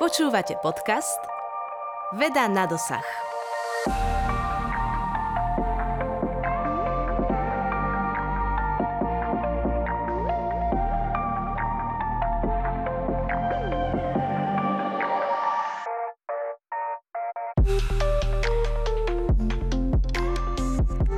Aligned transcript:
Počúvate 0.00 0.56
podcast 0.64 1.20
Veda 2.16 2.48
na 2.48 2.64
dosah. 2.64 3.04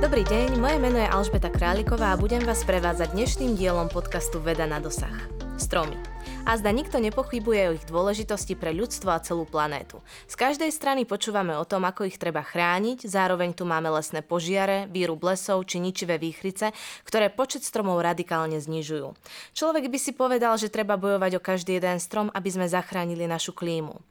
Dobrý 0.03 0.27
deň, 0.27 0.59
moje 0.59 0.77
meno 0.83 0.99
je 0.99 1.07
Alžbeta 1.07 1.47
Králiková 1.47 2.11
a 2.11 2.19
budem 2.19 2.43
vás 2.43 2.67
prevádzať 2.67 3.15
dnešným 3.15 3.55
dielom 3.55 3.87
podcastu 3.87 4.43
Veda 4.43 4.67
na 4.67 4.83
dosah. 4.83 5.15
Stromy. 5.55 5.95
A 6.43 6.59
zda 6.59 6.75
nikto 6.75 6.99
nepochybuje 6.99 7.61
o 7.71 7.75
ich 7.79 7.87
dôležitosti 7.87 8.59
pre 8.59 8.75
ľudstvo 8.75 9.15
a 9.15 9.23
celú 9.23 9.47
planétu. 9.47 10.03
Z 10.27 10.35
každej 10.35 10.75
strany 10.75 11.07
počúvame 11.07 11.55
o 11.55 11.63
tom, 11.63 11.87
ako 11.87 12.03
ich 12.03 12.19
treba 12.19 12.43
chrániť, 12.43 13.07
zároveň 13.07 13.55
tu 13.55 13.63
máme 13.63 13.87
lesné 13.87 14.19
požiare, 14.19 14.91
víru 14.91 15.15
blesov 15.15 15.63
či 15.63 15.79
ničivé 15.79 16.19
výchrice, 16.19 16.75
ktoré 17.07 17.31
počet 17.31 17.63
stromov 17.63 18.03
radikálne 18.03 18.59
znižujú. 18.59 19.15
Človek 19.55 19.87
by 19.87 19.95
si 19.95 20.11
povedal, 20.11 20.59
že 20.59 20.67
treba 20.67 20.99
bojovať 20.99 21.39
o 21.39 21.41
každý 21.41 21.79
jeden 21.79 22.03
strom, 22.03 22.27
aby 22.35 22.49
sme 22.51 22.67
zachránili 22.67 23.23
našu 23.23 23.55
klímu. 23.55 24.03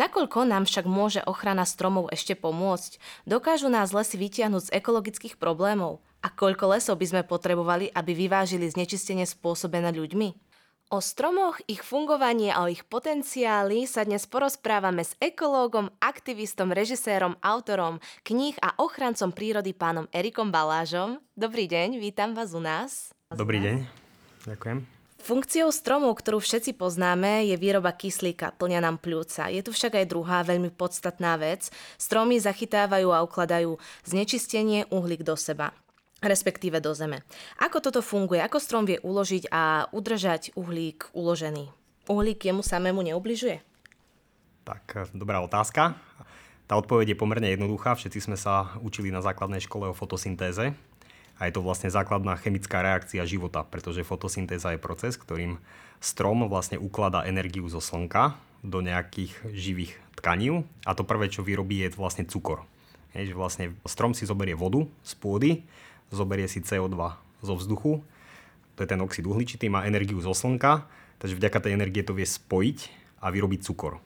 Nakoľko 0.00 0.48
nám 0.48 0.64
však 0.64 0.88
môže 0.88 1.20
ochrana 1.28 1.68
stromov 1.68 2.08
ešte 2.08 2.32
pomôcť? 2.32 2.96
Dokážu 3.28 3.68
nás 3.68 3.92
lesy 3.92 4.16
vytiahnuť 4.16 4.72
z 4.72 4.74
ekologických 4.80 5.36
problémov? 5.36 6.00
A 6.24 6.32
koľko 6.32 6.72
lesov 6.72 6.96
by 6.96 7.06
sme 7.12 7.22
potrebovali, 7.28 7.92
aby 7.92 8.16
vyvážili 8.16 8.64
znečistenie 8.72 9.28
spôsobené 9.28 9.92
ľuďmi? 9.92 10.43
O 10.94 11.02
stromoch, 11.02 11.58
ich 11.66 11.82
fungovanie 11.82 12.54
a 12.54 12.62
o 12.62 12.70
ich 12.70 12.86
potenciáli 12.86 13.82
sa 13.82 14.06
dnes 14.06 14.30
porozprávame 14.30 15.02
s 15.02 15.18
ekológom, 15.18 15.90
aktivistom, 15.98 16.70
režisérom, 16.70 17.34
autorom 17.42 17.98
kníh 18.22 18.54
a 18.62 18.78
ochrancom 18.78 19.34
prírody 19.34 19.74
pánom 19.74 20.06
Erikom 20.14 20.54
Balážom. 20.54 21.18
Dobrý 21.34 21.66
deň, 21.66 21.98
vítam 21.98 22.30
vás 22.38 22.54
u 22.54 22.62
nás. 22.62 23.10
Dobrý 23.26 23.58
deň, 23.58 23.76
ďakujem. 24.46 24.86
Funkciou 25.18 25.74
stromov, 25.74 26.14
ktorú 26.14 26.38
všetci 26.38 26.78
poznáme, 26.78 27.42
je 27.50 27.58
výroba 27.58 27.90
kyslíka, 27.90 28.54
plňa 28.54 28.78
nám 28.78 29.02
pľúca. 29.02 29.50
Je 29.50 29.66
tu 29.66 29.74
však 29.74 29.98
aj 29.98 30.06
druhá 30.06 30.46
veľmi 30.46 30.70
podstatná 30.70 31.34
vec. 31.42 31.74
Stromy 31.98 32.38
zachytávajú 32.38 33.10
a 33.10 33.26
ukladajú 33.26 33.82
znečistenie 34.06 34.86
uhlík 34.94 35.26
do 35.26 35.34
seba 35.34 35.74
respektíve 36.24 36.80
do 36.80 36.96
zeme. 36.96 37.20
Ako 37.60 37.84
toto 37.84 38.00
funguje? 38.00 38.40
Ako 38.40 38.58
strom 38.58 38.88
vie 38.88 38.98
uložiť 39.04 39.52
a 39.52 39.86
udržať 39.92 40.56
uhlík 40.56 41.12
uložený? 41.12 41.68
Uhlík 42.08 42.40
jemu 42.44 42.64
samému 42.64 43.04
neubližuje? 43.04 43.60
Tak, 44.64 45.12
dobrá 45.12 45.44
otázka. 45.44 45.96
Tá 46.64 46.80
odpoveď 46.80 47.12
je 47.12 47.20
pomerne 47.20 47.52
jednoduchá. 47.52 47.92
Všetci 47.92 48.24
sme 48.24 48.36
sa 48.40 48.72
učili 48.80 49.12
na 49.12 49.20
základnej 49.20 49.60
škole 49.60 49.92
o 49.92 49.96
fotosyntéze. 49.96 50.72
A 51.36 51.40
je 51.50 51.52
to 51.52 51.60
vlastne 51.60 51.92
základná 51.92 52.38
chemická 52.40 52.80
reakcia 52.80 53.26
života, 53.28 53.66
pretože 53.66 54.06
fotosyntéza 54.06 54.72
je 54.72 54.80
proces, 54.80 55.18
ktorým 55.18 55.60
strom 56.00 56.46
vlastne 56.48 56.80
ukladá 56.80 57.26
energiu 57.28 57.68
zo 57.68 57.82
slnka 57.82 58.38
do 58.64 58.80
nejakých 58.80 59.34
živých 59.52 59.92
tkaní. 60.16 60.64
A 60.88 60.96
to 60.96 61.04
prvé, 61.04 61.28
čo 61.28 61.44
vyrobí, 61.44 61.84
je 61.84 61.92
vlastne 61.98 62.24
cukor. 62.24 62.64
Je, 63.12 63.30
že 63.30 63.34
vlastne 63.36 63.76
strom 63.84 64.16
si 64.16 64.24
zoberie 64.24 64.56
vodu 64.56 64.86
z 65.04 65.12
pôdy, 65.20 65.50
zoberie 66.12 66.48
si 66.50 66.60
CO2 66.60 66.96
zo 67.44 67.54
vzduchu, 67.54 68.02
to 68.74 68.82
je 68.82 68.90
ten 68.90 69.00
oxid 69.00 69.24
uhličitý, 69.24 69.70
má 69.70 69.86
energiu 69.86 70.18
zo 70.18 70.34
slnka, 70.34 70.84
takže 71.22 71.38
vďaka 71.38 71.58
tej 71.62 71.72
energie 71.78 72.02
to 72.02 72.16
vie 72.16 72.26
spojiť 72.26 72.78
a 73.22 73.30
vyrobiť 73.30 73.60
cukor. 73.62 74.02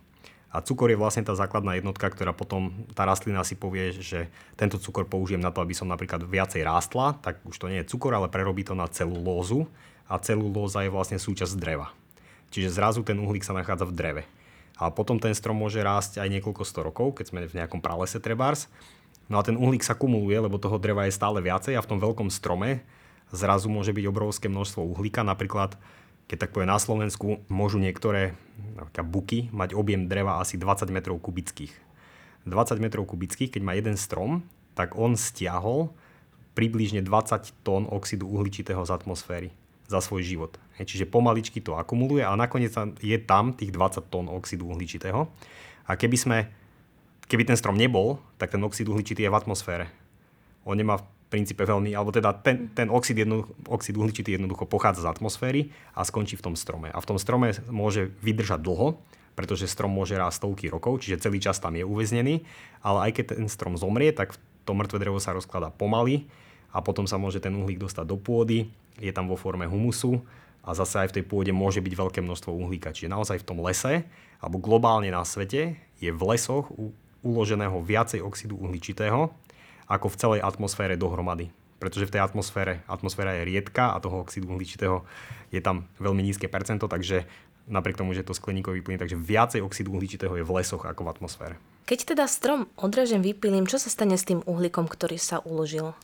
A 0.48 0.64
cukor 0.64 0.88
je 0.88 0.96
vlastne 0.96 1.20
tá 1.20 1.36
základná 1.36 1.76
jednotka, 1.76 2.08
ktorá 2.08 2.32
potom 2.32 2.72
tá 2.96 3.04
rastlina 3.04 3.44
si 3.44 3.52
povie, 3.52 3.92
že 3.92 4.32
tento 4.56 4.80
cukor 4.80 5.04
použijem 5.04 5.44
na 5.44 5.52
to, 5.52 5.60
aby 5.60 5.76
som 5.76 5.84
napríklad 5.84 6.24
viacej 6.24 6.64
rástla, 6.64 7.20
tak 7.20 7.44
už 7.44 7.56
to 7.60 7.68
nie 7.68 7.84
je 7.84 7.90
cukor, 7.92 8.16
ale 8.16 8.32
prerobí 8.32 8.64
to 8.64 8.72
na 8.72 8.88
celulózu 8.88 9.68
a 10.08 10.16
celulóza 10.16 10.80
je 10.80 10.92
vlastne 10.92 11.20
súčasť 11.20 11.52
dreva. 11.60 11.92
Čiže 12.48 12.72
zrazu 12.80 13.04
ten 13.04 13.20
uhlík 13.20 13.44
sa 13.44 13.52
nachádza 13.52 13.84
v 13.84 13.92
dreve. 13.92 14.22
A 14.80 14.88
potom 14.88 15.20
ten 15.20 15.36
strom 15.36 15.60
môže 15.60 15.84
rásť 15.84 16.24
aj 16.24 16.32
niekoľko 16.40 16.64
sto 16.64 16.80
rokov, 16.80 17.20
keď 17.20 17.24
sme 17.28 17.40
v 17.44 17.56
nejakom 17.60 17.84
pralese 17.84 18.16
trebárs 18.16 18.72
No 19.28 19.36
a 19.36 19.44
ten 19.44 19.60
uhlík 19.60 19.84
sa 19.84 19.92
kumuluje, 19.92 20.40
lebo 20.40 20.56
toho 20.56 20.80
dreva 20.80 21.04
je 21.04 21.12
stále 21.12 21.44
viacej 21.44 21.76
a 21.76 21.84
v 21.84 21.90
tom 21.92 22.00
veľkom 22.00 22.32
strome 22.32 22.80
zrazu 23.28 23.68
môže 23.68 23.92
byť 23.92 24.04
obrovské 24.08 24.48
množstvo 24.48 24.80
uhlíka. 24.96 25.20
Napríklad, 25.20 25.76
keď 26.32 26.48
tak 26.48 26.52
povie 26.56 26.64
na 26.64 26.80
Slovensku, 26.80 27.44
môžu 27.52 27.76
niektoré 27.76 28.32
buky 28.96 29.52
mať 29.52 29.76
objem 29.76 30.08
dreva 30.08 30.40
asi 30.40 30.56
20 30.56 30.88
metrov 30.88 31.20
kubických. 31.20 31.72
20 32.48 32.80
metrov 32.80 33.04
kubických, 33.04 33.52
keď 33.52 33.62
má 33.64 33.76
jeden 33.76 34.00
strom, 34.00 34.48
tak 34.72 34.96
on 34.96 35.12
stiahol 35.12 35.92
približne 36.56 37.04
20 37.04 37.52
tón 37.60 37.84
oxidu 37.84 38.24
uhličitého 38.32 38.80
z 38.80 38.90
atmosféry 38.96 39.52
za 39.88 40.00
svoj 40.00 40.24
život. 40.24 40.56
Čiže 40.80 41.04
pomaličky 41.04 41.60
to 41.60 41.76
akumuluje 41.76 42.24
a 42.24 42.32
nakoniec 42.32 42.72
je 43.04 43.18
tam 43.20 43.52
tých 43.52 43.72
20 43.76 44.08
tón 44.08 44.32
oxidu 44.32 44.72
uhličitého. 44.72 45.28
A 45.84 45.92
keby 45.96 46.16
sme 46.16 46.38
keby 47.28 47.44
ten 47.44 47.60
strom 47.60 47.76
nebol, 47.76 48.20
tak 48.38 48.54
ten 48.54 48.62
oxid 48.62 48.86
uhličitý 48.86 49.26
je 49.26 49.30
v 49.30 49.38
atmosfére. 49.38 49.90
On 50.62 50.78
nemá 50.78 51.02
v 51.02 51.06
princípe 51.28 51.60
veľmi, 51.60 51.92
alebo 51.92 52.08
teda 52.08 52.32
ten, 52.40 52.72
ten 52.72 52.88
oxid, 52.88 53.20
jedno, 53.20 53.44
oxid 53.68 53.92
uhličitý 53.94 54.40
jednoducho 54.40 54.64
pochádza 54.64 55.04
z 55.04 55.10
atmosféry 55.12 55.68
a 55.92 56.06
skončí 56.06 56.40
v 56.40 56.44
tom 56.50 56.54
strome. 56.56 56.88
A 56.88 56.98
v 56.98 57.08
tom 57.08 57.18
strome 57.20 57.52
môže 57.68 58.08
vydržať 58.24 58.64
dlho, 58.64 58.96
pretože 59.36 59.70
strom 59.70 59.92
môže 59.92 60.18
rásť 60.18 60.42
stovky 60.42 60.66
rokov, 60.66 61.04
čiže 61.04 61.22
celý 61.22 61.38
čas 61.38 61.62
tam 61.62 61.76
je 61.78 61.86
uväznený, 61.86 62.42
ale 62.82 62.98
aj 63.06 63.22
keď 63.22 63.24
ten 63.38 63.46
strom 63.46 63.78
zomrie, 63.78 64.10
tak 64.10 64.34
to 64.66 64.74
mŕtve 64.74 64.98
drevo 64.98 65.22
sa 65.22 65.30
rozkladá 65.36 65.70
pomaly 65.70 66.26
a 66.74 66.82
potom 66.82 67.06
sa 67.06 67.22
môže 67.22 67.38
ten 67.38 67.54
uhlík 67.54 67.78
dostať 67.78 68.04
do 68.08 68.18
pôdy, 68.18 68.66
je 68.98 69.12
tam 69.14 69.30
vo 69.30 69.38
forme 69.38 69.68
humusu 69.70 70.18
a 70.66 70.74
zase 70.74 71.06
aj 71.06 71.08
v 71.14 71.16
tej 71.20 71.24
pôde 71.30 71.52
môže 71.54 71.78
byť 71.78 71.94
veľké 71.94 72.20
množstvo 72.20 72.50
uhlíka. 72.50 72.90
Čiže 72.90 73.14
naozaj 73.14 73.40
v 73.40 73.46
tom 73.46 73.62
lese 73.62 74.04
alebo 74.42 74.58
globálne 74.58 75.08
na 75.08 75.22
svete 75.22 75.78
je 76.02 76.10
v 76.10 76.22
lesoch 76.34 76.66
uloženého 77.22 77.78
viacej 77.82 78.22
oxidu 78.22 78.58
uhličitého 78.58 79.30
ako 79.88 80.06
v 80.12 80.18
celej 80.20 80.40
atmosfére 80.44 81.00
dohromady. 81.00 81.48
Pretože 81.78 82.10
v 82.10 82.18
tej 82.18 82.22
atmosfére, 82.26 82.82
atmosféra 82.90 83.38
je 83.38 83.46
riedka 83.46 83.94
a 83.94 84.02
toho 84.02 84.26
oxidu 84.26 84.50
uhličitého 84.50 85.06
je 85.54 85.60
tam 85.62 85.86
veľmi 86.02 86.26
nízke 86.26 86.50
percento, 86.50 86.90
takže 86.90 87.24
napriek 87.70 88.00
tomu, 88.00 88.16
že 88.16 88.26
to 88.26 88.34
skleníkový 88.34 88.82
plyn, 88.82 88.98
takže 88.98 89.14
viacej 89.14 89.62
oxidu 89.62 89.94
uhličitého 89.94 90.34
je 90.34 90.44
v 90.44 90.54
lesoch 90.58 90.82
ako 90.82 91.06
v 91.06 91.12
atmosfére. 91.14 91.54
Keď 91.86 92.16
teda 92.16 92.24
strom 92.26 92.66
odrežem, 92.76 93.22
vypilím, 93.22 93.70
čo 93.70 93.78
sa 93.78 93.88
stane 93.88 94.18
s 94.18 94.26
tým 94.26 94.42
uhlíkom, 94.44 94.90
ktorý 94.90 95.16
sa 95.16 95.40
uložil? 95.40 95.94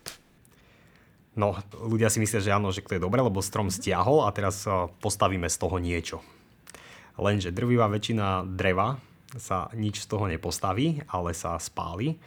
No, 1.34 1.58
ľudia 1.74 2.14
si 2.14 2.22
myslia, 2.22 2.38
že 2.38 2.54
áno, 2.54 2.70
že 2.70 2.86
to 2.86 2.94
je 2.94 3.02
dobré, 3.02 3.18
lebo 3.18 3.42
strom 3.42 3.66
stiahol 3.66 4.22
a 4.22 4.30
teraz 4.30 4.62
postavíme 5.02 5.50
z 5.50 5.56
toho 5.58 5.82
niečo. 5.82 6.22
Lenže 7.18 7.50
drvivá 7.50 7.90
väčšina 7.90 8.46
dreva 8.46 9.02
sa 9.38 9.70
nič 9.74 10.04
z 10.04 10.10
toho 10.10 10.26
nepostaví, 10.30 11.02
ale 11.10 11.34
sa 11.34 11.58
spáli, 11.58 12.18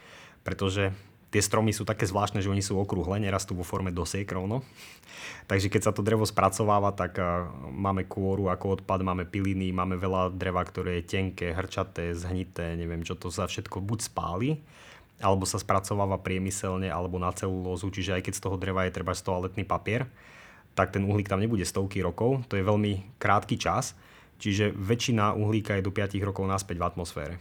pretože 0.44 0.92
tie 1.28 1.44
stromy 1.44 1.76
sú 1.76 1.84
také 1.84 2.08
zvláštne, 2.08 2.40
že 2.40 2.48
oni 2.48 2.64
sú 2.64 2.80
okrúhle, 2.80 3.20
nerastú 3.20 3.52
vo 3.52 3.64
forme 3.64 3.92
dosiek 3.92 4.28
rovno. 4.28 4.64
Takže 5.50 5.68
keď 5.68 5.82
sa 5.88 5.92
to 5.92 6.04
drevo 6.04 6.24
spracováva, 6.24 6.92
tak 6.92 7.20
máme 7.68 8.08
kôru 8.08 8.48
ako 8.48 8.80
odpad, 8.80 9.04
máme 9.04 9.28
piliny, 9.28 9.72
máme 9.72 9.96
veľa 9.96 10.32
dreva, 10.32 10.64
ktoré 10.64 11.00
je 11.00 11.08
tenké, 11.08 11.52
hrčaté, 11.52 12.12
zhnité, 12.16 12.76
neviem 12.76 13.04
čo 13.04 13.16
to 13.16 13.32
sa 13.32 13.48
všetko 13.48 13.80
buď 13.80 13.98
spáli, 14.08 14.50
alebo 15.18 15.44
sa 15.44 15.58
spracováva 15.58 16.20
priemyselne, 16.20 16.88
alebo 16.88 17.18
na 17.18 17.34
celulózu, 17.34 17.90
čiže 17.90 18.14
aj 18.14 18.22
keď 18.28 18.34
z 18.38 18.42
toho 18.44 18.56
dreva 18.56 18.86
je 18.86 18.94
treba 18.94 19.12
toaletný 19.16 19.66
papier, 19.66 20.06
tak 20.78 20.94
ten 20.94 21.02
uhlík 21.02 21.26
tam 21.26 21.42
nebude 21.42 21.66
stovky 21.66 21.98
rokov, 21.98 22.46
to 22.46 22.54
je 22.54 22.62
veľmi 22.62 23.18
krátky 23.18 23.58
čas 23.58 23.98
Čiže 24.38 24.70
väčšina 24.70 25.34
uhlíka 25.34 25.74
je 25.78 25.86
do 25.86 25.90
5 25.90 26.14
rokov 26.22 26.46
naspäť 26.46 26.78
v 26.78 26.86
atmosfére. 26.86 27.34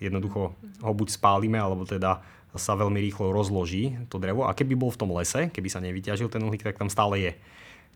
Jednoducho 0.00 0.56
ho 0.56 0.92
buď 0.96 1.08
spálime, 1.12 1.60
alebo 1.60 1.84
teda 1.84 2.24
sa 2.56 2.74
veľmi 2.74 2.98
rýchlo 2.98 3.30
rozloží 3.30 3.94
to 4.10 4.16
drevo. 4.16 4.48
A 4.48 4.56
keby 4.56 4.74
bol 4.74 4.90
v 4.90 4.98
tom 4.98 5.12
lese, 5.14 5.52
keby 5.52 5.68
sa 5.70 5.84
nevyťažil 5.84 6.32
ten 6.32 6.42
uhlík, 6.42 6.64
tak 6.64 6.80
tam 6.80 6.88
stále 6.88 7.20
je. 7.20 7.32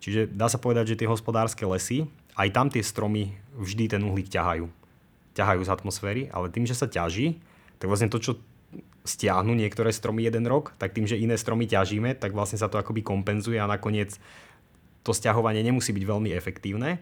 Čiže 0.05 0.20
dá 0.31 0.52
sa 0.52 0.61
povedať, 0.61 0.94
že 0.94 0.99
tie 1.00 1.08
hospodárske 1.08 1.64
lesy, 1.64 2.05
aj 2.37 2.49
tam 2.52 2.69
tie 2.69 2.85
stromy 2.85 3.35
vždy 3.56 3.96
ten 3.96 4.02
uhlík 4.05 4.29
ťahajú. 4.29 4.69
Ťahajú 5.35 5.61
z 5.64 5.73
atmosféry, 5.73 6.23
ale 6.31 6.52
tým, 6.52 6.69
že 6.69 6.76
sa 6.76 6.85
ťaží, 6.87 7.41
tak 7.81 7.88
vlastne 7.88 8.12
to, 8.12 8.20
čo 8.20 8.37
stiahnu 9.05 9.56
niektoré 9.56 9.91
stromy 9.91 10.25
jeden 10.25 10.44
rok, 10.44 10.76
tak 10.76 10.93
tým, 10.93 11.08
že 11.08 11.20
iné 11.20 11.41
stromy 11.41 11.64
ťažíme, 11.64 12.17
tak 12.20 12.37
vlastne 12.37 12.61
sa 12.61 12.69
to 12.69 12.76
akoby 12.76 13.00
kompenzuje 13.00 13.56
a 13.56 13.69
nakoniec 13.69 14.17
to 15.05 15.12
stiahovanie 15.12 15.61
nemusí 15.61 15.93
byť 15.93 16.05
veľmi 16.05 16.31
efektívne, 16.32 17.00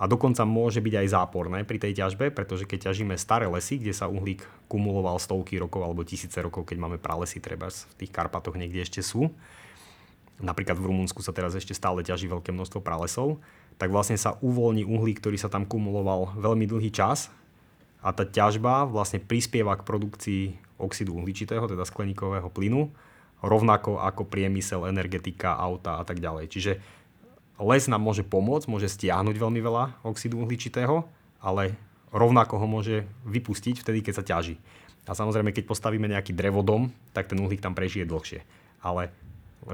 a 0.00 0.04
dokonca 0.10 0.42
môže 0.42 0.80
byť 0.82 0.94
aj 1.04 1.08
záporné 1.12 1.58
pri 1.62 1.78
tej 1.78 2.02
ťažbe, 2.04 2.34
pretože 2.34 2.66
keď 2.66 2.90
ťažíme 2.90 3.14
staré 3.14 3.46
lesy, 3.46 3.78
kde 3.78 3.94
sa 3.94 4.10
uhlík 4.10 4.42
kumuloval 4.66 5.20
stovky 5.20 5.60
rokov 5.60 5.84
alebo 5.84 6.02
tisíce 6.02 6.40
rokov, 6.42 6.66
keď 6.66 6.76
máme 6.80 6.98
pralesy, 6.98 7.38
treba 7.38 7.70
v 7.70 7.94
tých 8.02 8.10
Karpatoch 8.10 8.58
niekde 8.58 8.82
ešte 8.82 9.00
sú, 9.04 9.30
napríklad 10.42 10.74
v 10.74 10.90
Rumunsku 10.90 11.22
sa 11.22 11.30
teraz 11.30 11.54
ešte 11.54 11.72
stále 11.72 12.02
ťaží 12.02 12.26
veľké 12.26 12.50
množstvo 12.50 12.82
pralesov, 12.82 13.38
tak 13.78 13.94
vlastne 13.94 14.18
sa 14.18 14.36
uvoľní 14.42 14.84
uhlík, 14.84 15.22
ktorý 15.22 15.38
sa 15.38 15.48
tam 15.48 15.64
kumuloval 15.64 16.34
veľmi 16.36 16.66
dlhý 16.68 16.90
čas. 16.92 17.30
A 18.02 18.10
tá 18.10 18.26
ťažba 18.26 18.82
vlastne 18.90 19.22
prispieva 19.22 19.78
k 19.78 19.86
produkcii 19.86 20.42
oxidu 20.82 21.14
uhličitého, 21.14 21.70
teda 21.70 21.86
skleníkového 21.86 22.50
plynu, 22.50 22.90
rovnako 23.42 24.02
ako 24.02 24.26
priemysel, 24.26 24.90
energetika, 24.90 25.54
auta 25.54 25.98
a 25.98 26.04
tak 26.06 26.18
ďalej. 26.18 26.50
Čiže 26.50 26.72
les 27.62 27.86
nám 27.86 28.02
môže 28.02 28.26
pomôcť, 28.26 28.66
môže 28.66 28.90
stiahnuť 28.90 29.36
veľmi 29.38 29.60
veľa 29.62 30.02
oxidu 30.02 30.42
uhličitého, 30.42 31.06
ale 31.38 31.74
rovnako 32.10 32.58
ho 32.58 32.66
môže 32.66 33.06
vypustiť 33.24 33.80
vtedy, 33.80 34.02
keď 34.04 34.14
sa 34.18 34.24
ťaží. 34.26 34.58
A 35.06 35.18
samozrejme, 35.18 35.50
keď 35.50 35.66
postavíme 35.66 36.06
nejaký 36.06 36.30
drevodom, 36.34 36.94
tak 37.10 37.26
ten 37.26 37.38
uhlík 37.42 37.58
tam 37.58 37.74
prežije 37.74 38.06
dlhšie. 38.06 38.46
Ale 38.82 39.10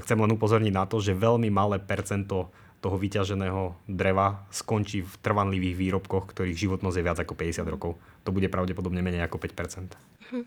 chcem 0.05 0.17
len 0.17 0.33
upozorniť 0.33 0.73
na 0.73 0.89
to, 0.89 1.01
že 1.01 1.17
veľmi 1.17 1.53
malé 1.53 1.77
percento 1.81 2.49
toho 2.79 2.97
vyťaženého 2.97 3.75
dreva 3.91 4.47
skončí 4.55 5.03
v 5.03 5.15
trvanlivých 5.19 5.77
výrobkoch, 5.77 6.31
ktorých 6.31 6.57
životnosť 6.57 6.97
je 6.97 7.07
viac 7.07 7.19
ako 7.19 7.35
50 7.35 7.67
rokov. 7.75 7.99
To 8.23 8.31
bude 8.31 8.47
pravdepodobne 8.47 9.03
menej 9.03 9.27
ako 9.27 9.43
5 9.43 10.31
hm. 10.31 10.45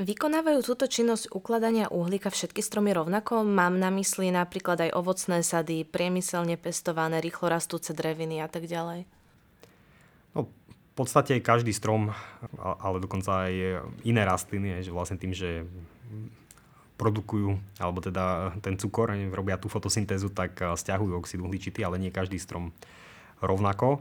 Vykonávajú 0.00 0.64
túto 0.64 0.88
činnosť 0.88 1.28
ukladania 1.28 1.92
uhlíka 1.92 2.32
všetky 2.32 2.64
stromy 2.64 2.96
rovnako? 2.96 3.44
Mám 3.44 3.76
na 3.76 3.92
mysli 3.92 4.32
napríklad 4.32 4.88
aj 4.88 4.96
ovocné 4.96 5.44
sady, 5.44 5.84
priemyselne 5.84 6.56
pestované, 6.56 7.20
rýchlo 7.20 7.52
rastúce 7.52 7.92
dreviny 7.92 8.40
a 8.40 8.48
tak 8.48 8.64
ďalej. 8.64 9.04
No, 10.32 10.48
v 10.48 10.94
podstate 10.96 11.44
každý 11.44 11.76
strom, 11.76 12.16
ale 12.56 12.96
dokonca 12.96 13.44
aj 13.52 13.84
iné 14.00 14.24
rastliny, 14.24 14.80
že 14.80 14.88
vlastne 14.88 15.20
tým, 15.20 15.36
že 15.36 15.68
produkujú, 16.96 17.60
alebo 17.76 18.00
teda 18.00 18.56
ten 18.64 18.80
cukor, 18.80 19.12
robia 19.12 19.60
tú 19.60 19.68
fotosyntézu, 19.68 20.32
tak 20.32 20.64
stiahujú 20.80 21.12
oxid 21.12 21.44
uhličitý, 21.44 21.84
ale 21.84 22.00
nie 22.00 22.08
každý 22.08 22.40
strom 22.40 22.72
rovnako. 23.44 24.00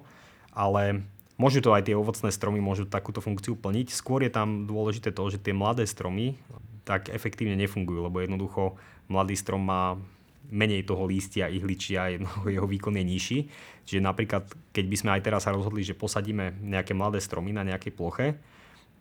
Ale 0.56 1.04
môžu 1.40 1.64
to 1.64 1.72
aj 1.72 1.88
tie 1.88 1.96
ovocné 1.96 2.30
stromy, 2.30 2.60
môžu 2.60 2.86
takúto 2.86 3.24
funkciu 3.24 3.56
plniť. 3.56 3.96
Skôr 3.96 4.22
je 4.28 4.30
tam 4.30 4.68
dôležité 4.68 5.16
to, 5.16 5.24
že 5.32 5.40
tie 5.40 5.56
mladé 5.56 5.88
stromy 5.88 6.36
tak 6.84 7.08
efektívne 7.10 7.56
nefungujú, 7.56 8.06
lebo 8.06 8.20
jednoducho 8.20 8.76
mladý 9.08 9.40
strom 9.40 9.64
má 9.64 9.96
menej 10.50 10.84
toho 10.84 11.08
lístia, 11.08 11.48
ihličia, 11.48 12.12
jeho 12.56 12.68
výkon 12.68 13.00
je 13.00 13.06
nižší. 13.08 13.40
Čiže 13.88 14.04
napríklad, 14.04 14.46
keď 14.76 14.86
by 14.86 14.96
sme 15.00 15.10
aj 15.18 15.22
teraz 15.26 15.42
sa 15.48 15.56
rozhodli, 15.56 15.82
že 15.82 15.98
posadíme 15.98 16.60
nejaké 16.62 16.92
mladé 16.94 17.24
stromy 17.24 17.56
na 17.56 17.64
nejakej 17.64 17.96
ploche, 17.96 18.38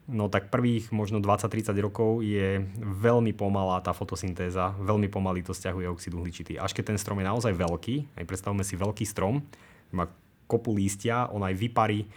No 0.09 0.33
tak 0.33 0.49
prvých 0.49 0.89
možno 0.89 1.21
20-30 1.21 1.69
rokov 1.85 2.25
je 2.25 2.65
veľmi 2.81 3.37
pomalá 3.37 3.77
tá 3.85 3.93
fotosyntéza, 3.93 4.73
veľmi 4.81 5.13
pomaly 5.13 5.45
to 5.45 5.53
stiahuje 5.53 5.85
oxid 5.85 6.17
uhličitý. 6.17 6.57
Až 6.57 6.73
keď 6.73 6.97
ten 6.97 6.99
strom 6.99 7.21
je 7.21 7.29
naozaj 7.29 7.53
veľký, 7.53 8.17
aj 8.17 8.25
predstavme 8.25 8.65
si 8.65 8.73
veľký 8.81 9.05
strom, 9.05 9.45
má 9.93 10.09
kopu 10.49 10.73
lístia, 10.73 11.29
on 11.29 11.45
aj 11.45 11.55
vyparí, 11.55 12.09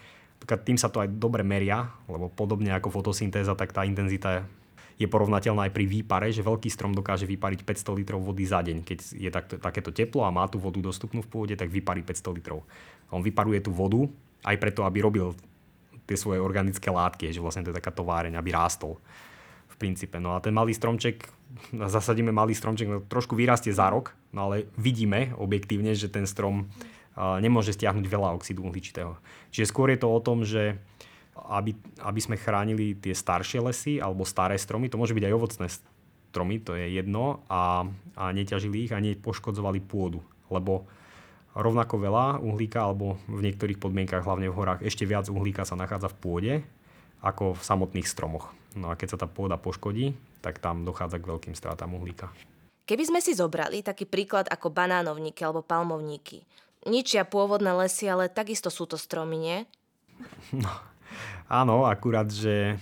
tým 0.42 0.80
sa 0.80 0.90
to 0.90 1.04
aj 1.04 1.12
dobre 1.22 1.46
meria, 1.46 1.86
lebo 2.10 2.32
podobne 2.32 2.74
ako 2.74 2.90
fotosyntéza, 2.90 3.54
tak 3.54 3.76
tá 3.76 3.86
intenzita 3.86 4.42
je 4.98 5.10
porovnateľná 5.10 5.70
aj 5.70 5.74
pri 5.74 5.86
výpare, 5.90 6.30
že 6.30 6.46
veľký 6.46 6.70
strom 6.70 6.94
dokáže 6.94 7.26
vypariť 7.26 7.66
500 7.66 7.98
litrov 7.98 8.22
vody 8.22 8.46
za 8.46 8.62
deň. 8.62 8.86
Keď 8.86 9.00
je 9.18 9.30
takto, 9.34 9.56
takéto 9.58 9.90
teplo 9.90 10.22
a 10.22 10.34
má 10.34 10.46
tú 10.46 10.62
vodu 10.62 10.78
dostupnú 10.78 11.26
v 11.26 11.30
pôde, 11.30 11.54
tak 11.58 11.74
vyparí 11.74 12.06
500 12.06 12.38
litrov. 12.38 12.62
On 13.10 13.22
vyparuje 13.22 13.66
tú 13.66 13.74
vodu 13.74 14.06
aj 14.46 14.58
preto, 14.62 14.86
aby 14.86 15.02
robil 15.02 15.34
tie 16.06 16.18
svoje 16.18 16.38
organické 16.38 16.94
látky, 16.94 17.34
že 17.34 17.42
vlastne 17.42 17.66
to 17.66 17.74
je 17.74 17.80
taká 17.82 17.90
továreň, 17.90 18.38
aby 18.38 18.50
rástol 18.54 19.02
v 19.74 19.76
princípe. 19.82 20.22
No 20.22 20.38
a 20.38 20.42
ten 20.42 20.54
malý 20.54 20.74
stromček, 20.78 21.26
zasadíme 21.74 22.30
malý 22.30 22.54
stromček, 22.54 22.86
no 22.86 23.02
trošku 23.02 23.34
vyrastie 23.34 23.74
za 23.74 23.90
rok, 23.90 24.14
no 24.34 24.50
ale 24.50 24.70
vidíme 24.78 25.34
objektívne, 25.34 25.98
že 25.98 26.14
ten 26.14 26.30
strom 26.30 26.70
nemôže 27.16 27.76
stiahnuť 27.76 28.06
veľa 28.08 28.36
oxidu 28.36 28.64
uhličitého. 28.68 29.20
Čiže 29.52 29.70
skôr 29.70 29.92
je 29.92 30.00
to 30.00 30.08
o 30.08 30.20
tom, 30.24 30.48
že 30.48 30.80
aby, 31.36 31.76
aby 32.04 32.20
sme 32.22 32.40
chránili 32.40 32.96
tie 32.96 33.16
staršie 33.16 33.60
lesy 33.64 33.94
alebo 34.00 34.28
staré 34.28 34.56
stromy, 34.60 34.88
to 34.88 35.00
môže 35.00 35.16
byť 35.16 35.26
aj 35.28 35.36
ovocné 35.36 35.68
stromy, 36.32 36.64
to 36.64 36.76
je 36.76 36.96
jedno, 36.96 37.44
a, 37.52 37.88
a 38.16 38.24
neťažili 38.32 38.88
ich 38.88 38.94
a 38.96 39.04
nepoškodzovali 39.04 39.80
pôdu. 39.84 40.24
Lebo 40.52 40.88
rovnako 41.56 41.96
veľa 42.00 42.40
uhlíka, 42.40 42.88
alebo 42.88 43.20
v 43.28 43.44
niektorých 43.48 43.80
podmienkach, 43.80 44.24
hlavne 44.24 44.48
v 44.48 44.56
horách, 44.56 44.84
ešte 44.84 45.04
viac 45.04 45.28
uhlíka 45.28 45.68
sa 45.68 45.76
nachádza 45.76 46.12
v 46.12 46.20
pôde 46.20 46.54
ako 47.22 47.54
v 47.54 47.62
samotných 47.62 48.08
stromoch. 48.08 48.50
No 48.74 48.90
a 48.90 48.96
keď 48.96 49.16
sa 49.16 49.18
tá 49.20 49.28
pôda 49.28 49.60
poškodí, 49.60 50.16
tak 50.40 50.64
tam 50.64 50.88
dochádza 50.88 51.20
k 51.20 51.28
veľkým 51.28 51.56
stratám 51.56 51.92
uhlíka. 51.92 52.32
Keby 52.88 53.04
sme 53.08 53.20
si 53.22 53.36
zobrali 53.38 53.86
taký 53.86 54.10
príklad 54.10 54.50
ako 54.50 54.74
banánovníky 54.74 55.46
alebo 55.46 55.62
palmovníky, 55.62 56.44
ničia 56.86 57.28
pôvodné 57.28 57.74
lesy, 57.78 58.10
ale 58.10 58.32
takisto 58.32 58.74
sú 58.74 58.90
to 58.90 58.98
stromy, 58.98 59.38
nie? 59.38 59.60
No, 60.54 60.70
áno, 61.50 61.88
akurát, 61.88 62.28
že 62.30 62.78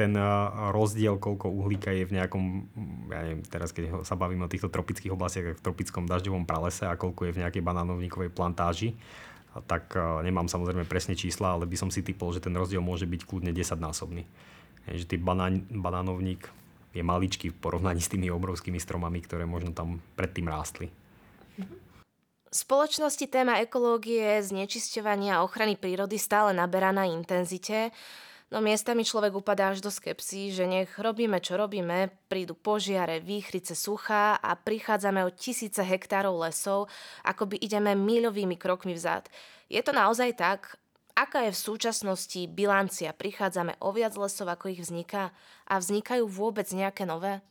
ten 0.00 0.16
eh, 0.16 0.24
rozdiel, 0.72 1.20
koľko 1.20 1.52
uhlíka 1.52 1.92
je 1.92 2.08
v 2.08 2.16
nejakom, 2.16 2.44
ja 3.12 3.20
neviem, 3.20 3.44
teraz 3.44 3.76
keď 3.76 4.00
sa 4.00 4.16
bavíme 4.16 4.48
o 4.48 4.52
týchto 4.52 4.72
tropických 4.72 5.12
oblastiach, 5.12 5.60
v 5.60 5.64
tropickom 5.64 6.08
dažďovom 6.08 6.48
pralese 6.48 6.88
a 6.88 6.96
koľko 6.96 7.28
je 7.28 7.34
v 7.36 7.40
nejakej 7.44 7.60
banánovníkovej 7.60 8.32
plantáži, 8.32 8.96
tak 9.68 9.92
eh, 9.92 10.02
nemám 10.24 10.48
samozrejme 10.48 10.88
presne 10.88 11.12
čísla, 11.12 11.52
ale 11.52 11.68
by 11.68 11.76
som 11.76 11.92
si 11.92 12.00
typol, 12.00 12.32
že 12.32 12.40
ten 12.40 12.56
rozdiel 12.56 12.80
môže 12.80 13.04
byť 13.04 13.28
kľudne 13.28 13.52
10-násobný. 13.52 14.24
Že 14.88 15.04
tý 15.04 15.16
banán, 15.20 15.68
banánovník 15.68 16.48
je 16.96 17.04
maličký 17.04 17.52
v 17.54 17.60
porovnaní 17.60 18.00
s 18.00 18.10
tými 18.10 18.32
obrovskými 18.32 18.80
stromami, 18.80 19.20
ktoré 19.22 19.44
možno 19.44 19.70
tam 19.76 20.02
predtým 20.16 20.48
rástli. 20.48 20.88
V 21.60 21.89
spoločnosti 22.50 23.26
téma 23.30 23.62
ekológie, 23.62 24.42
znečisťovania 24.42 25.38
a 25.38 25.42
ochrany 25.46 25.78
prírody 25.78 26.18
stále 26.18 26.50
naberá 26.50 26.90
na 26.90 27.06
intenzite. 27.06 27.94
No 28.50 28.58
miestami 28.58 29.06
človek 29.06 29.30
upadá 29.30 29.70
až 29.70 29.78
do 29.78 29.94
skepsy, 29.94 30.50
že 30.50 30.66
nech 30.66 30.90
robíme, 30.98 31.38
čo 31.38 31.54
robíme, 31.54 32.10
prídu 32.26 32.58
požiare, 32.58 33.22
výchrice, 33.22 33.78
suchá 33.78 34.34
a 34.42 34.58
prichádzame 34.58 35.22
o 35.22 35.30
tisíce 35.30 35.78
hektárov 35.78 36.34
lesov, 36.42 36.90
ako 37.22 37.54
by 37.54 37.56
ideme 37.62 37.94
míľovými 37.94 38.58
krokmi 38.58 38.98
vzad. 38.98 39.30
Je 39.70 39.78
to 39.86 39.94
naozaj 39.94 40.34
tak? 40.34 40.74
Aká 41.14 41.46
je 41.46 41.54
v 41.54 41.62
súčasnosti 41.62 42.40
bilancia? 42.50 43.14
Prichádzame 43.14 43.78
o 43.78 43.94
viac 43.94 44.18
lesov, 44.18 44.50
ako 44.50 44.74
ich 44.74 44.82
vzniká? 44.82 45.30
A 45.70 45.78
vznikajú 45.78 46.26
vôbec 46.26 46.66
nejaké 46.74 47.06
nové? 47.06 47.46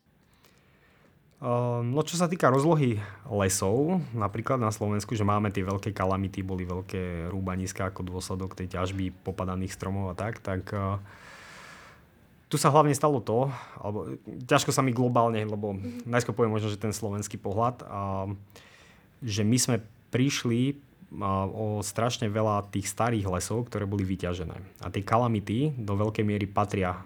Ehm, 1.40 1.96
no 1.96 2.04
čo 2.04 2.20
sa 2.20 2.28
týka 2.28 2.52
rozlohy 2.52 3.00
lesov, 3.32 4.04
napríklad 4.12 4.60
na 4.60 4.76
Slovensku, 4.76 5.16
že 5.16 5.24
máme 5.24 5.56
tie 5.56 5.64
veľké 5.64 5.96
kalamity, 5.96 6.44
boli 6.44 6.68
veľké 6.68 7.32
rúbaniska 7.32 7.88
ako 7.88 8.04
dôsledok 8.04 8.60
tej 8.60 8.76
ťažby 8.76 9.16
popadaných 9.24 9.72
stromov 9.72 10.12
a 10.12 10.16
tak, 10.20 10.44
tak 10.44 10.68
uh, 10.76 11.00
tu 12.52 12.60
sa 12.60 12.68
hlavne 12.68 12.92
stalo 12.92 13.24
to, 13.24 13.48
alebo 13.80 14.20
ťažko 14.52 14.76
sa 14.76 14.84
mi 14.84 14.92
globálne, 14.92 15.40
lebo 15.48 15.80
najskôr 16.04 16.36
poviem 16.36 16.60
možno, 16.60 16.76
že 16.76 16.82
ten 16.82 16.92
slovenský 16.92 17.40
pohľad, 17.40 17.88
uh, 17.88 18.28
že 19.24 19.48
my 19.48 19.56
sme 19.56 19.78
prišli 20.12 20.76
o 21.10 21.82
strašne 21.82 22.30
veľa 22.30 22.70
tých 22.70 22.86
starých 22.86 23.26
lesov, 23.26 23.66
ktoré 23.66 23.90
boli 23.90 24.06
vyťažené. 24.06 24.86
A 24.86 24.94
tie 24.94 25.02
kalamity 25.02 25.74
do 25.74 25.98
veľkej 25.98 26.22
miery 26.22 26.46
patria, 26.46 27.02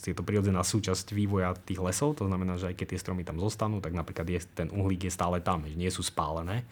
je 0.00 0.16
to 0.16 0.24
prirodzená 0.24 0.64
súčasť 0.64 1.12
vývoja 1.12 1.52
tých 1.52 1.78
lesov, 1.78 2.16
to 2.16 2.24
znamená, 2.24 2.56
že 2.56 2.72
aj 2.72 2.76
keď 2.80 2.86
tie 2.96 3.02
stromy 3.02 3.22
tam 3.28 3.36
zostanú, 3.38 3.78
tak 3.84 3.92
napríklad 3.92 4.24
je, 4.24 4.40
ten 4.56 4.72
uhlík 4.72 5.04
je 5.04 5.12
stále 5.12 5.44
tam, 5.44 5.62
nie 5.68 5.92
sú 5.92 6.00
spálené 6.00 6.64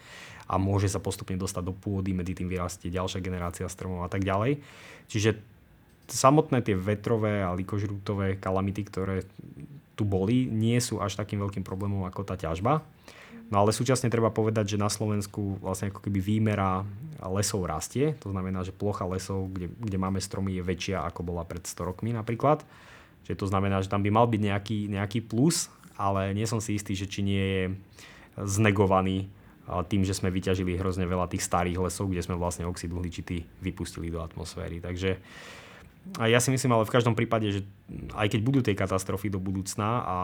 a 0.49 0.59
môže 0.59 0.91
sa 0.91 0.99
postupne 0.99 1.39
dostať 1.39 1.63
do 1.63 1.71
pôdy, 1.71 2.11
medzi 2.11 2.35
tým 2.35 2.51
vyrastie 2.51 2.91
ďalšia 2.91 3.23
generácia 3.23 3.69
stromov 3.71 4.03
a 4.03 4.11
tak 4.11 4.25
ďalej. 4.25 4.59
Čiže 5.07 5.39
samotné 6.11 6.59
tie 6.59 6.75
vetrové 6.75 7.39
a 7.39 7.55
likožrútové 7.55 8.35
kalamity, 8.35 8.83
ktoré 8.83 9.23
tu 9.95 10.03
boli, 10.03 10.49
nie 10.49 10.75
sú 10.83 10.99
až 10.99 11.15
takým 11.15 11.39
veľkým 11.39 11.63
problémom 11.63 12.03
ako 12.03 12.27
tá 12.27 12.35
ťažba. 12.35 12.83
No 13.51 13.59
ale 13.59 13.75
súčasne 13.75 14.07
treba 14.07 14.31
povedať, 14.31 14.73
že 14.73 14.77
na 14.79 14.87
Slovensku 14.87 15.59
vlastne 15.59 15.91
ako 15.91 16.07
keby 16.07 16.23
výmera 16.23 16.87
lesov 17.19 17.67
rastie. 17.67 18.15
To 18.23 18.31
znamená, 18.31 18.63
že 18.63 18.71
plocha 18.71 19.03
lesov, 19.03 19.51
kde, 19.51 19.67
kde 19.67 19.97
máme 19.99 20.23
stromy, 20.23 20.55
je 20.55 20.63
väčšia 20.63 21.03
ako 21.03 21.27
bola 21.27 21.43
pred 21.43 21.59
100 21.67 21.83
rokmi 21.83 22.15
napríklad. 22.15 22.63
Čiže 23.27 23.43
to 23.43 23.51
znamená, 23.51 23.83
že 23.83 23.91
tam 23.91 24.01
by 24.01 24.09
mal 24.09 24.25
byť 24.25 24.41
nejaký, 24.41 24.79
nejaký 24.87 25.19
plus, 25.27 25.67
ale 25.99 26.31
nie 26.31 26.47
som 26.47 26.63
si 26.63 26.79
istý, 26.79 26.95
že 26.95 27.11
či 27.11 27.21
nie 27.27 27.43
je 27.43 27.63
znegovaný 28.39 29.27
tým, 29.91 30.07
že 30.07 30.15
sme 30.15 30.31
vyťažili 30.31 30.79
hrozne 30.79 31.03
veľa 31.03 31.27
tých 31.29 31.43
starých 31.45 31.91
lesov, 31.91 32.07
kde 32.07 32.23
sme 32.23 32.39
vlastne 32.39 32.65
oxid 32.65 32.89
uhličitý 32.89 33.45
vypustili 33.61 34.09
do 34.09 34.23
atmosféry. 34.23 34.79
Takže 34.79 35.19
a 36.17 36.25
ja 36.25 36.41
si 36.41 36.49
myslím, 36.49 36.73
ale 36.73 36.87
v 36.89 36.95
každom 36.97 37.13
prípade, 37.13 37.45
že 37.53 37.61
aj 38.17 38.33
keď 38.33 38.41
budú 38.41 38.59
tie 38.65 38.73
katastrofy 38.73 39.29
do 39.29 39.37
budúcna 39.37 40.01
a 40.01 40.17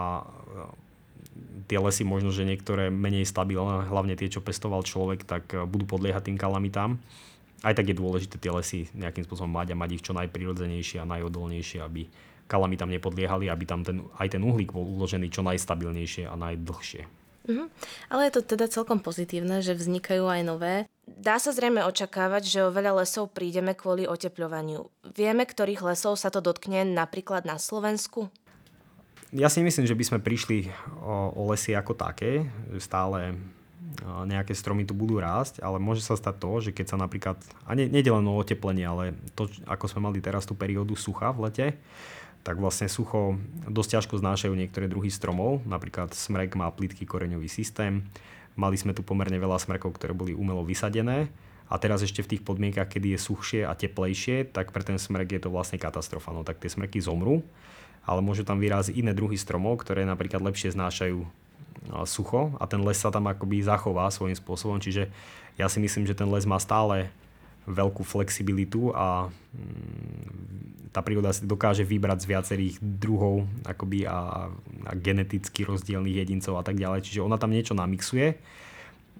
tie 1.67 1.79
lesy 1.79 2.07
možno, 2.07 2.31
že 2.31 2.47
niektoré 2.47 2.87
menej 2.87 3.27
stabilné, 3.27 3.87
hlavne 3.91 4.15
tie, 4.15 4.31
čo 4.31 4.43
pestoval 4.43 4.81
človek, 4.87 5.27
tak 5.27 5.43
eh, 5.53 5.63
budú 5.67 5.97
podliehať 5.97 6.31
tým 6.31 6.37
kalamitám. 6.39 6.97
Aj 7.65 7.73
tak 7.73 7.89
je 7.89 7.97
dôležité 7.97 8.37
tie 8.37 8.53
lesy 8.53 8.85
nejakým 8.93 9.25
spôsobom 9.25 9.49
mať 9.49 9.73
a 9.73 9.79
mať 9.79 9.89
ich 9.97 10.05
čo 10.05 10.13
najprirodzenejšie 10.13 11.01
a 11.01 11.09
najodolnejšie, 11.09 11.81
aby 11.81 12.05
kalamitám 12.45 12.87
nepodliehali, 12.87 13.49
aby 13.49 13.65
tam 13.65 13.81
ten, 13.81 14.05
aj 14.21 14.37
ten 14.37 14.41
uhlík 14.45 14.71
bol 14.71 14.85
uložený 14.85 15.33
čo 15.33 15.41
najstabilnejšie 15.41 16.29
a 16.29 16.37
najdlhšie. 16.37 17.03
Mm-hmm. 17.47 17.67
Ale 18.11 18.21
je 18.27 18.33
to 18.37 18.41
teda 18.43 18.67
celkom 18.67 18.99
pozitívne, 18.99 19.63
že 19.63 19.73
vznikajú 19.73 20.27
aj 20.27 20.41
nové. 20.43 20.75
Dá 21.07 21.39
sa 21.39 21.55
zrejme 21.55 21.79
očakávať, 21.87 22.43
že 22.43 22.59
o 22.67 22.75
veľa 22.75 23.03
lesov 23.03 23.31
prídeme 23.31 23.71
kvôli 23.71 24.03
otepľovaniu. 24.03 24.91
Vieme, 25.15 25.47
ktorých 25.47 25.81
lesov 25.81 26.19
sa 26.19 26.27
to 26.27 26.43
dotkne 26.43 26.83
napríklad 26.83 27.47
na 27.47 27.55
Slovensku? 27.55 28.27
Ja 29.35 29.51
si 29.51 29.59
myslím, 29.59 29.83
že 29.83 29.97
by 29.97 30.03
sme 30.07 30.19
prišli 30.23 30.71
o, 31.03 31.35
o 31.35 31.41
lesy 31.51 31.75
ako 31.75 31.97
také, 31.97 32.47
stále 32.79 33.35
nejaké 34.07 34.53
stromy 34.53 34.85
tu 34.85 34.93
budú 34.93 35.17
rásť, 35.17 35.59
ale 35.59 35.81
môže 35.81 36.05
sa 36.05 36.13
stať 36.13 36.35
to, 36.37 36.51
že 36.63 36.71
keď 36.71 36.85
sa 36.85 36.97
napríklad, 37.01 37.37
a 37.65 37.73
nie, 37.73 37.89
nie 37.89 38.05
len 38.05 38.23
o 38.23 38.39
oteplenie, 38.39 38.85
ale 38.85 39.17
to, 39.33 39.49
ako 39.65 39.89
sme 39.89 40.07
mali 40.07 40.21
teraz 40.21 40.45
tú 40.45 40.53
periódu 40.53 40.93
sucha 40.93 41.33
v 41.33 41.49
lete, 41.49 41.67
tak 42.45 42.61
vlastne 42.61 42.87
sucho 42.87 43.35
dosť 43.67 43.99
ťažko 43.99 44.21
znášajú 44.21 44.53
niektoré 44.53 44.87
druhy 44.87 45.11
stromov, 45.11 45.65
napríklad 45.67 46.13
smrek 46.15 46.55
má 46.55 46.69
plitký 46.71 47.03
koreňový 47.03 47.49
systém, 47.51 48.05
Mali 48.57 48.73
sme 48.73 48.97
tu 48.97 49.05
pomerne 49.05 49.37
veľa 49.37 49.61
smrkov, 49.61 49.93
ktoré 49.95 50.17
boli 50.17 50.33
umelo 50.33 50.65
vysadené. 50.65 51.29
A 51.69 51.77
teraz 51.77 52.01
ešte 52.01 52.25
v 52.25 52.31
tých 52.35 52.41
podmienkach, 52.41 52.89
kedy 52.89 53.13
je 53.13 53.19
suchšie 53.21 53.61
a 53.69 53.77
teplejšie, 53.77 54.49
tak 54.49 54.73
pre 54.73 54.81
ten 54.81 54.97
smrek 54.97 55.37
je 55.37 55.41
to 55.45 55.53
vlastne 55.53 55.77
katastrofa. 55.77 56.33
No 56.33 56.41
tak 56.41 56.57
tie 56.57 56.71
smrky 56.71 56.97
zomrú, 56.97 57.45
ale 58.07 58.23
môžu 58.23 58.47
tam 58.47 58.63
vyraziť 58.63 58.95
iné 58.95 59.11
druhy 59.11 59.35
stromov, 59.35 59.83
ktoré 59.83 60.07
napríklad 60.07 60.39
lepšie 60.39 60.71
znášajú 60.71 61.27
sucho 62.07 62.55
a 62.59 62.63
ten 62.67 62.79
les 62.83 62.99
sa 62.99 63.11
tam 63.11 63.27
akoby 63.27 63.63
zachová 63.63 64.07
svojím 64.11 64.35
spôsobom. 64.35 64.79
Čiže 64.79 65.11
ja 65.59 65.67
si 65.67 65.79
myslím, 65.83 66.07
že 66.07 66.17
ten 66.17 66.27
les 66.27 66.47
má 66.47 66.59
stále 66.59 67.11
veľkú 67.67 68.07
flexibilitu 68.07 68.95
a 68.95 69.27
mm, 69.27 70.95
tá 70.95 71.03
príroda 71.03 71.35
si 71.35 71.43
dokáže 71.43 71.83
vybrať 71.83 72.23
z 72.23 72.29
viacerých 72.31 72.75
druhov 72.79 73.43
akoby 73.67 74.07
a, 74.07 74.47
a 74.87 74.91
geneticky 74.95 75.67
rozdielných 75.67 76.23
jedincov 76.23 76.55
a 76.57 76.63
tak 76.63 76.79
ďalej. 76.79 77.03
Čiže 77.03 77.23
ona 77.23 77.35
tam 77.35 77.51
niečo 77.51 77.75
namixuje, 77.75 78.39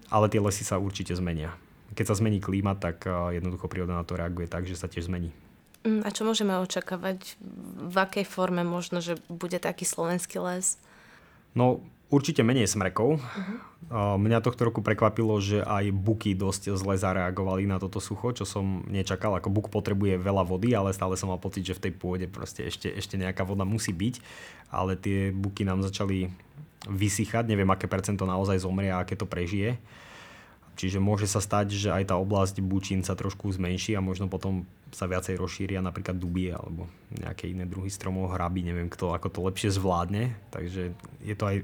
ale 0.08 0.26
tie 0.32 0.40
lesy 0.40 0.64
sa 0.64 0.80
určite 0.80 1.12
zmenia. 1.12 1.52
Keď 1.92 2.04
sa 2.08 2.18
zmení 2.18 2.40
klíma, 2.40 2.76
tak 2.76 3.04
jednoducho 3.08 3.68
príroda 3.68 4.00
na 4.00 4.04
to 4.04 4.16
reaguje 4.16 4.48
tak, 4.48 4.64
že 4.64 4.76
sa 4.76 4.88
tiež 4.88 5.08
zmení. 5.12 5.32
Mm, 5.88 6.04
a 6.04 6.12
čo 6.12 6.28
môžeme 6.28 6.52
očakávať? 6.60 7.40
V 7.88 7.96
akej 7.96 8.28
forme 8.28 8.60
možno, 8.60 9.00
že 9.00 9.16
bude 9.32 9.56
taký 9.56 9.88
slovenský 9.88 10.36
les? 10.44 10.76
No, 11.56 11.80
Určite 12.08 12.40
menej 12.40 12.64
smrekov. 12.72 13.20
Uh-huh. 13.20 14.16
Mňa 14.16 14.40
tohto 14.40 14.72
roku 14.72 14.80
prekvapilo, 14.80 15.36
že 15.44 15.60
aj 15.60 15.92
buky 15.92 16.32
dosť 16.32 16.72
zle 16.72 16.96
zareagovali 16.96 17.68
na 17.68 17.76
toto 17.76 18.00
sucho, 18.00 18.32
čo 18.32 18.48
som 18.48 18.80
nečakal. 18.88 19.36
Ako 19.36 19.52
buk 19.52 19.68
potrebuje 19.68 20.16
veľa 20.16 20.40
vody, 20.48 20.72
ale 20.72 20.96
stále 20.96 21.20
som 21.20 21.28
mal 21.28 21.36
pocit, 21.36 21.68
že 21.68 21.76
v 21.76 21.84
tej 21.88 21.92
pôde 22.00 22.24
proste 22.24 22.64
ešte, 22.64 22.88
ešte 22.88 23.20
nejaká 23.20 23.44
voda 23.44 23.68
musí 23.68 23.92
byť. 23.92 24.24
Ale 24.72 24.96
tie 24.96 25.36
buky 25.36 25.68
nám 25.68 25.84
začali 25.84 26.32
vysychať. 26.88 27.44
Neviem, 27.44 27.68
aké 27.68 27.84
percento 27.84 28.24
naozaj 28.24 28.64
zomrie 28.64 28.88
a 28.88 29.04
aké 29.04 29.12
to 29.12 29.28
prežije. 29.28 29.76
Čiže 30.78 31.02
môže 31.02 31.26
sa 31.26 31.42
stať, 31.42 31.74
že 31.74 31.90
aj 31.90 32.14
tá 32.14 32.14
oblasť 32.14 32.62
bučín 32.62 33.02
sa 33.02 33.18
trošku 33.18 33.50
zmenší 33.50 33.98
a 33.98 34.04
možno 34.04 34.30
potom 34.30 34.62
sa 34.94 35.10
viacej 35.10 35.34
rozšíria 35.34 35.82
napríklad 35.82 36.14
dubie 36.14 36.54
alebo 36.54 36.86
nejaké 37.10 37.50
iné 37.50 37.66
druhy 37.66 37.90
stromov, 37.90 38.30
hraby, 38.30 38.62
neviem 38.62 38.86
kto, 38.86 39.10
ako 39.10 39.26
to 39.26 39.40
lepšie 39.42 39.74
zvládne. 39.74 40.38
Takže 40.54 40.94
je 41.26 41.34
to 41.34 41.44
aj 41.50 41.56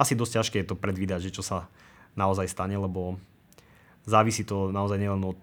asi 0.00 0.16
dosť 0.16 0.32
ťažké 0.40 0.56
je 0.64 0.68
to 0.72 0.80
predvídať, 0.80 1.28
že 1.28 1.34
čo 1.36 1.44
sa 1.44 1.68
naozaj 2.16 2.48
stane, 2.48 2.74
lebo 2.80 3.20
závisí 4.08 4.42
to 4.42 4.72
naozaj 4.72 4.96
nielen 4.96 5.20
od 5.20 5.42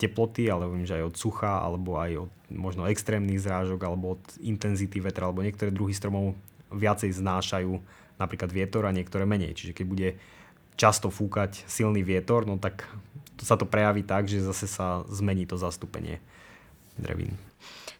teploty, 0.00 0.48
ale 0.48 0.66
viem, 0.66 0.88
že 0.88 0.96
aj 0.96 1.12
od 1.12 1.16
sucha, 1.20 1.62
alebo 1.62 2.00
aj 2.00 2.26
od 2.26 2.32
možno 2.50 2.88
extrémnych 2.88 3.38
zrážok, 3.38 3.78
alebo 3.84 4.16
od 4.18 4.22
intenzity 4.42 4.98
vetra, 4.98 5.28
alebo 5.28 5.44
niektoré 5.44 5.70
druhy 5.70 5.92
stromov 5.92 6.34
viacej 6.72 7.14
znášajú 7.14 7.72
napríklad 8.16 8.50
vietor 8.50 8.88
a 8.88 8.96
niektoré 8.96 9.28
menej. 9.28 9.54
Čiže 9.54 9.76
keď 9.76 9.86
bude 9.86 10.08
často 10.76 11.12
fúkať 11.12 11.64
silný 11.68 12.02
vietor, 12.02 12.44
no 12.48 12.56
tak 12.56 12.88
to 13.38 13.42
sa 13.46 13.58
to 13.58 13.66
prejaví 13.66 14.06
tak, 14.06 14.30
že 14.30 14.42
zase 14.42 14.70
sa 14.70 15.02
zmení 15.10 15.46
to 15.46 15.58
zastúpenie 15.58 16.22
drevín. 16.94 17.34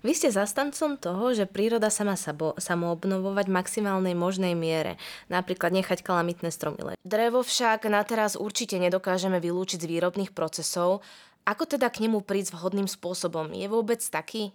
Vy 0.03 0.19
ste 0.19 0.35
zastancom 0.35 0.99
toho, 0.99 1.31
že 1.31 1.47
príroda 1.47 1.87
sa 1.87 2.03
má 2.03 2.19
samoobnovovať 2.59 3.47
v 3.47 3.55
maximálnej 3.55 4.15
možnej 4.19 4.59
miere, 4.59 4.99
napríklad 5.31 5.71
nechať 5.71 6.03
kalamitné 6.03 6.51
stromy 6.51 6.83
leť. 6.83 6.99
Drevo 7.07 7.47
však 7.47 7.87
na 7.87 8.03
teraz 8.03 8.35
určite 8.35 8.83
nedokážeme 8.83 9.39
vylúčiť 9.39 9.79
z 9.79 9.87
výrobných 9.87 10.35
procesov. 10.35 11.07
Ako 11.47 11.71
teda 11.71 11.87
k 11.87 12.07
nemu 12.07 12.19
prísť 12.27 12.59
vhodným 12.59 12.91
spôsobom? 12.91 13.55
Je 13.55 13.71
vôbec 13.71 14.03
taký? 14.03 14.51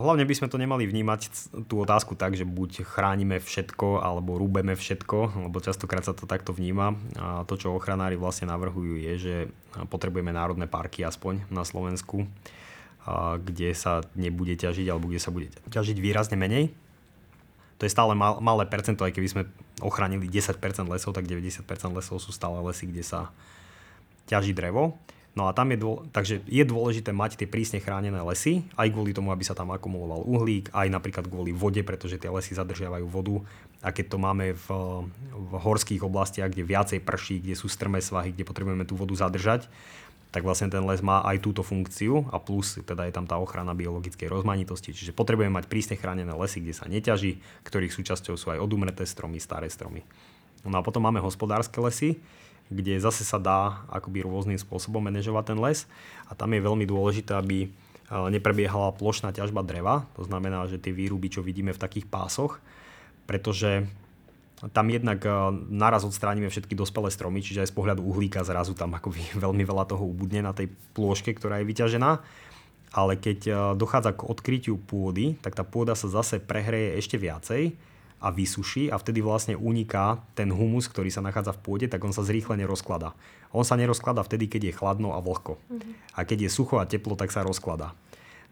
Hlavne 0.00 0.24
by 0.24 0.32
sme 0.32 0.48
to 0.48 0.56
nemali 0.56 0.88
vnímať 0.88 1.52
tú 1.68 1.84
otázku 1.84 2.16
tak, 2.16 2.32
že 2.32 2.48
buď 2.48 2.88
chránime 2.88 3.36
všetko, 3.36 4.00
alebo 4.00 4.40
rúbeme 4.40 4.72
všetko, 4.72 5.44
lebo 5.44 5.60
častokrát 5.60 6.00
sa 6.00 6.16
to 6.16 6.24
takto 6.24 6.56
vníma. 6.56 6.96
A 7.20 7.44
to, 7.44 7.60
čo 7.60 7.76
ochranári 7.76 8.16
vlastne 8.16 8.48
navrhujú, 8.48 8.96
je, 8.96 9.12
že 9.20 9.34
potrebujeme 9.92 10.32
národné 10.32 10.64
parky 10.64 11.04
aspoň 11.04 11.44
na 11.52 11.68
Slovensku 11.68 12.24
kde 13.40 13.72
sa 13.72 14.04
nebude 14.12 14.54
ťažiť 14.54 14.86
alebo 14.88 15.08
kde 15.08 15.22
sa 15.22 15.32
bude 15.32 15.48
ťažiť 15.72 15.96
výrazne 15.98 16.36
menej. 16.36 16.72
To 17.80 17.88
je 17.88 17.92
stále 17.92 18.12
mal, 18.12 18.44
malé 18.44 18.68
percento, 18.68 19.08
aj 19.08 19.16
keby 19.16 19.28
sme 19.28 19.42
ochránili 19.80 20.28
10% 20.28 20.60
lesov, 20.84 21.16
tak 21.16 21.24
90% 21.24 21.64
lesov 21.96 22.20
sú 22.20 22.28
stále 22.28 22.60
lesy, 22.60 22.84
kde 22.84 23.00
sa 23.00 23.32
ťaží 24.28 24.52
drevo. 24.52 25.00
No 25.40 25.48
a 25.48 25.56
tam 25.56 25.72
je, 25.72 25.80
dô... 25.80 26.04
takže 26.12 26.44
je 26.44 26.60
dôležité 26.68 27.16
mať 27.16 27.40
tie 27.40 27.48
prísne 27.48 27.80
chránené 27.80 28.20
lesy, 28.20 28.60
aj 28.76 28.92
kvôli 28.92 29.16
tomu, 29.16 29.32
aby 29.32 29.40
sa 29.40 29.56
tam 29.56 29.72
akumuloval 29.72 30.20
uhlík, 30.28 30.68
aj 30.76 30.92
napríklad 30.92 31.32
kvôli 31.32 31.56
vode, 31.56 31.80
pretože 31.80 32.20
tie 32.20 32.28
lesy 32.28 32.52
zadržiavajú 32.52 33.08
vodu. 33.08 33.40
A 33.80 33.88
keď 33.88 34.12
to 34.12 34.18
máme 34.20 34.52
v, 34.52 34.66
v 35.32 35.52
horských 35.56 36.04
oblastiach, 36.04 36.52
kde 36.52 36.68
viacej 36.68 37.00
prší, 37.00 37.40
kde 37.40 37.56
sú 37.56 37.72
strmé 37.72 38.04
svahy, 38.04 38.36
kde 38.36 38.44
potrebujeme 38.44 38.84
tú 38.84 39.00
vodu 39.00 39.16
zadržať, 39.16 39.64
tak 40.28 40.44
vlastne 40.44 40.68
ten 40.68 40.84
les 40.84 41.00
má 41.00 41.24
aj 41.24 41.40
túto 41.40 41.64
funkciu 41.64 42.28
a 42.28 42.36
plus 42.36 42.76
teda 42.84 43.08
je 43.08 43.16
tam 43.16 43.24
tá 43.24 43.40
ochrana 43.40 43.72
biologickej 43.72 44.28
rozmanitosti. 44.28 44.92
Čiže 44.92 45.16
potrebujeme 45.16 45.56
mať 45.56 45.72
prísne 45.72 45.96
chránené 45.96 46.36
lesy, 46.36 46.60
kde 46.60 46.76
sa 46.76 46.84
neťaží, 46.84 47.40
ktorých 47.64 47.96
súčasťou 47.96 48.36
sú 48.36 48.52
aj 48.52 48.60
odumreté 48.60 49.08
stromy, 49.08 49.40
staré 49.40 49.72
stromy. 49.72 50.04
No 50.68 50.76
a 50.76 50.84
potom 50.84 51.00
máme 51.00 51.24
hospodárske 51.24 51.80
lesy, 51.80 52.20
kde 52.70 53.02
zase 53.02 53.26
sa 53.26 53.42
dá 53.42 53.82
akoby 53.90 54.22
rôznym 54.22 54.56
spôsobom 54.56 55.02
manažovať 55.02 55.54
ten 55.54 55.58
les. 55.58 55.90
A 56.30 56.38
tam 56.38 56.54
je 56.54 56.62
veľmi 56.62 56.86
dôležité, 56.86 57.34
aby 57.34 57.68
neprebiehala 58.10 58.90
plošná 58.90 59.30
ťažba 59.30 59.62
dreva, 59.62 60.02
to 60.18 60.26
znamená, 60.26 60.66
že 60.66 60.82
tie 60.82 60.90
výruby, 60.90 61.30
čo 61.30 61.46
vidíme 61.46 61.70
v 61.70 61.78
takých 61.78 62.10
pásoch, 62.10 62.58
pretože 63.30 63.86
tam 64.68 64.92
jednak 64.92 65.24
eh, 65.24 65.32
naraz 65.72 66.04
odstránime 66.04 66.52
všetky 66.52 66.76
dospelé 66.76 67.08
stromy, 67.08 67.40
čiže 67.40 67.64
aj 67.64 67.70
z 67.72 67.76
pohľadu 67.80 68.04
uhlíka 68.04 68.44
zrazu 68.44 68.76
tam 68.76 68.92
akoby 68.92 69.22
veľmi 69.44 69.64
veľa 69.64 69.88
toho 69.88 70.04
ubudne 70.04 70.44
na 70.44 70.52
tej 70.52 70.68
plôžke, 70.92 71.32
ktorá 71.32 71.62
je 71.62 71.68
vyťažená. 71.70 72.10
Ale 72.90 73.14
keď 73.16 73.38
eh, 73.48 73.54
dochádza 73.78 74.12
k 74.12 74.26
odkrytiu 74.28 74.76
pôdy, 74.76 75.40
tak 75.40 75.56
tá 75.56 75.64
pôda 75.64 75.96
sa 75.96 76.10
zase 76.10 76.42
prehreje 76.42 77.00
ešte 77.00 77.16
viacej 77.16 77.72
a 78.20 78.28
vysuší 78.28 78.92
a 78.92 79.00
vtedy 79.00 79.24
vlastne 79.24 79.56
uniká 79.56 80.20
ten 80.36 80.52
humus, 80.52 80.92
ktorý 80.92 81.08
sa 81.08 81.24
nachádza 81.24 81.56
v 81.56 81.62
pôde, 81.64 81.86
tak 81.88 82.04
on 82.04 82.12
sa 82.12 82.20
zrýchlene 82.20 82.68
rozkladá. 82.68 83.16
On 83.50 83.64
sa 83.64 83.80
nerozkladá 83.80 84.20
vtedy, 84.20 84.46
keď 84.46 84.70
je 84.70 84.76
chladno 84.76 85.16
a 85.16 85.24
vlhko. 85.24 85.56
Mm-hmm. 85.56 85.92
A 86.14 86.20
keď 86.28 86.46
je 86.46 86.50
sucho 86.52 86.76
a 86.76 86.84
teplo, 86.84 87.16
tak 87.16 87.32
sa 87.32 87.40
rozkladá. 87.40 87.96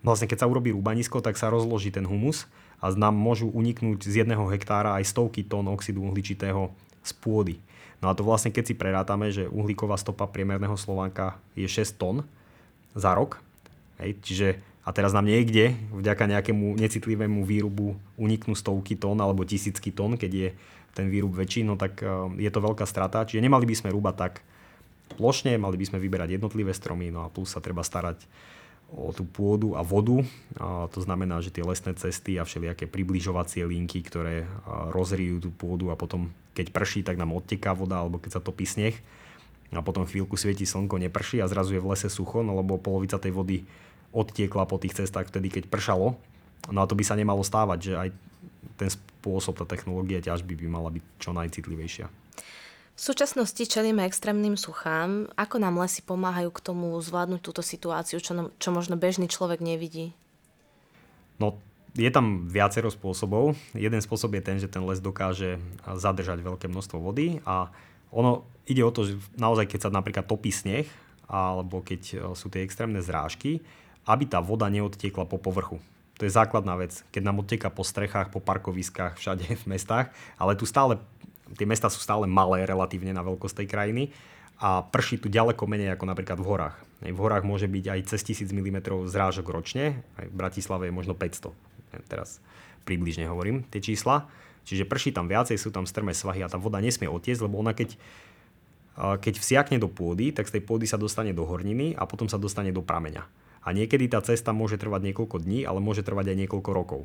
Vlastne 0.01 0.25
keď 0.25 0.43
sa 0.43 0.51
urobí 0.51 0.73
rúbanisko, 0.73 1.21
tak 1.21 1.37
sa 1.37 1.53
rozloží 1.53 1.93
ten 1.93 2.09
humus 2.09 2.49
a 2.81 2.89
nám 2.97 3.13
môžu 3.13 3.53
uniknúť 3.53 4.09
z 4.09 4.25
jedného 4.25 4.49
hektára 4.49 4.97
aj 4.97 5.11
stovky 5.11 5.45
tón 5.45 5.69
oxidu 5.69 6.07
uhličitého 6.07 6.73
z 7.05 7.13
pôdy. 7.21 7.61
No 7.99 8.09
a 8.09 8.15
to 8.15 8.23
vlastne 8.23 8.55
keď 8.55 8.65
si 8.73 8.75
prerátame, 8.79 9.35
že 9.35 9.51
uhlíková 9.51 9.99
stopa 9.99 10.31
priemerného 10.31 10.79
Slovánka 10.79 11.37
je 11.59 11.67
6 11.67 11.99
tón 11.99 12.17
za 12.95 13.11
rok, 13.13 13.43
hej, 13.99 14.15
čiže 14.23 14.49
a 14.89 14.91
teraz 14.97 15.13
nám 15.13 15.29
niekde 15.29 15.77
vďaka 15.93 16.25
nejakému 16.25 16.81
necitlivému 16.81 17.45
výrubu 17.45 18.01
uniknú 18.17 18.57
stovky 18.57 18.97
tón 18.97 19.21
alebo 19.21 19.45
tisícky 19.45 19.93
tón, 19.93 20.17
keď 20.17 20.33
je 20.33 20.49
ten 20.97 21.13
výrub 21.13 21.37
väčší, 21.37 21.61
no 21.61 21.77
tak 21.77 22.01
e, 22.01 22.09
je 22.41 22.49
to 22.49 22.65
veľká 22.65 22.89
strata. 22.89 23.29
Čiže 23.29 23.45
nemali 23.45 23.69
by 23.69 23.77
sme 23.77 23.93
rúbať 23.93 24.17
tak 24.17 24.35
plošne, 25.21 25.61
mali 25.61 25.77
by 25.77 25.93
sme 25.93 25.99
vyberať 26.01 26.41
jednotlivé 26.41 26.73
stromy, 26.73 27.13
no 27.13 27.21
a 27.21 27.29
plus 27.29 27.53
sa 27.53 27.61
treba 27.61 27.85
starať 27.85 28.25
o 28.89 29.13
tú 29.13 29.29
pôdu 29.29 29.77
a 29.77 29.85
vodu. 29.85 30.25
A 30.57 30.89
to 30.89 31.05
znamená, 31.05 31.45
že 31.45 31.53
tie 31.53 31.61
lesné 31.61 31.93
cesty 31.93 32.41
a 32.41 32.49
všelijaké 32.49 32.89
približovacie 32.89 33.69
linky, 33.69 34.01
ktoré 34.01 34.49
rozrijú 34.97 35.45
tú 35.45 35.51
pôdu 35.53 35.93
a 35.93 36.01
potom 36.01 36.33
keď 36.57 36.73
prší, 36.73 37.05
tak 37.05 37.21
nám 37.21 37.37
odteká 37.37 37.77
voda 37.77 38.01
alebo 38.01 38.17
keď 38.17 38.41
sa 38.41 38.43
topí 38.43 38.65
sneh 38.65 38.97
a 39.69 39.85
potom 39.85 40.09
chvíľku 40.09 40.41
svieti 40.41 40.65
slnko, 40.65 40.97
neprší 40.97 41.45
a 41.45 41.51
zrazu 41.51 41.77
je 41.77 41.85
v 41.85 41.93
lese 41.93 42.09
sucho, 42.09 42.41
no 42.41 42.57
lebo 42.57 42.81
polovica 42.81 43.21
tej 43.21 43.37
vody 43.37 43.69
odtiekla 44.13 44.65
po 44.65 44.81
tých 44.81 44.97
cestách 44.97 45.29
vtedy, 45.29 45.53
keď 45.53 45.69
pršalo. 45.69 46.17
No 46.69 46.79
a 46.85 46.89
to 46.89 46.97
by 46.97 47.05
sa 47.05 47.17
nemalo 47.17 47.45
stávať, 47.45 47.79
že 47.81 47.93
aj 47.97 48.09
ten 48.79 48.91
spôsob, 48.91 49.59
tá 49.59 49.67
technológia 49.67 50.23
ťažby 50.23 50.55
by 50.55 50.67
mala 50.71 50.89
byť 50.95 51.05
čo 51.19 51.31
najcitlivejšia. 51.35 52.07
V 52.99 53.01
súčasnosti 53.07 53.63
čelíme 53.63 54.03
extrémnym 54.03 54.59
suchám. 54.59 55.31
Ako 55.39 55.63
nám 55.63 55.79
lesy 55.79 56.03
pomáhajú 56.03 56.51
k 56.51 56.65
tomu 56.67 56.99
zvládnuť 56.99 57.41
túto 57.47 57.63
situáciu, 57.63 58.19
čo, 58.19 58.35
nám, 58.35 58.51
čo 58.59 58.75
možno 58.75 58.99
bežný 58.99 59.31
človek 59.31 59.63
nevidí? 59.63 60.19
No, 61.39 61.63
je 61.95 62.11
tam 62.11 62.51
viacero 62.51 62.91
spôsobov. 62.91 63.55
Jeden 63.71 64.03
spôsob 64.03 64.35
je 64.35 64.43
ten, 64.43 64.59
že 64.59 64.67
ten 64.67 64.83
les 64.83 64.99
dokáže 64.99 65.63
zadržať 65.87 66.43
veľké 66.43 66.67
množstvo 66.67 66.99
vody 66.99 67.39
a 67.47 67.71
ono 68.11 68.43
ide 68.67 68.83
o 68.83 68.91
to, 68.91 69.07
že 69.07 69.15
naozaj 69.39 69.71
keď 69.71 69.89
sa 69.89 69.91
napríklad 69.95 70.27
topí 70.27 70.51
sneh 70.51 70.91
alebo 71.29 71.85
keď 71.85 72.03
e, 72.09 72.15
sú 72.33 72.49
tie 72.49 72.65
extrémne 72.65 73.05
zrážky, 73.05 73.61
aby 74.09 74.25
tá 74.25 74.41
voda 74.41 74.65
neodtiekla 74.73 75.29
po 75.29 75.37
povrchu. 75.37 75.77
To 76.19 76.27
je 76.27 76.33
základná 76.33 76.75
vec. 76.81 77.05
Keď 77.13 77.23
nám 77.23 77.45
odteka 77.45 77.69
po 77.69 77.85
strechách, 77.85 78.33
po 78.33 78.41
parkoviskách, 78.41 79.21
všade 79.21 79.45
v 79.45 79.65
mestách, 79.69 80.11
ale 80.41 80.57
tu 80.57 80.65
stále, 80.65 80.97
tie 81.55 81.69
mesta 81.69 81.93
sú 81.93 82.01
stále 82.01 82.25
malé 82.27 82.65
relatívne 82.65 83.13
na 83.13 83.23
veľkosť 83.23 83.63
tej 83.63 83.69
krajiny 83.69 84.03
a 84.59 84.83
prší 84.83 85.23
tu 85.23 85.31
ďaleko 85.31 85.63
menej 85.71 85.95
ako 85.95 86.05
napríklad 86.11 86.41
v 86.43 86.49
horách. 86.49 86.77
V 86.99 87.19
horách 87.23 87.47
môže 87.47 87.71
byť 87.71 87.85
aj 87.95 88.01
cez 88.11 88.21
1000 88.43 88.51
mm 88.51 88.79
zrážok 89.07 89.47
ročne, 89.47 90.03
aj 90.19 90.27
v 90.27 90.35
Bratislave 90.35 90.91
je 90.91 90.97
možno 90.99 91.15
500. 91.15 91.55
Teraz 92.11 92.43
približne 92.83 93.31
hovorím 93.31 93.63
tie 93.71 93.79
čísla. 93.79 94.27
Čiže 94.67 94.85
prší 94.85 95.15
tam 95.15 95.31
viacej, 95.31 95.57
sú 95.57 95.71
tam 95.71 95.87
strmé 95.87 96.11
svahy 96.13 96.43
a 96.43 96.51
tá 96.51 96.59
voda 96.59 96.83
nesmie 96.83 97.07
otiecť, 97.07 97.41
lebo 97.47 97.63
ona 97.63 97.73
keď, 97.73 97.95
keď 98.99 99.35
vsiakne 99.39 99.79
do 99.79 99.87
pôdy, 99.87 100.35
tak 100.35 100.51
z 100.51 100.59
tej 100.59 100.63
pôdy 100.67 100.91
sa 100.91 100.99
dostane 100.99 101.31
do 101.31 101.47
horniny 101.47 101.95
a 101.95 102.05
potom 102.05 102.27
sa 102.27 102.37
dostane 102.37 102.75
do 102.75 102.83
prameňa. 102.83 103.23
A 103.63 103.75
niekedy 103.75 104.07
tá 104.07 104.23
cesta 104.23 104.55
môže 104.55 104.79
trvať 104.79 105.13
niekoľko 105.13 105.43
dní, 105.43 105.67
ale 105.67 105.83
môže 105.83 106.07
trvať 106.07 106.33
aj 106.33 106.37
niekoľko 106.47 106.71
rokov. 106.73 107.01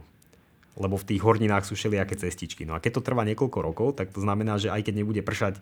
Lebo 0.74 0.98
v 0.98 1.08
tých 1.14 1.22
horninách 1.22 1.70
sú 1.70 1.78
všelijaké 1.78 2.18
cestičky. 2.18 2.66
No 2.66 2.74
a 2.74 2.82
keď 2.82 3.02
to 3.02 3.06
trvá 3.06 3.22
niekoľko 3.26 3.60
rokov, 3.62 3.88
tak 3.98 4.10
to 4.10 4.22
znamená, 4.22 4.58
že 4.58 4.74
aj 4.74 4.90
keď 4.90 4.94
nebude 5.06 5.22
pršať 5.22 5.62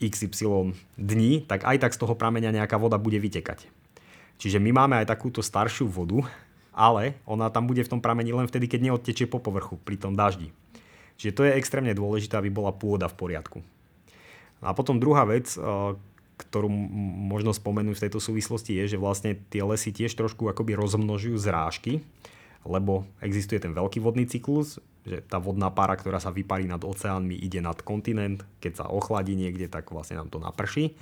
XY 0.00 0.74
dní, 0.96 1.44
tak 1.44 1.68
aj 1.68 1.76
tak 1.86 1.92
z 1.94 2.00
toho 2.00 2.16
prameňa 2.16 2.56
nejaká 2.56 2.80
voda 2.80 2.96
bude 2.96 3.20
vytekať. 3.20 3.68
Čiže 4.40 4.56
my 4.56 4.72
máme 4.72 4.96
aj 4.96 5.12
takúto 5.12 5.44
staršiu 5.44 5.84
vodu, 5.86 6.24
ale 6.72 7.20
ona 7.28 7.52
tam 7.52 7.68
bude 7.68 7.84
v 7.84 7.92
tom 7.92 8.00
pramení 8.00 8.32
len 8.32 8.48
vtedy, 8.48 8.64
keď 8.64 8.80
neodtečie 8.88 9.28
po 9.28 9.36
povrchu 9.36 9.76
pri 9.76 10.00
tom 10.00 10.16
daždi. 10.16 10.48
Čiže 11.20 11.36
to 11.36 11.44
je 11.44 11.56
extrémne 11.60 11.92
dôležité, 11.92 12.40
aby 12.40 12.48
bola 12.48 12.72
pôda 12.72 13.04
v 13.04 13.18
poriadku. 13.20 13.60
A 14.64 14.72
potom 14.72 14.96
druhá 14.96 15.28
vec, 15.28 15.52
ktorú 16.40 16.72
možno 17.30 17.52
spomenúť 17.52 17.96
v 18.00 18.04
tejto 18.08 18.20
súvislosti 18.22 18.80
je, 18.80 18.96
že 18.96 19.02
vlastne 19.02 19.36
tie 19.52 19.60
lesy 19.60 19.92
tiež 19.92 20.16
trošku 20.16 20.48
akoby 20.48 20.72
rozmnožujú 20.76 21.36
zrážky, 21.36 22.00
lebo 22.64 23.08
existuje 23.24 23.60
ten 23.60 23.72
veľký 23.72 24.00
vodný 24.00 24.28
cyklus, 24.28 24.80
že 25.04 25.24
tá 25.24 25.40
vodná 25.40 25.72
pára, 25.72 25.96
ktorá 25.96 26.20
sa 26.20 26.28
vyparí 26.28 26.68
nad 26.68 26.80
oceánmi, 26.84 27.32
ide 27.32 27.64
nad 27.64 27.80
kontinent, 27.80 28.44
keď 28.60 28.84
sa 28.84 28.86
ochladí 28.88 29.32
niekde, 29.32 29.68
tak 29.68 29.88
vlastne 29.88 30.20
nám 30.20 30.28
to 30.28 30.36
naprší. 30.40 30.92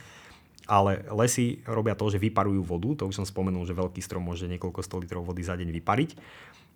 Ale 0.69 1.03
lesy 1.11 1.65
robia 1.65 1.97
to, 1.97 2.13
že 2.13 2.21
vyparujú 2.21 2.61
vodu, 2.61 3.03
to 3.03 3.09
už 3.09 3.25
som 3.25 3.27
spomenul, 3.27 3.65
že 3.65 3.75
veľký 3.75 4.05
strom 4.05 4.29
môže 4.29 4.45
niekoľko 4.47 4.85
100 4.85 5.03
litrov 5.09 5.25
vody 5.25 5.43
za 5.43 5.57
deň 5.57 5.73
vypariť. 5.81 6.11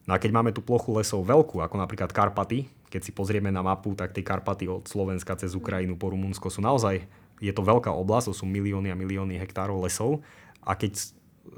No 0.08 0.16
a 0.16 0.18
keď 0.18 0.30
máme 0.34 0.50
tú 0.50 0.64
plochu 0.64 0.90
lesov 0.98 1.22
veľkú, 1.22 1.62
ako 1.62 1.76
napríklad 1.78 2.10
Karpaty, 2.10 2.66
keď 2.90 3.00
si 3.06 3.12
pozrieme 3.14 3.54
na 3.54 3.62
mapu, 3.62 3.94
tak 3.94 4.10
tie 4.10 4.26
Karpaty 4.26 4.66
od 4.66 4.88
Slovenska 4.90 5.38
cez 5.38 5.54
Ukrajinu 5.54 5.94
po 5.94 6.10
Rumunsko 6.10 6.50
sú 6.50 6.58
naozaj, 6.58 7.06
je 7.42 7.50
to 7.50 7.66
veľká 7.66 7.90
oblasť, 7.90 8.30
to 8.30 8.34
sú 8.38 8.46
milióny 8.46 8.94
a 8.94 8.96
milióny 8.96 9.34
hektárov 9.42 9.82
lesov 9.82 10.22
a 10.62 10.78
keď 10.78 10.94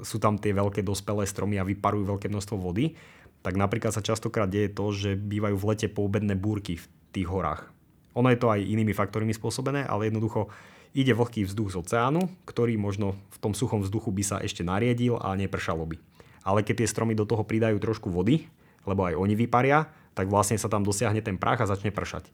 sú 0.01 0.17
tam 0.17 0.41
tie 0.41 0.49
veľké 0.49 0.81
dospelé 0.81 1.29
stromy 1.29 1.61
a 1.61 1.67
vyparujú 1.67 2.17
veľké 2.17 2.27
množstvo 2.27 2.57
vody, 2.57 2.97
tak 3.45 3.53
napríklad 3.53 3.93
sa 3.93 4.01
častokrát 4.01 4.49
deje 4.49 4.73
to, 4.73 4.89
že 4.89 5.13
bývajú 5.13 5.53
v 5.53 5.67
lete 5.69 5.87
poobedné 5.93 6.33
búrky 6.33 6.81
v 6.81 6.85
tých 7.13 7.29
horách. 7.29 7.69
Ono 8.17 8.25
je 8.33 8.41
to 8.41 8.49
aj 8.49 8.65
inými 8.65 8.97
faktormi 8.97 9.29
spôsobené, 9.37 9.85
ale 9.85 10.09
jednoducho 10.09 10.49
ide 10.97 11.13
vlhký 11.13 11.45
vzduch 11.45 11.75
z 11.75 11.79
oceánu, 11.85 12.25
ktorý 12.49 12.79
možno 12.81 13.13
v 13.29 13.37
tom 13.37 13.53
suchom 13.53 13.85
vzduchu 13.85 14.09
by 14.09 14.23
sa 14.25 14.37
ešte 14.41 14.65
nariedil 14.65 15.21
a 15.21 15.37
nepršalo 15.37 15.85
by. 15.85 16.01
Ale 16.41 16.65
keď 16.65 16.81
tie 16.81 16.89
stromy 16.89 17.13
do 17.13 17.27
toho 17.27 17.45
pridajú 17.45 17.77
trošku 17.77 18.09
vody, 18.09 18.49
lebo 18.87 19.05
aj 19.05 19.19
oni 19.19 19.35
vyparia, 19.37 19.91
tak 20.15 20.31
vlastne 20.31 20.55
sa 20.55 20.71
tam 20.71 20.81
dosiahne 20.81 21.19
ten 21.19 21.35
prach 21.35 21.59
a 21.59 21.69
začne 21.69 21.91
pršať. 21.91 22.31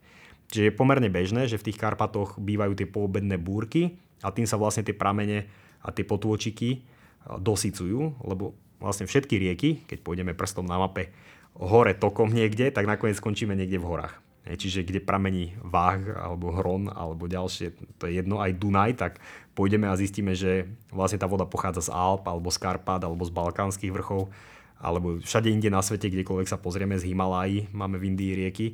Čiže 0.51 0.67
je 0.67 0.75
pomerne 0.75 1.07
bežné, 1.07 1.47
že 1.47 1.55
v 1.55 1.71
tých 1.71 1.79
Karpatoch 1.79 2.35
bývajú 2.35 2.75
tie 2.75 2.87
poobedné 2.87 3.39
búrky 3.39 3.95
a 4.19 4.35
tým 4.35 4.43
sa 4.43 4.59
vlastne 4.59 4.83
tie 4.83 4.91
pramene 4.93 5.47
a 5.79 5.95
tie 5.95 6.03
potôčiky 6.03 6.83
dosycujú, 7.25 8.19
lebo 8.27 8.53
vlastne 8.83 9.07
všetky 9.07 9.39
rieky, 9.39 9.69
keď 9.87 10.03
pôjdeme 10.03 10.35
prstom 10.35 10.67
na 10.67 10.75
mape 10.75 11.13
hore 11.55 11.95
tokom 11.95 12.33
niekde, 12.33 12.67
tak 12.73 12.83
nakoniec 12.83 13.15
skončíme 13.15 13.55
niekde 13.55 13.79
v 13.79 13.87
horách. 13.87 14.15
Čiže 14.41 14.81
kde 14.81 15.05
pramení 15.05 15.53
Váh 15.61 16.01
alebo 16.17 16.49
Hron 16.49 16.89
alebo 16.89 17.29
ďalšie, 17.29 17.77
to 18.01 18.09
je 18.09 18.17
jedno, 18.17 18.41
aj 18.41 18.57
Dunaj, 18.57 18.91
tak 18.97 19.21
pôjdeme 19.53 19.85
a 19.85 19.93
zistíme, 19.93 20.33
že 20.33 20.65
vlastne 20.89 21.21
tá 21.21 21.29
voda 21.29 21.45
pochádza 21.45 21.87
z 21.87 21.93
Alp 21.93 22.25
alebo 22.25 22.49
z 22.49 22.57
Karpát 22.57 22.97
alebo 23.05 23.21
z 23.21 23.31
Balkánskych 23.31 23.93
vrchov 23.93 24.33
alebo 24.81 25.21
všade 25.21 25.53
inde 25.53 25.69
na 25.69 25.85
svete, 25.85 26.09
kdekoľvek 26.09 26.49
sa 26.49 26.57
pozrieme 26.57 26.97
z 26.97 27.13
Himalají, 27.13 27.69
máme 27.69 28.01
v 28.01 28.09
Indii 28.09 28.33
rieky. 28.33 28.67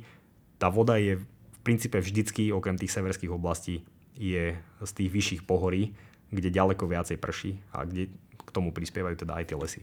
Tá 0.56 0.72
voda 0.72 0.96
je 0.96 1.20
princípe 1.68 2.00
vždycky, 2.00 2.48
okrem 2.48 2.80
tých 2.80 2.96
severských 2.96 3.28
oblastí, 3.28 3.84
je 4.16 4.56
z 4.80 4.92
tých 4.96 5.12
vyšších 5.12 5.42
pohorí, 5.44 5.92
kde 6.32 6.48
ďaleko 6.48 6.88
viacej 6.88 7.20
prší 7.20 7.60
a 7.76 7.84
kde 7.84 8.08
k 8.40 8.50
tomu 8.56 8.72
prispievajú 8.72 9.20
teda 9.20 9.36
aj 9.36 9.44
tie 9.52 9.60
lesy. 9.60 9.82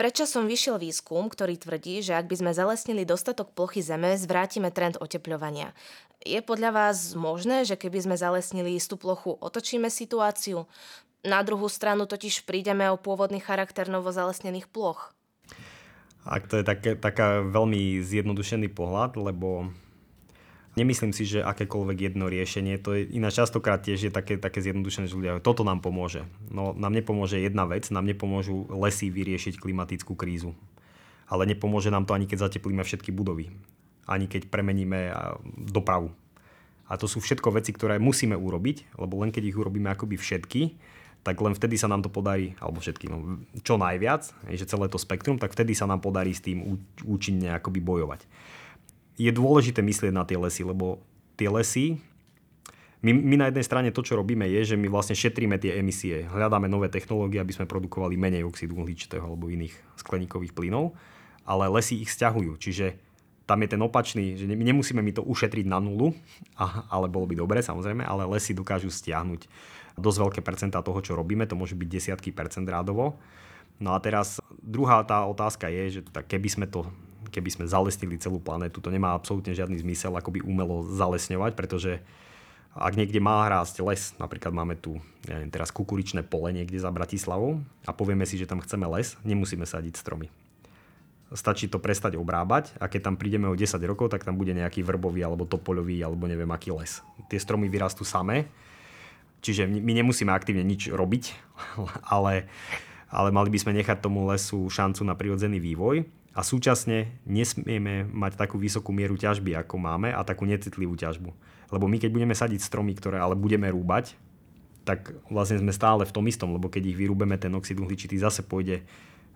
Predčasom 0.00 0.48
vyšiel 0.48 0.80
výskum, 0.80 1.28
ktorý 1.28 1.60
tvrdí, 1.60 2.00
že 2.00 2.16
ak 2.16 2.28
by 2.28 2.36
sme 2.40 2.52
zalesnili 2.56 3.04
dostatok 3.04 3.52
plochy 3.52 3.84
zeme, 3.84 4.16
zvrátime 4.16 4.72
trend 4.72 4.96
otepľovania. 4.96 5.76
Je 6.24 6.40
podľa 6.40 6.72
vás 6.72 7.12
možné, 7.12 7.68
že 7.68 7.76
keby 7.76 8.04
sme 8.04 8.16
zalesnili 8.16 8.76
istú 8.76 8.96
plochu, 8.96 9.36
otočíme 9.40 9.92
situáciu? 9.92 10.64
Na 11.24 11.40
druhú 11.44 11.68
stranu 11.68 12.04
totiž 12.08 12.44
prídeme 12.44 12.88
o 12.88 13.00
pôvodný 13.00 13.40
charakter 13.40 13.88
novozalesnených 13.88 14.68
ploch. 14.68 15.16
Ak 16.28 16.44
to 16.48 16.60
je 16.60 16.64
také, 16.64 16.92
taká 16.92 17.40
veľmi 17.40 18.00
zjednodušený 18.04 18.68
pohľad, 18.76 19.16
lebo 19.16 19.72
Nemyslím 20.76 21.16
si, 21.16 21.24
že 21.24 21.40
akékoľvek 21.40 22.12
jedno 22.12 22.28
riešenie, 22.28 22.76
to 22.76 22.92
je 22.92 23.08
iná 23.16 23.32
častokrát 23.32 23.80
tiež 23.80 23.96
je 23.96 24.12
také, 24.12 24.36
také 24.36 24.60
zjednodušené, 24.60 25.08
že 25.08 25.16
ľudia, 25.16 25.40
toto 25.40 25.64
nám 25.64 25.80
pomôže. 25.80 26.28
No 26.52 26.76
nám 26.76 26.92
nepomôže 26.92 27.40
jedna 27.40 27.64
vec, 27.64 27.88
nám 27.88 28.04
nepomôžu 28.04 28.68
lesy 28.76 29.08
vyriešiť 29.08 29.56
klimatickú 29.56 30.12
krízu. 30.12 30.52
Ale 31.32 31.48
nepomôže 31.48 31.88
nám 31.88 32.04
to 32.04 32.12
ani 32.12 32.28
keď 32.28 32.52
zateplíme 32.52 32.84
všetky 32.84 33.08
budovy. 33.08 33.48
Ani 34.04 34.28
keď 34.28 34.52
premeníme 34.52 35.16
dopravu. 35.56 36.12
A 36.92 37.00
to 37.00 37.08
sú 37.08 37.24
všetko 37.24 37.56
veci, 37.56 37.72
ktoré 37.72 37.96
musíme 37.96 38.36
urobiť, 38.36 39.00
lebo 39.00 39.24
len 39.24 39.32
keď 39.32 39.48
ich 39.48 39.56
urobíme 39.56 39.88
akoby 39.88 40.20
všetky, 40.20 40.76
tak 41.24 41.40
len 41.40 41.56
vtedy 41.56 41.80
sa 41.80 41.88
nám 41.88 42.04
to 42.04 42.12
podarí, 42.12 42.54
alebo 42.60 42.78
všetky, 42.84 43.10
no, 43.10 43.42
čo 43.66 43.80
najviac, 43.80 44.28
že 44.52 44.68
celé 44.68 44.86
to 44.92 45.00
spektrum, 45.00 45.40
tak 45.40 45.56
vtedy 45.56 45.74
sa 45.74 45.88
nám 45.88 46.04
podarí 46.04 46.36
s 46.36 46.44
tým 46.44 46.78
účinne 47.02 47.56
akoby 47.56 47.80
bojovať 47.80 48.20
je 49.16 49.32
dôležité 49.32 49.80
myslieť 49.80 50.12
na 50.12 50.24
tie 50.28 50.36
lesy, 50.36 50.62
lebo 50.64 51.00
tie 51.36 51.48
lesy, 51.48 52.00
my, 53.04 53.12
my 53.12 53.34
na 53.36 53.46
jednej 53.52 53.64
strane 53.64 53.88
to, 53.92 54.00
čo 54.00 54.16
robíme, 54.16 54.48
je, 54.48 54.74
že 54.74 54.76
my 54.80 54.88
vlastne 54.88 55.12
šetríme 55.12 55.60
tie 55.60 55.76
emisie. 55.76 56.24
Hľadáme 56.26 56.66
nové 56.66 56.88
technológie, 56.88 57.38
aby 57.38 57.52
sme 57.52 57.68
produkovali 57.68 58.16
menej 58.16 58.42
oxidu 58.48 58.80
uhličitého 58.80 59.22
alebo 59.22 59.52
iných 59.52 59.72
skleníkových 60.00 60.56
plynov, 60.56 60.96
ale 61.44 61.68
lesy 61.68 62.00
ich 62.00 62.10
stiahujú. 62.10 62.56
Čiže 62.56 62.96
tam 63.46 63.62
je 63.62 63.68
ten 63.70 63.78
opačný, 63.78 64.34
že 64.34 64.48
my 64.48 64.64
nemusíme 64.64 64.98
mi 65.04 65.14
to 65.14 65.22
ušetriť 65.22 65.70
na 65.70 65.78
nulu, 65.78 66.16
ale 66.94 67.06
bolo 67.06 67.28
by 67.28 67.36
dobre 67.36 67.60
samozrejme, 67.60 68.02
ale 68.02 68.26
lesy 68.26 68.56
dokážu 68.56 68.88
stiahnuť 68.88 69.46
dosť 69.96 70.18
veľké 70.20 70.40
percentá 70.44 70.82
toho, 70.84 71.00
čo 71.00 71.16
robíme, 71.16 71.48
to 71.48 71.56
môže 71.56 71.78
byť 71.78 71.88
desiatky 71.88 72.34
percent 72.34 72.68
rádovo. 72.68 73.16
No 73.76 73.92
a 73.92 74.00
teraz 74.00 74.40
druhá 74.60 75.04
tá 75.04 75.24
otázka 75.28 75.68
je, 75.68 76.00
že 76.00 76.10
tak 76.10 76.28
keby 76.28 76.48
sme 76.48 76.66
to 76.68 76.88
keby 77.28 77.50
sme 77.52 77.64
zalesnili 77.66 78.16
celú 78.18 78.38
planetu. 78.38 78.78
To 78.80 78.90
nemá 78.90 79.12
absolútne 79.12 79.52
žiadny 79.52 79.80
zmysel 79.82 80.14
akoby 80.14 80.42
umelo 80.42 80.86
zalesňovať, 80.86 81.52
pretože 81.54 82.00
ak 82.76 82.92
niekde 82.92 83.24
má 83.24 83.48
rásť 83.48 83.80
les, 83.80 84.12
napríklad 84.20 84.52
máme 84.52 84.76
tu 84.76 85.00
ja 85.24 85.40
neviem, 85.40 85.48
teraz 85.48 85.72
kukuričné 85.72 86.20
pole 86.20 86.52
niekde 86.52 86.76
za 86.76 86.92
Bratislavou 86.92 87.64
a 87.88 87.90
povieme 87.96 88.28
si, 88.28 88.36
že 88.36 88.44
tam 88.44 88.60
chceme 88.60 88.84
les, 88.92 89.16
nemusíme 89.24 89.64
sadiť 89.64 89.96
stromy. 89.96 90.28
Stačí 91.32 91.66
to 91.66 91.82
prestať 91.82 92.14
obrábať 92.20 92.76
a 92.78 92.86
keď 92.86 93.10
tam 93.10 93.16
prídeme 93.18 93.50
o 93.50 93.56
10 93.56 93.80
rokov, 93.88 94.12
tak 94.12 94.22
tam 94.22 94.38
bude 94.38 94.54
nejaký 94.54 94.84
vrbový 94.84 95.24
alebo 95.24 95.48
topoľový 95.48 95.98
alebo 96.04 96.28
neviem 96.28 96.52
aký 96.52 96.70
les. 96.70 97.02
Tie 97.32 97.40
stromy 97.40 97.66
vyrastú 97.66 98.06
samé, 98.06 98.46
čiže 99.40 99.66
my 99.66 99.92
nemusíme 99.96 100.30
aktívne 100.30 100.62
nič 100.62 100.92
robiť, 100.92 101.24
ale, 102.14 102.46
ale 103.08 103.28
mali 103.32 103.48
by 103.48 103.58
sme 103.58 103.72
nechať 103.80 104.04
tomu 104.04 104.28
lesu 104.28 104.68
šancu 104.68 105.00
na 105.02 105.16
prirodzený 105.16 105.58
vývoj 105.64 106.04
a 106.36 106.44
súčasne 106.44 107.16
nesmieme 107.24 108.04
mať 108.04 108.36
takú 108.36 108.60
vysokú 108.60 108.92
mieru 108.92 109.16
ťažby, 109.16 109.56
ako 109.56 109.80
máme 109.80 110.12
a 110.12 110.20
takú 110.20 110.44
necitlivú 110.44 110.92
ťažbu. 110.92 111.32
Lebo 111.72 111.88
my 111.88 111.96
keď 111.96 112.12
budeme 112.12 112.36
sadiť 112.36 112.60
stromy, 112.60 112.92
ktoré 112.92 113.16
ale 113.16 113.32
budeme 113.32 113.64
rúbať, 113.72 114.20
tak 114.84 115.16
vlastne 115.32 115.58
sme 115.58 115.72
stále 115.72 116.04
v 116.04 116.14
tom 116.14 116.28
istom, 116.28 116.52
lebo 116.52 116.68
keď 116.68 116.92
ich 116.92 117.00
vyrúbeme, 117.00 117.40
ten 117.40 117.50
oxid 117.56 117.80
uhličitý 117.80 118.20
zase 118.20 118.44
pôjde 118.44 118.84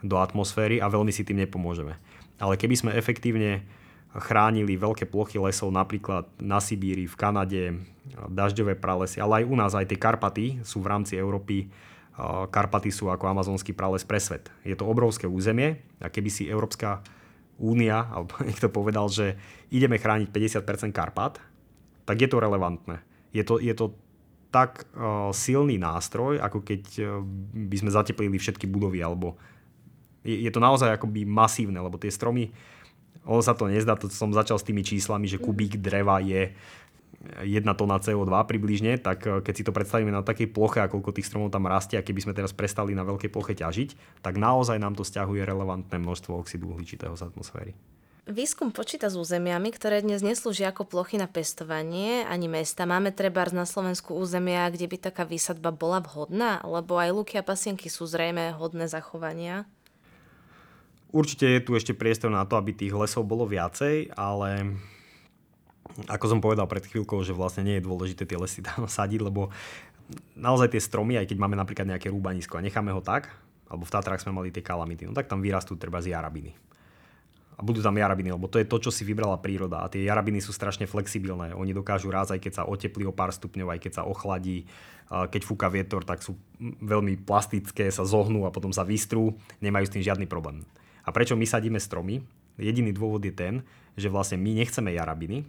do 0.05 0.21
atmosféry 0.21 0.79
a 0.79 0.93
veľmi 0.93 1.11
si 1.11 1.25
tým 1.25 1.41
nepomôžeme. 1.43 1.97
Ale 2.37 2.55
keby 2.61 2.75
sme 2.77 2.91
efektívne 2.95 3.65
chránili 4.15 4.77
veľké 4.77 5.09
plochy 5.09 5.41
lesov 5.41 5.73
napríklad 5.73 6.29
na 6.37 6.61
Sibíri, 6.61 7.09
v 7.09 7.17
Kanade, 7.19 7.63
dažďové 8.29 8.77
pralesy, 8.77 9.23
ale 9.23 9.43
aj 9.43 9.45
u 9.49 9.55
nás, 9.55 9.73
aj 9.73 9.89
tie 9.89 9.99
Karpaty 9.99 10.47
sú 10.67 10.85
v 10.85 10.91
rámci 10.91 11.17
Európy 11.17 11.71
Karpaty 12.51 12.93
sú 12.93 13.09
ako 13.09 13.33
amazonský 13.33 13.73
prales 13.73 14.05
pre 14.05 14.21
svet. 14.21 14.53
Je 14.67 14.77
to 14.77 14.85
obrovské 14.85 15.25
územie 15.25 15.81
a 16.03 16.13
keby 16.13 16.29
si 16.29 16.51
Európska 16.51 17.01
únia, 17.61 18.09
alebo 18.09 18.37
niekto 18.49 18.73
povedal, 18.73 19.09
že 19.09 19.37
ideme 19.73 20.01
chrániť 20.01 20.29
50% 20.33 20.93
Karpat, 20.93 21.41
tak 22.05 22.17
je 22.19 22.29
to 22.29 22.43
relevantné. 22.43 23.01
Je 23.31 23.47
to, 23.47 23.63
je 23.63 23.73
to 23.77 23.95
tak 24.51 24.91
uh, 24.99 25.31
silný 25.31 25.79
nástroj, 25.79 26.43
ako 26.43 26.67
keď 26.67 26.83
uh, 26.99 27.23
by 27.71 27.77
sme 27.79 27.91
zateplili 27.95 28.35
všetky 28.35 28.67
budovy, 28.67 28.99
alebo 28.99 29.39
je, 30.27 30.43
je 30.43 30.51
to 30.51 30.59
naozaj 30.59 30.91
akoby 30.91 31.23
masívne, 31.23 31.79
lebo 31.79 31.97
tie 31.97 32.11
stromy, 32.11 32.51
ono 33.23 33.45
sa 33.45 33.55
to 33.55 33.69
nezdá, 33.71 33.95
to 33.95 34.11
som 34.11 34.33
začal 34.35 34.59
s 34.59 34.67
tými 34.67 34.83
číslami, 34.83 35.29
že 35.29 35.39
kubík 35.39 35.79
dreva 35.79 36.19
je 36.19 36.51
1 37.21 37.45
tona 37.77 38.01
CO2 38.01 38.33
približne, 38.49 38.97
tak 38.97 39.29
keď 39.29 39.55
si 39.55 39.61
to 39.61 39.77
predstavíme 39.77 40.09
na 40.09 40.25
takej 40.25 40.49
ploche, 40.49 40.81
a 40.81 40.89
koľko 40.89 41.13
tých 41.13 41.29
stromov 41.29 41.53
tam 41.53 41.69
rastie, 41.69 42.01
a 42.01 42.07
keby 42.07 42.25
sme 42.25 42.33
teraz 42.33 42.57
prestali 42.57 42.97
na 42.97 43.05
veľkej 43.05 43.29
ploche 43.29 43.53
ťažiť, 43.53 44.21
tak 44.25 44.41
naozaj 44.41 44.81
nám 44.81 44.97
to 44.97 45.05
stiahuje 45.05 45.45
relevantné 45.45 46.01
množstvo 46.01 46.41
oxidu 46.41 46.73
uhličitého 46.73 47.13
z 47.13 47.29
atmosféry. 47.29 47.77
Výskum 48.31 48.71
počíta 48.71 49.11
s 49.11 49.19
územiami, 49.19 49.75
ktoré 49.75 50.07
dnes 50.07 50.23
neslúžia 50.23 50.71
ako 50.71 50.87
plochy 50.87 51.19
na 51.19 51.27
pestovanie 51.27 52.23
ani 52.25 52.47
mesta. 52.47 52.87
Máme 52.87 53.11
treba 53.11 53.43
na 53.51 53.67
Slovensku 53.67 54.15
územia, 54.15 54.71
kde 54.71 54.87
by 54.87 55.11
taká 55.11 55.27
výsadba 55.27 55.75
bola 55.75 55.99
vhodná? 55.99 56.63
Lebo 56.63 56.95
aj 57.01 57.11
luky 57.11 57.35
a 57.41 57.43
pasienky 57.43 57.91
sú 57.91 58.07
zrejme 58.07 58.55
hodné 58.55 58.87
zachovania. 58.87 59.67
Určite 61.11 61.43
je 61.43 61.61
tu 61.65 61.75
ešte 61.75 61.91
priestor 61.91 62.31
na 62.31 62.47
to, 62.47 62.55
aby 62.55 62.71
tých 62.71 62.95
lesov 62.95 63.27
bolo 63.27 63.51
viacej, 63.51 64.15
ale 64.15 64.79
ako 66.07 66.27
som 66.31 66.41
povedal 66.41 66.65
pred 66.71 66.87
chvíľkou, 66.87 67.21
že 67.27 67.37
vlastne 67.37 67.67
nie 67.67 67.77
je 67.81 67.87
dôležité 67.87 68.25
tie 68.25 68.39
lesy 68.39 68.65
tam 68.69 68.87
sadiť, 68.87 69.21
lebo 69.21 69.51
naozaj 70.39 70.73
tie 70.73 70.83
stromy, 70.83 71.19
aj 71.21 71.29
keď 71.29 71.39
máme 71.39 71.59
napríklad 71.59 71.87
nejaké 71.87 72.09
rúbanisko 72.09 72.59
a 72.59 72.65
necháme 72.65 72.95
ho 72.95 73.03
tak, 73.03 73.31
alebo 73.71 73.87
v 73.87 73.93
Tatrách 73.93 74.23
sme 74.23 74.35
mali 74.35 74.51
tie 74.51 74.65
kalamity, 74.65 75.07
no 75.07 75.15
tak 75.15 75.31
tam 75.31 75.45
vyrastú 75.45 75.79
treba 75.79 76.03
z 76.03 76.15
jarabiny 76.17 76.57
a 77.61 77.63
budú 77.63 77.85
tam 77.85 77.93
jarabiny, 77.93 78.33
lebo 78.33 78.49
to 78.49 78.57
je 78.57 78.65
to, 78.65 78.89
čo 78.89 78.89
si 78.89 79.05
vybrala 79.05 79.37
príroda. 79.37 79.85
A 79.85 79.93
tie 79.93 80.09
jarabiny 80.09 80.41
sú 80.41 80.57
strašne 80.57 80.89
flexibilné. 80.89 81.53
Oni 81.53 81.77
dokážu 81.77 82.09
rásť, 82.09 82.41
aj 82.41 82.41
keď 82.41 82.53
sa 82.57 82.65
oteplí 82.65 83.05
o 83.05 83.13
pár 83.13 83.37
stupňov, 83.37 83.77
aj 83.77 83.81
keď 83.85 83.93
sa 84.01 84.03
ochladí. 84.09 84.65
Keď 85.13 85.45
fúka 85.45 85.69
vietor, 85.69 86.01
tak 86.09 86.25
sú 86.25 86.41
veľmi 86.81 87.21
plastické, 87.21 87.93
sa 87.93 88.09
zohnú 88.09 88.49
a 88.49 88.55
potom 88.55 88.73
sa 88.73 88.81
vystrú. 88.81 89.37
Nemajú 89.61 89.85
s 89.85 89.93
tým 89.93 90.01
žiadny 90.09 90.25
problém. 90.25 90.65
A 91.05 91.13
prečo 91.13 91.37
my 91.37 91.45
sadíme 91.45 91.77
stromy? 91.77 92.25
Jediný 92.57 92.97
dôvod 92.97 93.21
je 93.21 93.35
ten, 93.37 93.61
že 93.93 94.09
vlastne 94.09 94.41
my 94.41 94.57
nechceme 94.57 94.97
jarabiny, 94.97 95.45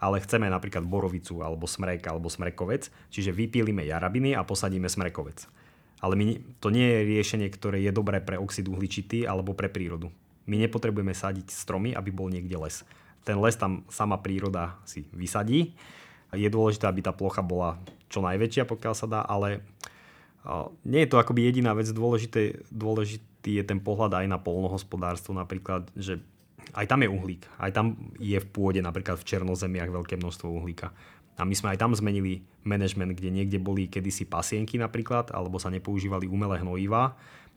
ale 0.00 0.20
chceme 0.20 0.48
napríklad 0.48 0.84
borovicu 0.84 1.40
alebo 1.40 1.64
smrek 1.64 2.04
alebo 2.04 2.28
smrekovec, 2.28 2.92
čiže 3.08 3.32
vypílime 3.32 3.84
jarabiny 3.88 4.36
a 4.36 4.44
posadíme 4.44 4.88
smrekovec. 4.88 5.48
Ale 6.04 6.12
my, 6.12 6.36
to 6.60 6.68
nie 6.68 6.84
je 6.84 7.08
riešenie, 7.08 7.48
ktoré 7.48 7.80
je 7.80 7.92
dobré 7.92 8.20
pre 8.20 8.36
oxid 8.36 8.68
uhličitý 8.68 9.24
alebo 9.24 9.56
pre 9.56 9.72
prírodu. 9.72 10.12
My 10.44 10.60
nepotrebujeme 10.60 11.16
sadiť 11.16 11.48
stromy, 11.48 11.96
aby 11.96 12.12
bol 12.12 12.28
niekde 12.28 12.54
les. 12.60 12.84
Ten 13.24 13.40
les 13.40 13.56
tam 13.56 13.82
sama 13.88 14.20
príroda 14.20 14.76
si 14.84 15.08
vysadí. 15.10 15.74
Je 16.36 16.46
dôležité, 16.46 16.86
aby 16.86 17.00
tá 17.00 17.16
plocha 17.16 17.40
bola 17.40 17.80
čo 18.12 18.20
najväčšia, 18.22 18.68
pokiaľ 18.68 18.94
sa 18.94 19.06
dá, 19.08 19.20
ale 19.24 19.64
nie 20.86 21.02
je 21.02 21.10
to 21.10 21.18
akoby 21.18 21.48
jediná 21.48 21.74
vec. 21.74 21.90
Dôležité, 21.90 22.62
dôležitý 22.70 23.58
je 23.58 23.64
ten 23.66 23.82
pohľad 23.82 24.22
aj 24.22 24.26
na 24.30 24.38
polnohospodárstvo 24.38 25.34
napríklad, 25.34 25.90
že 25.98 26.22
aj 26.74 26.86
tam 26.88 27.04
je 27.04 27.08
uhlík. 27.12 27.42
Aj 27.60 27.70
tam 27.70 27.94
je 28.18 28.38
v 28.38 28.48
pôde 28.50 28.82
napríklad 28.82 29.20
v 29.20 29.28
černozemiach 29.28 29.92
veľké 29.92 30.18
množstvo 30.18 30.48
uhlíka. 30.50 30.90
A 31.36 31.44
my 31.44 31.52
sme 31.52 31.76
aj 31.76 31.78
tam 31.84 31.92
zmenili 31.92 32.42
management, 32.64 33.12
kde 33.14 33.28
niekde 33.28 33.58
boli 33.60 33.92
kedysi 33.92 34.24
pasienky 34.24 34.80
napríklad, 34.80 35.30
alebo 35.30 35.60
sa 35.60 35.68
nepoužívali 35.68 36.24
umelé 36.24 36.64
hnojivá 36.64 37.12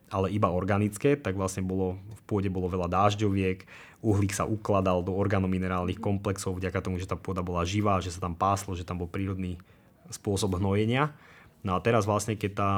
ale 0.10 0.34
iba 0.34 0.50
organické, 0.50 1.14
tak 1.14 1.38
vlastne 1.38 1.62
bolo, 1.62 2.02
v 2.02 2.22
pôde 2.26 2.50
bolo 2.50 2.66
veľa 2.66 2.90
dážďoviek, 2.90 3.64
uhlík 4.02 4.34
sa 4.34 4.50
ukladal 4.50 5.06
do 5.06 5.14
organominerálnych 5.14 6.02
komplexov 6.02 6.58
vďaka 6.58 6.82
tomu, 6.82 6.98
že 6.98 7.10
tá 7.10 7.14
pôda 7.14 7.46
bola 7.46 7.62
živá, 7.64 8.02
že 8.02 8.10
sa 8.10 8.26
tam 8.26 8.34
páslo, 8.34 8.74
že 8.74 8.86
tam 8.86 8.98
bol 8.98 9.10
prírodný 9.10 9.62
spôsob 10.10 10.58
hnojenia. 10.58 11.14
No 11.62 11.78
a 11.78 11.80
teraz 11.84 12.10
vlastne, 12.10 12.34
keď 12.34 12.52
tá 12.58 12.70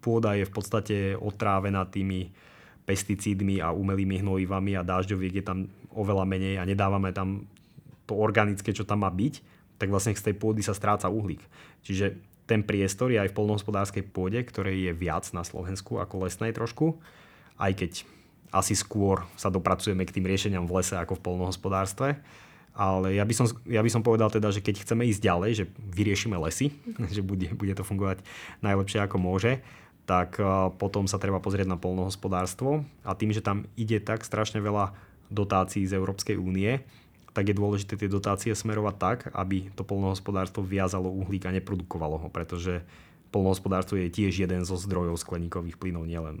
pôda 0.00 0.38
je 0.38 0.48
v 0.48 0.52
podstate 0.52 0.96
otrávená 1.20 1.84
tými 1.84 2.32
pesticídmi 2.88 3.60
a 3.60 3.76
umelými 3.76 4.24
hnojivami 4.24 4.80
a 4.80 4.86
dážďoviek 4.86 5.32
je 5.38 5.44
tam 5.44 5.68
oveľa 5.92 6.24
menej 6.24 6.56
a 6.56 6.64
nedávame 6.64 7.12
tam 7.12 7.44
to 8.08 8.16
organické, 8.16 8.72
čo 8.72 8.88
tam 8.88 9.04
má 9.04 9.12
byť, 9.12 9.44
tak 9.76 9.92
vlastne 9.92 10.16
z 10.16 10.32
tej 10.32 10.34
pôdy 10.40 10.64
sa 10.64 10.72
stráca 10.72 11.12
uhlík. 11.12 11.44
Čiže 11.84 12.16
ten 12.48 12.64
priestor 12.64 13.12
je 13.12 13.20
aj 13.20 13.28
v 13.28 13.36
polnohospodárskej 13.36 14.08
pôde, 14.08 14.40
ktorej 14.40 14.88
je 14.88 14.92
viac 14.96 15.28
na 15.36 15.44
Slovensku 15.44 16.00
ako 16.00 16.24
lesnej 16.24 16.56
trošku, 16.56 16.96
aj 17.60 17.76
keď 17.76 17.92
asi 18.48 18.72
skôr 18.72 19.28
sa 19.36 19.52
dopracujeme 19.52 20.08
k 20.08 20.14
tým 20.16 20.24
riešeniam 20.24 20.64
v 20.64 20.80
lese 20.80 20.96
ako 20.96 21.20
v 21.20 21.24
polnohospodárstve. 21.28 22.16
Ale 22.78 23.18
ja 23.18 23.26
by, 23.26 23.34
som, 23.34 23.46
ja 23.66 23.82
by 23.82 23.90
som 23.90 24.06
povedal 24.06 24.30
teda, 24.30 24.54
že 24.54 24.62
keď 24.62 24.86
chceme 24.86 25.02
ísť 25.10 25.20
ďalej, 25.20 25.50
že 25.52 25.64
vyriešime 25.92 26.38
lesy, 26.40 26.72
že 27.14 27.20
bude, 27.20 27.52
bude 27.52 27.74
to 27.76 27.84
fungovať 27.84 28.24
najlepšie 28.64 29.04
ako 29.04 29.20
môže, 29.20 29.60
tak 30.08 30.40
potom 30.80 31.04
sa 31.04 31.20
treba 31.20 31.36
pozrieť 31.36 31.68
na 31.68 31.76
polnohospodárstvo 31.76 32.80
a 33.04 33.12
tým, 33.12 33.36
že 33.36 33.44
tam 33.44 33.68
ide 33.76 34.00
tak 34.00 34.24
strašne 34.24 34.64
veľa 34.64 34.96
dotácií 35.28 35.84
z 35.84 36.00
Európskej 36.00 36.40
únie, 36.40 36.80
tak 37.36 37.52
je 37.52 37.60
dôležité 37.60 38.00
tie 38.00 38.08
dotácie 38.08 38.56
smerovať 38.56 38.94
tak, 38.96 39.18
aby 39.36 39.68
to 39.76 39.84
polnohospodárstvo 39.84 40.64
viazalo 40.64 41.12
uhlík 41.12 41.44
a 41.44 41.52
neprodukovalo 41.52 42.16
ho, 42.24 42.28
pretože 42.32 42.80
polnohospodárstvo 43.28 44.00
je 44.00 44.08
tiež 44.08 44.48
jeden 44.48 44.64
zo 44.64 44.80
zdrojov 44.80 45.20
skleníkových 45.20 45.76
plynov, 45.76 46.08
nielen 46.08 46.40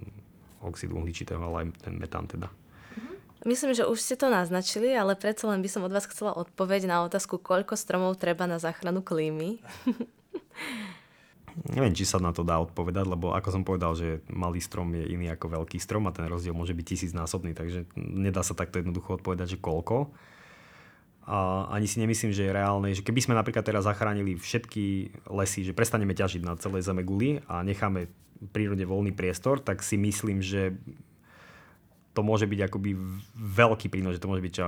oxid 0.64 0.88
uhličitého, 0.88 1.38
ale 1.38 1.68
aj 1.68 1.84
ten 1.84 1.94
metán 2.00 2.24
teda. 2.24 2.48
Mhm. 2.96 3.14
Myslím, 3.46 3.76
že 3.76 3.84
už 3.84 4.00
ste 4.00 4.16
to 4.16 4.32
naznačili, 4.32 4.96
ale 4.96 5.12
predsa 5.12 5.46
len 5.52 5.60
by 5.60 5.68
som 5.68 5.84
od 5.84 5.92
vás 5.92 6.08
chcela 6.08 6.32
odpoveď 6.32 6.88
na 6.88 7.04
otázku, 7.04 7.36
koľko 7.36 7.76
stromov 7.76 8.16
treba 8.16 8.48
na 8.48 8.56
záchranu 8.56 9.04
klímy. 9.04 9.60
Neviem, 11.66 11.96
či 11.96 12.06
sa 12.06 12.22
na 12.22 12.30
to 12.30 12.46
dá 12.46 12.60
odpovedať, 12.62 13.08
lebo 13.08 13.34
ako 13.34 13.48
som 13.50 13.62
povedal, 13.66 13.96
že 13.98 14.22
malý 14.30 14.62
strom 14.62 14.94
je 14.94 15.10
iný 15.10 15.32
ako 15.34 15.58
veľký 15.58 15.82
strom 15.82 16.06
a 16.06 16.14
ten 16.14 16.30
rozdiel 16.30 16.54
môže 16.54 16.76
byť 16.76 16.86
tisícnásobný, 16.94 17.56
takže 17.56 17.90
nedá 17.98 18.46
sa 18.46 18.54
takto 18.54 18.78
jednoducho 18.78 19.18
odpovedať, 19.18 19.58
že 19.58 19.62
koľko. 19.62 20.14
A 21.28 21.68
ani 21.68 21.84
si 21.84 22.00
nemyslím, 22.00 22.32
že 22.32 22.48
je 22.48 22.56
reálne, 22.56 22.88
že 22.94 23.04
keby 23.04 23.20
sme 23.20 23.34
napríklad 23.36 23.60
teraz 23.60 23.84
zachránili 23.84 24.40
všetky 24.40 25.12
lesy, 25.28 25.60
že 25.66 25.76
prestaneme 25.76 26.16
ťažiť 26.16 26.40
na 26.40 26.56
celej 26.56 26.88
zeme 26.88 27.04
guli 27.04 27.44
a 27.50 27.60
necháme 27.60 28.08
prírode 28.54 28.86
voľný 28.88 29.12
priestor, 29.12 29.60
tak 29.60 29.84
si 29.84 30.00
myslím, 30.00 30.40
že 30.40 30.72
to 32.16 32.24
môže 32.24 32.48
byť 32.48 32.60
akoby 32.66 32.96
veľký 33.36 33.92
prínos, 33.92 34.16
že 34.16 34.22
to 34.24 34.30
môže 34.30 34.42
byť, 34.42 34.52
čo 34.56 34.64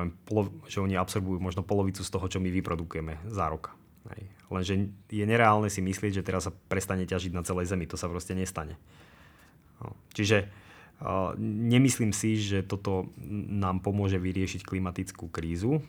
že 0.68 0.78
oni 0.84 0.94
absorbujú 0.94 1.40
možno 1.40 1.64
polovicu 1.64 2.04
z 2.04 2.12
toho, 2.12 2.28
čo 2.28 2.38
my 2.38 2.52
vyprodukujeme 2.52 3.24
za 3.26 3.48
rok. 3.48 3.79
Hej. 4.14 4.22
Lenže 4.50 4.74
je 5.10 5.24
nereálne 5.24 5.70
si 5.70 5.78
myslieť, 5.78 6.20
že 6.20 6.26
teraz 6.26 6.50
sa 6.50 6.52
prestane 6.52 7.06
ťažiť 7.06 7.32
na 7.34 7.46
celej 7.46 7.70
zemi. 7.70 7.86
To 7.86 7.94
sa 7.94 8.10
proste 8.10 8.34
nestane. 8.34 8.74
No. 9.78 9.94
Čiže 10.12 10.50
nemyslím 11.40 12.12
si, 12.12 12.36
že 12.36 12.60
toto 12.60 13.08
nám 13.48 13.80
pomôže 13.80 14.20
vyriešiť 14.20 14.68
klimatickú 14.68 15.32
krízu 15.32 15.80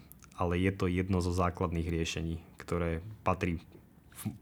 ale 0.41 0.57
je 0.57 0.73
to 0.73 0.89
jedno 0.89 1.21
zo 1.21 1.29
základných 1.29 1.86
riešení, 1.86 2.41
ktoré 2.57 3.05
patrí 3.21 3.62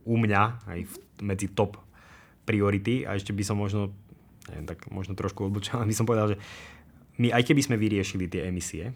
u 0.08 0.16
mňa 0.16 0.64
aj 0.64 0.80
medzi 1.20 1.52
top 1.52 1.76
priority 2.48 3.04
a 3.04 3.20
ešte 3.20 3.36
by 3.36 3.44
som 3.44 3.60
možno, 3.60 3.92
neviem, 4.48 4.64
tak 4.64 4.88
možno 4.88 5.20
trošku 5.20 5.52
odbočal, 5.52 5.84
by 5.92 5.96
som 5.96 6.08
povedal, 6.08 6.36
že 6.36 6.38
my 7.20 7.36
aj 7.36 7.44
keby 7.44 7.62
sme 7.68 7.76
vyriešili 7.76 8.32
tie 8.32 8.48
emisie, 8.48 8.96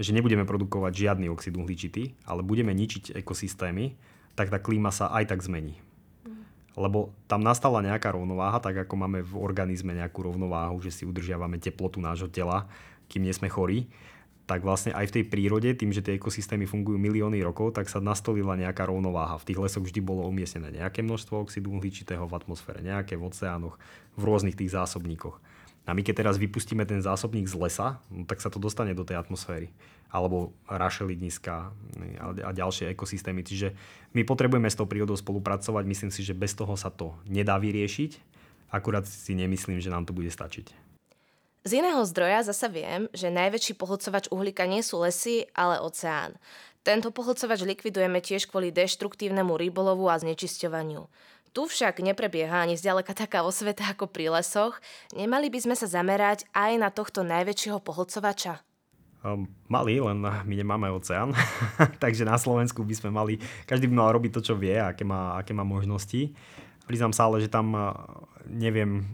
že 0.00 0.16
nebudeme 0.16 0.48
produkovať 0.48 0.92
žiadny 0.96 1.28
oxid 1.28 1.52
uhličitý, 1.52 2.16
ale 2.24 2.40
budeme 2.40 2.72
ničiť 2.72 3.12
ekosystémy, 3.20 3.92
tak 4.32 4.48
tá 4.48 4.56
klíma 4.56 4.88
sa 4.88 5.12
aj 5.12 5.36
tak 5.36 5.44
zmení. 5.44 5.76
Lebo 6.72 7.12
tam 7.28 7.44
nastala 7.44 7.84
nejaká 7.84 8.16
rovnováha, 8.16 8.64
tak 8.64 8.88
ako 8.88 8.94
máme 8.96 9.20
v 9.20 9.36
organizme 9.36 9.92
nejakú 9.92 10.24
rovnováhu, 10.24 10.80
že 10.80 10.88
si 10.88 11.02
udržiavame 11.04 11.60
teplotu 11.60 12.00
nášho 12.00 12.32
tela, 12.32 12.64
kým 13.12 13.28
nie 13.28 13.34
sme 13.36 13.52
chorí, 13.52 13.92
tak 14.48 14.66
vlastne 14.66 14.90
aj 14.90 15.12
v 15.12 15.14
tej 15.20 15.24
prírode, 15.30 15.70
tým, 15.78 15.94
že 15.94 16.02
tie 16.02 16.18
ekosystémy 16.18 16.66
fungujú 16.66 16.98
milióny 16.98 17.38
rokov, 17.38 17.76
tak 17.78 17.86
sa 17.86 18.02
nastolila 18.02 18.58
nejaká 18.58 18.82
rovnováha. 18.88 19.38
V 19.38 19.46
tých 19.46 19.62
lesoch 19.62 19.86
vždy 19.86 20.02
bolo 20.02 20.26
umiestnené 20.26 20.74
nejaké 20.74 21.06
množstvo 21.06 21.46
oxidu 21.46 21.70
uhličitého 21.70 22.26
v 22.26 22.34
atmosfére, 22.34 22.82
nejaké 22.82 23.14
v 23.14 23.30
oceánoch, 23.30 23.78
v 24.18 24.22
rôznych 24.26 24.58
tých 24.58 24.74
zásobníkoch. 24.74 25.38
A 25.90 25.92
my 25.92 26.06
keď 26.06 26.22
teraz 26.22 26.38
vypustíme 26.38 26.86
ten 26.86 27.02
zásobník 27.02 27.50
z 27.50 27.58
lesa, 27.58 27.98
no, 28.14 28.22
tak 28.22 28.38
sa 28.38 28.46
to 28.46 28.62
dostane 28.62 28.94
do 28.94 29.02
tej 29.02 29.18
atmosféry. 29.18 29.74
Alebo 30.14 30.54
rašelidniska 30.70 31.74
a 32.22 32.50
ďalšie 32.54 32.94
ekosystémy. 32.94 33.42
Čiže 33.42 33.74
my 34.14 34.22
potrebujeme 34.22 34.70
s 34.70 34.78
tou 34.78 34.86
prírodou 34.86 35.18
spolupracovať. 35.18 35.82
Myslím 35.82 36.14
si, 36.14 36.22
že 36.22 36.38
bez 36.38 36.54
toho 36.54 36.78
sa 36.78 36.94
to 36.94 37.18
nedá 37.26 37.58
vyriešiť. 37.58 38.22
Akurát 38.70 39.02
si 39.02 39.34
nemyslím, 39.34 39.82
že 39.82 39.90
nám 39.90 40.06
to 40.06 40.14
bude 40.14 40.30
stačiť. 40.30 40.70
Z 41.66 41.70
iného 41.76 42.00
zdroja 42.06 42.46
zasa 42.46 42.70
viem, 42.70 43.10
že 43.12 43.28
najväčší 43.28 43.76
pohlcovač 43.76 44.30
uhlíka 44.32 44.64
nie 44.64 44.80
sú 44.80 45.02
lesy, 45.02 45.44
ale 45.52 45.82
oceán. 45.82 46.38
Tento 46.80 47.12
pohlcovač 47.12 47.60
likvidujeme 47.60 48.24
tiež 48.24 48.48
kvôli 48.48 48.72
deštruktívnemu 48.72 49.52
rybolovu 49.60 50.08
a 50.08 50.16
znečisťovaniu. 50.16 51.04
Tu 51.50 51.62
však 51.66 51.98
neprebieha 51.98 52.62
ani 52.62 52.78
zďaleka 52.78 53.10
taká 53.10 53.42
osveta 53.42 53.82
ako 53.90 54.06
pri 54.06 54.30
lesoch. 54.30 54.78
Nemali 55.14 55.50
by 55.50 55.58
sme 55.66 55.74
sa 55.74 55.90
zamerať 55.90 56.46
aj 56.54 56.72
na 56.78 56.88
tohto 56.94 57.26
najväčšieho 57.26 57.82
pohlcovača? 57.82 58.62
Um, 59.20 59.50
mali, 59.68 60.00
len 60.00 60.24
my 60.24 60.54
nemáme 60.54 60.88
oceán, 60.88 61.36
takže 62.02 62.24
na 62.24 62.40
Slovensku 62.40 62.80
by 62.80 62.94
sme 62.96 63.10
mali, 63.12 63.36
každý 63.68 63.84
by 63.90 63.94
mal 64.00 64.16
robiť 64.16 64.32
to, 64.32 64.40
čo 64.40 64.54
vie, 64.56 64.80
aké 64.80 65.04
má, 65.04 65.36
aké 65.36 65.52
má 65.52 65.60
možnosti. 65.60 66.32
Priznám 66.88 67.12
sa 67.12 67.28
ale, 67.28 67.44
že 67.44 67.52
tam 67.52 67.76
neviem 68.48 69.04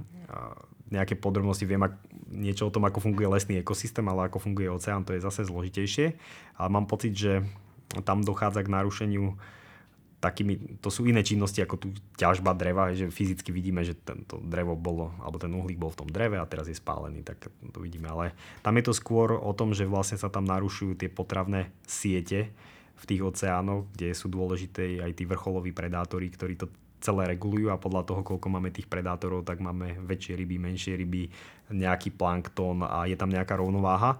nejaké 0.90 1.18
podrobnosti, 1.18 1.66
viem 1.66 1.82
ak, 1.82 1.98
niečo 2.30 2.70
o 2.70 2.74
tom, 2.74 2.86
ako 2.86 3.02
funguje 3.02 3.26
lesný 3.26 3.58
ekosystém, 3.58 4.06
ale 4.06 4.30
ako 4.30 4.38
funguje 4.38 4.70
oceán, 4.70 5.02
to 5.02 5.14
je 5.14 5.24
zase 5.24 5.46
zložitejšie. 5.46 6.14
Ale 6.58 6.68
mám 6.70 6.86
pocit, 6.86 7.14
že 7.14 7.42
tam 8.06 8.22
dochádza 8.22 8.62
k 8.62 8.72
narušeniu 8.72 9.34
takými, 10.26 10.82
to 10.82 10.90
sú 10.90 11.06
iné 11.06 11.22
činnosti 11.22 11.62
ako 11.62 11.76
tu 11.78 11.88
ťažba 12.18 12.50
dreva, 12.58 12.90
že 12.90 13.06
fyzicky 13.06 13.54
vidíme, 13.54 13.86
že 13.86 13.94
tento 13.94 14.42
drevo 14.42 14.74
bolo, 14.74 15.14
alebo 15.22 15.38
ten 15.38 15.54
uhlík 15.54 15.78
bol 15.78 15.94
v 15.94 16.02
tom 16.02 16.10
dreve 16.10 16.34
a 16.34 16.50
teraz 16.50 16.66
je 16.66 16.74
spálený, 16.74 17.22
tak 17.22 17.46
to 17.46 17.78
vidíme. 17.78 18.10
Ale 18.10 18.34
tam 18.66 18.74
je 18.74 18.84
to 18.90 18.92
skôr 18.92 19.38
o 19.38 19.52
tom, 19.54 19.70
že 19.70 19.86
vlastne 19.86 20.18
sa 20.18 20.26
tam 20.26 20.42
narušujú 20.50 20.98
tie 20.98 21.06
potravné 21.06 21.70
siete 21.86 22.50
v 22.96 23.04
tých 23.06 23.22
oceánoch, 23.22 23.86
kde 23.94 24.10
sú 24.10 24.26
dôležité 24.26 25.06
aj 25.06 25.14
tí 25.14 25.24
vrcholoví 25.28 25.70
predátori, 25.70 26.26
ktorí 26.26 26.58
to 26.58 26.66
celé 26.98 27.36
regulujú 27.36 27.70
a 27.70 27.78
podľa 27.78 28.02
toho, 28.08 28.20
koľko 28.26 28.48
máme 28.50 28.72
tých 28.72 28.88
predátorov, 28.88 29.46
tak 29.46 29.62
máme 29.62 30.00
väčšie 30.02 30.34
ryby, 30.34 30.56
menšie 30.58 30.96
ryby, 30.96 31.28
nejaký 31.70 32.10
plankton 32.16 32.82
a 32.82 33.04
je 33.06 33.14
tam 33.14 33.30
nejaká 33.30 33.54
rovnováha 33.54 34.18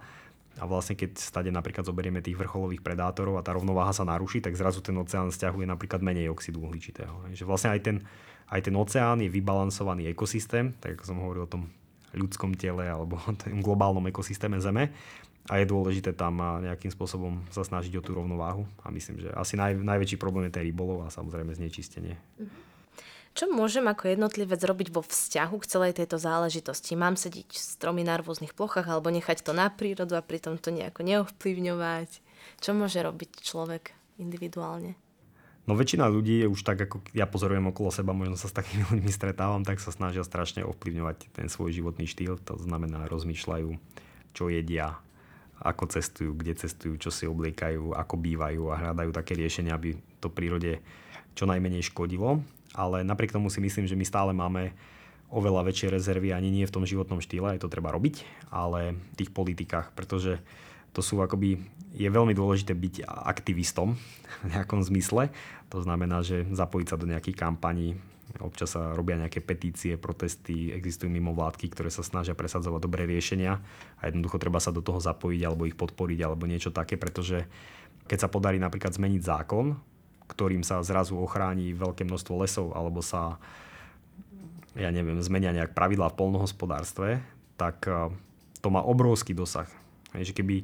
a 0.57 0.65
vlastne 0.65 0.97
keď 0.97 1.21
stade 1.21 1.49
napríklad 1.53 1.85
zoberieme 1.85 2.21
tých 2.21 2.37
vrcholových 2.37 2.81
predátorov 2.81 3.37
a 3.37 3.45
tá 3.45 3.53
rovnováha 3.53 3.93
sa 3.93 4.01
naruší, 4.03 4.41
tak 4.41 4.57
zrazu 4.57 4.81
ten 4.81 4.97
oceán 4.97 5.29
stiahuje 5.29 5.69
napríklad 5.69 6.01
menej 6.01 6.33
oxidu 6.33 6.65
uhličitého. 6.65 7.29
Že 7.33 7.45
vlastne 7.45 7.69
aj 7.73 7.81
ten, 7.85 7.97
aj 8.49 8.61
ten 8.65 8.75
oceán 8.75 9.21
je 9.21 9.29
vybalansovaný 9.29 10.09
ekosystém, 10.09 10.73
tak 10.81 10.97
ako 10.97 11.03
som 11.05 11.17
hovoril 11.21 11.45
o 11.45 11.51
tom 11.51 11.69
ľudskom 12.17 12.57
tele 12.57 12.89
alebo 12.89 13.21
tom 13.41 13.61
globálnom 13.61 14.03
ekosystéme 14.09 14.57
Zeme 14.57 14.89
a 15.47 15.63
je 15.63 15.65
dôležité 15.69 16.11
tam 16.11 16.41
nejakým 16.41 16.91
spôsobom 16.91 17.39
sa 17.53 17.63
snažiť 17.63 17.95
o 17.99 18.03
tú 18.03 18.17
rovnováhu 18.17 18.67
a 18.83 18.91
myslím, 18.91 19.23
že 19.23 19.29
asi 19.31 19.55
naj, 19.55 19.79
najväčší 19.79 20.19
problém 20.19 20.51
je 20.51 20.59
ten 20.59 20.65
rybolov 20.67 21.07
a 21.07 21.13
samozrejme 21.13 21.55
znečistenie. 21.55 22.19
Mm-hmm. 22.19 22.76
Čo 23.37 23.53
môžem 23.53 23.85
ako 23.85 24.09
jednotlivec 24.09 24.57
robiť 24.57 24.89
vo 24.89 25.05
vzťahu 25.05 25.61
k 25.61 25.69
celej 25.69 25.93
tejto 26.01 26.17
záležitosti? 26.17 26.97
Mám 26.97 27.21
sediť 27.21 27.53
stromy 27.53 28.01
na 28.01 28.17
rôznych 28.17 28.57
plochách 28.57 28.89
alebo 28.89 29.13
nechať 29.13 29.45
to 29.45 29.53
na 29.53 29.69
prírodu 29.69 30.17
a 30.17 30.25
pritom 30.25 30.57
to 30.57 30.73
nejako 30.73 31.05
neovplyvňovať? 31.05 32.09
Čo 32.57 32.73
môže 32.73 32.97
robiť 32.97 33.45
človek 33.45 33.93
individuálne? 34.17 34.97
No 35.69 35.77
väčšina 35.77 36.09
ľudí 36.09 36.41
je 36.41 36.49
už 36.49 36.65
tak, 36.65 36.81
ako 36.81 37.05
ja 37.13 37.29
pozorujem 37.29 37.69
okolo 37.69 37.93
seba, 37.93 38.09
možno 38.09 38.41
sa 38.41 38.49
s 38.49 38.57
takými 38.57 38.81
ľuďmi 38.97 39.11
stretávam, 39.13 39.61
tak 39.61 39.85
sa 39.85 39.93
snažia 39.93 40.25
strašne 40.25 40.65
ovplyvňovať 40.65 41.29
ten 41.37 41.45
svoj 41.45 41.77
životný 41.77 42.09
štýl. 42.09 42.41
To 42.41 42.57
znamená, 42.57 43.05
rozmýšľajú, 43.05 43.69
čo 44.33 44.49
jedia, 44.49 44.97
ako 45.61 45.93
cestujú, 45.93 46.33
kde 46.33 46.57
cestujú, 46.57 46.97
čo 46.97 47.13
si 47.13 47.29
obliekajú, 47.29 47.93
ako 47.93 48.17
bývajú 48.17 48.73
a 48.73 48.81
hľadajú 48.81 49.13
také 49.13 49.37
riešenia, 49.37 49.77
aby 49.77 49.93
to 50.17 50.33
prírode 50.33 50.81
čo 51.37 51.45
najmenej 51.45 51.85
škodilo 51.85 52.56
ale 52.77 53.01
napriek 53.01 53.33
tomu 53.33 53.49
si 53.49 53.57
myslím, 53.57 53.89
že 53.89 53.97
my 53.97 54.05
stále 54.05 54.31
máme 54.37 54.77
oveľa 55.33 55.67
väčšie 55.67 55.91
rezervy 55.91 56.31
ani 56.31 56.53
nie 56.53 56.69
v 56.69 56.71
tom 56.77 56.85
životnom 56.85 57.19
štýle, 57.19 57.57
aj 57.57 57.65
to 57.65 57.73
treba 57.73 57.91
robiť, 57.91 58.23
ale 58.53 58.95
v 58.95 59.15
tých 59.17 59.33
politikách, 59.33 59.91
pretože 59.91 60.39
to 60.95 61.03
sú 61.03 61.19
akoby, 61.19 61.59
je 61.97 62.07
veľmi 62.07 62.31
dôležité 62.31 62.71
byť 62.77 63.03
aktivistom 63.05 63.97
v 64.43 64.45
nejakom 64.55 64.79
zmysle. 64.85 65.33
To 65.73 65.83
znamená, 65.83 66.23
že 66.23 66.47
zapojiť 66.47 66.87
sa 66.87 66.97
do 66.97 67.09
nejakých 67.09 67.37
kampaní, 67.37 67.99
občas 68.39 68.77
sa 68.77 68.95
robia 68.95 69.19
nejaké 69.19 69.43
petície, 69.43 69.99
protesty, 69.99 70.71
existujú 70.71 71.11
mimovládky, 71.11 71.73
ktoré 71.73 71.89
sa 71.91 72.05
snažia 72.05 72.37
presadzovať 72.37 72.81
dobré 72.81 73.03
riešenia 73.03 73.59
a 73.99 74.01
jednoducho 74.07 74.39
treba 74.39 74.61
sa 74.63 74.71
do 74.71 74.79
toho 74.79 75.01
zapojiť 75.01 75.41
alebo 75.43 75.67
ich 75.67 75.75
podporiť 75.75 76.19
alebo 76.23 76.47
niečo 76.47 76.71
také, 76.71 76.95
pretože 76.95 77.49
keď 78.07 78.27
sa 78.27 78.31
podarí 78.31 78.61
napríklad 78.61 78.95
zmeniť 78.95 79.21
zákon, 79.21 79.75
ktorým 80.27 80.61
sa 80.61 80.83
zrazu 80.83 81.15
ochráni 81.15 81.71
veľké 81.71 82.03
množstvo 82.03 82.33
lesov 82.43 82.75
alebo 82.75 82.99
sa 82.99 83.39
ja 84.77 84.93
neviem, 84.93 85.17
zmenia 85.25 85.49
nejak 85.57 85.73
pravidlá 85.73 86.13
v 86.13 86.17
polnohospodárstve, 86.21 87.09
tak 87.57 87.89
eh, 87.89 88.13
to 88.61 88.69
má 88.69 88.85
obrovský 88.85 89.33
dosah. 89.33 89.67
Že 90.13 90.33
keby, 90.37 90.55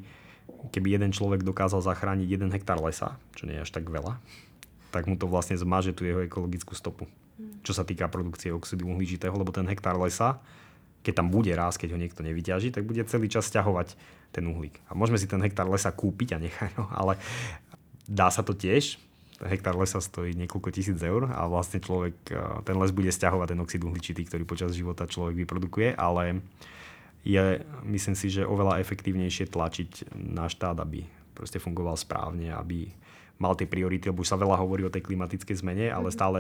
keby 0.69 0.87
jeden 0.97 1.11
človek 1.11 1.41
dokázal 1.41 1.81
zachrániť 1.81 2.27
jeden 2.29 2.49
hektár 2.53 2.79
lesa, 2.79 3.17
čo 3.33 3.49
nie 3.49 3.57
je 3.57 3.65
až 3.65 3.73
tak 3.73 3.89
veľa, 3.89 4.21
tak 4.93 5.09
mu 5.09 5.17
to 5.17 5.25
vlastne 5.25 5.57
zmaže 5.57 5.91
tú 5.97 6.05
jeho 6.05 6.21
ekologickú 6.21 6.77
stopu. 6.77 7.09
Čo 7.65 7.73
sa 7.73 7.83
týka 7.83 8.05
produkcie 8.07 8.53
oxidu 8.53 8.85
uhličitého, 8.93 9.33
lebo 9.33 9.49
ten 9.49 9.65
hektár 9.65 9.97
lesa, 9.97 10.37
keď 11.01 11.25
tam 11.25 11.27
bude 11.33 11.49
raz, 11.57 11.75
keď 11.75 11.97
ho 11.97 12.01
niekto 12.01 12.21
nevyťaží, 12.21 12.69
tak 12.69 12.85
bude 12.85 13.01
celý 13.09 13.27
čas 13.27 13.49
stiahovať 13.49 13.97
ten 14.29 14.45
uhlík. 14.45 14.77
A 14.87 14.93
môžeme 14.93 15.17
si 15.17 15.25
ten 15.25 15.41
hektár 15.41 15.65
lesa 15.65 15.89
kúpiť 15.89 16.37
a 16.37 16.41
nechať 16.41 16.71
ho, 16.77 16.85
ale 17.01 17.17
dá 18.05 18.29
sa 18.29 18.45
to 18.45 18.53
tiež, 18.53 19.01
hektár 19.41 19.73
lesa 19.73 19.97
stojí 19.97 20.37
niekoľko 20.37 20.69
tisíc 20.69 20.99
eur 21.01 21.25
a 21.31 21.49
vlastne 21.49 21.81
človek, 21.81 22.15
e, 22.29 22.37
ten 22.61 22.77
les 22.77 22.93
bude 22.93 23.09
stiahovať 23.09 23.57
ten 23.57 23.63
oxid 23.63 23.81
uhličitý, 23.81 24.21
ktorý 24.29 24.43
počas 24.45 24.77
života 24.77 25.09
človek 25.09 25.41
vyprodukuje, 25.45 25.97
ale 25.97 26.45
je, 27.25 27.63
myslím 27.87 28.15
si, 28.19 28.27
že 28.29 28.45
oveľa 28.45 28.83
efektívnejšie 28.83 29.49
tlačiť 29.49 30.13
na 30.13 30.51
štát, 30.51 30.77
aby 30.83 31.07
proste 31.33 31.57
fungoval 31.57 31.97
správne, 31.97 32.53
aby 32.53 32.91
mal 33.41 33.57
tie 33.57 33.65
priority, 33.65 34.11
lebo 34.11 34.21
už 34.21 34.29
sa 34.29 34.37
veľa 34.37 34.59
hovorí 34.59 34.85
o 34.85 34.93
tej 34.93 35.01
klimatickej 35.01 35.65
zmene, 35.65 35.89
ale 35.89 36.11
mhm. 36.11 36.15
stále 36.15 36.39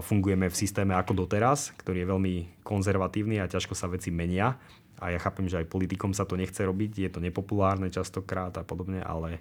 fungujeme 0.00 0.48
v 0.48 0.56
systéme 0.56 0.96
ako 0.96 1.28
doteraz, 1.28 1.76
ktorý 1.76 2.02
je 2.02 2.10
veľmi 2.10 2.34
konzervatívny 2.64 3.38
a 3.38 3.50
ťažko 3.50 3.76
sa 3.76 3.86
veci 3.86 4.08
menia. 4.08 4.56
A 4.98 5.14
ja 5.14 5.20
chápem, 5.22 5.46
že 5.46 5.62
aj 5.62 5.70
politikom 5.70 6.10
sa 6.10 6.26
to 6.26 6.34
nechce 6.34 6.58
robiť, 6.58 7.06
je 7.06 7.10
to 7.12 7.22
nepopulárne 7.22 7.86
častokrát 7.86 8.50
a 8.58 8.66
podobne, 8.66 8.98
ale 8.98 9.38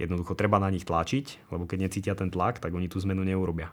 Jednoducho 0.00 0.32
treba 0.32 0.56
na 0.56 0.72
nich 0.72 0.88
tlačiť, 0.88 1.52
lebo 1.52 1.68
keď 1.68 1.78
necítia 1.84 2.14
ten 2.16 2.32
tlak, 2.32 2.56
tak 2.56 2.72
oni 2.72 2.88
tú 2.88 2.96
zmenu 3.04 3.20
neurobia. 3.20 3.68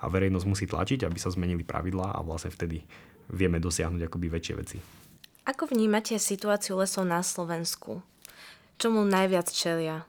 A 0.00 0.08
verejnosť 0.08 0.46
musí 0.48 0.64
tlačiť, 0.64 1.04
aby 1.04 1.20
sa 1.20 1.28
zmenili 1.28 1.68
pravidlá 1.68 2.16
a 2.16 2.20
vlastne 2.24 2.48
vtedy 2.48 2.80
vieme 3.28 3.60
dosiahnuť 3.60 4.08
akoby 4.08 4.26
väčšie 4.32 4.54
veci. 4.56 4.78
Ako 5.44 5.68
vnímate 5.68 6.16
situáciu 6.16 6.80
lesov 6.80 7.04
na 7.04 7.20
Slovensku? 7.20 8.00
Čomu 8.80 9.04
najviac 9.04 9.52
čelia? 9.52 10.08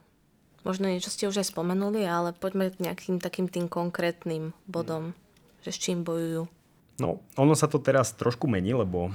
Možno 0.66 0.90
niečo 0.90 1.12
ste 1.12 1.30
už 1.30 1.40
aj 1.44 1.54
spomenuli, 1.54 2.02
ale 2.04 2.34
poďme 2.34 2.72
k 2.72 2.82
nejakým 2.82 3.22
takým 3.22 3.46
tým 3.46 3.70
konkrétnym 3.70 4.56
bodom, 4.66 5.14
že 5.62 5.70
s 5.72 5.78
čím 5.78 6.02
bojujú. 6.02 6.50
No, 6.98 7.22
ono 7.38 7.54
sa 7.54 7.70
to 7.70 7.78
teraz 7.78 8.10
trošku 8.12 8.50
mení, 8.50 8.74
lebo 8.74 9.14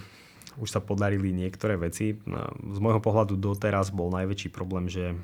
už 0.55 0.69
sa 0.71 0.79
podarili 0.79 1.35
niektoré 1.35 1.75
veci. 1.75 2.15
Z 2.61 2.77
môjho 2.79 3.03
pohľadu 3.03 3.35
doteraz 3.35 3.91
bol 3.91 4.13
najväčší 4.13 4.49
problém, 4.53 4.87
že 4.87 5.17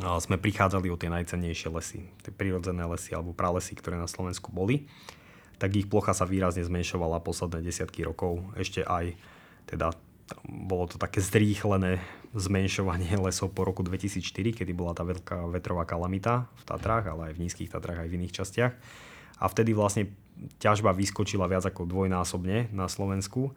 sme 0.00 0.40
prichádzali 0.40 0.88
o 0.88 0.96
tie 0.96 1.12
najcennejšie 1.12 1.68
lesy, 1.68 2.00
tie 2.24 2.32
prírodzené 2.32 2.80
lesy 2.88 3.12
alebo 3.12 3.36
pralesy, 3.36 3.76
ktoré 3.76 4.00
na 4.00 4.08
Slovensku 4.08 4.48
boli, 4.48 4.88
tak 5.60 5.76
ich 5.76 5.86
plocha 5.86 6.16
sa 6.16 6.24
výrazne 6.24 6.64
zmenšovala 6.64 7.20
posledné 7.20 7.60
desiatky 7.60 8.02
rokov. 8.02 8.40
Ešte 8.56 8.82
aj 8.82 9.14
teda 9.68 9.92
bolo 10.48 10.88
to 10.88 10.96
také 10.96 11.20
zrýchlené 11.20 12.00
zmenšovanie 12.32 13.14
lesov 13.26 13.52
po 13.52 13.68
roku 13.68 13.84
2004, 13.84 14.58
kedy 14.58 14.72
bola 14.72 14.96
tá 14.96 15.04
veľká 15.04 15.46
vetrová 15.52 15.84
kalamita 15.84 16.48
v 16.56 16.62
Tatrách, 16.64 17.06
ale 17.12 17.22
aj 17.30 17.34
v 17.36 17.42
nízkych 17.46 17.70
Tatrách, 17.70 18.02
aj 18.02 18.08
v 18.08 18.16
iných 18.16 18.36
častiach. 18.42 18.72
A 19.42 19.44
vtedy 19.50 19.76
vlastne 19.76 20.08
ťažba 20.62 20.96
vyskočila 20.96 21.50
viac 21.50 21.66
ako 21.68 21.84
dvojnásobne 21.84 22.72
na 22.72 22.86
Slovensku 22.88 23.52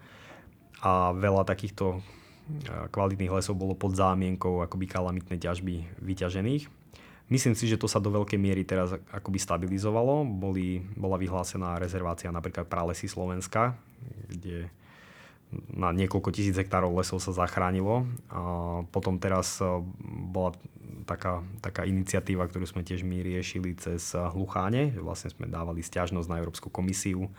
a 0.84 1.16
veľa 1.16 1.48
takýchto 1.48 2.04
kvalitných 2.94 3.34
lesov 3.34 3.58
bolo 3.58 3.74
pod 3.74 3.98
zámienkou 3.98 4.62
akoby 4.62 4.86
kalamitnej 4.86 5.42
ťažby 5.42 6.02
vyťažených. 6.02 6.70
Myslím 7.26 7.58
si, 7.58 7.66
že 7.66 7.82
to 7.82 7.90
sa 7.90 7.98
do 7.98 8.14
veľkej 8.14 8.38
miery 8.38 8.62
teraz 8.62 8.94
akoby 9.10 9.42
stabilizovalo. 9.42 10.22
Boli, 10.30 10.78
bola 10.94 11.18
vyhlásená 11.18 11.82
rezervácia 11.82 12.30
napríklad 12.30 12.70
pralesy 12.70 13.10
Slovenska, 13.10 13.74
kde 14.30 14.70
na 15.74 15.90
niekoľko 15.90 16.30
tisíc 16.30 16.54
hektárov 16.54 16.94
lesov 16.94 17.18
sa 17.18 17.34
zachránilo. 17.34 18.06
A 18.30 18.42
potom 18.94 19.18
teraz 19.18 19.58
e, 19.58 19.66
bola 20.30 20.54
taká, 21.10 21.42
taká 21.66 21.82
iniciatíva, 21.90 22.46
ktorú 22.46 22.70
sme 22.70 22.86
tiež 22.86 23.02
my 23.02 23.26
riešili 23.26 23.74
cez 23.74 24.14
Hlucháne. 24.14 24.94
Vlastne 24.94 25.34
sme 25.34 25.50
dávali 25.50 25.82
stiažnosť 25.82 26.30
na 26.30 26.38
Európsku 26.38 26.70
komisiu 26.70 27.34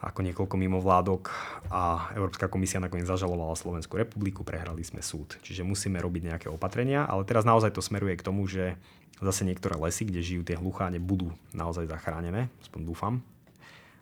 ako 0.00 0.24
niekoľko 0.24 0.56
mimovládok 0.56 1.22
a 1.68 2.08
Európska 2.16 2.48
komisia 2.48 2.80
nakoniec 2.80 3.04
zažalovala 3.04 3.52
Slovenskú 3.52 4.00
republiku, 4.00 4.40
prehrali 4.40 4.80
sme 4.80 5.04
súd. 5.04 5.36
Čiže 5.44 5.60
musíme 5.60 6.00
robiť 6.00 6.22
nejaké 6.32 6.48
opatrenia, 6.48 7.04
ale 7.04 7.28
teraz 7.28 7.44
naozaj 7.44 7.76
to 7.76 7.84
smeruje 7.84 8.16
k 8.16 8.24
tomu, 8.24 8.48
že 8.48 8.80
zase 9.20 9.44
niektoré 9.44 9.76
lesy, 9.76 10.08
kde 10.08 10.24
žijú 10.24 10.42
tie 10.42 10.56
hlucháne, 10.56 10.96
budú 10.96 11.28
naozaj 11.52 11.84
zachránené, 11.84 12.48
aspoň 12.64 12.80
dúfam. 12.88 13.14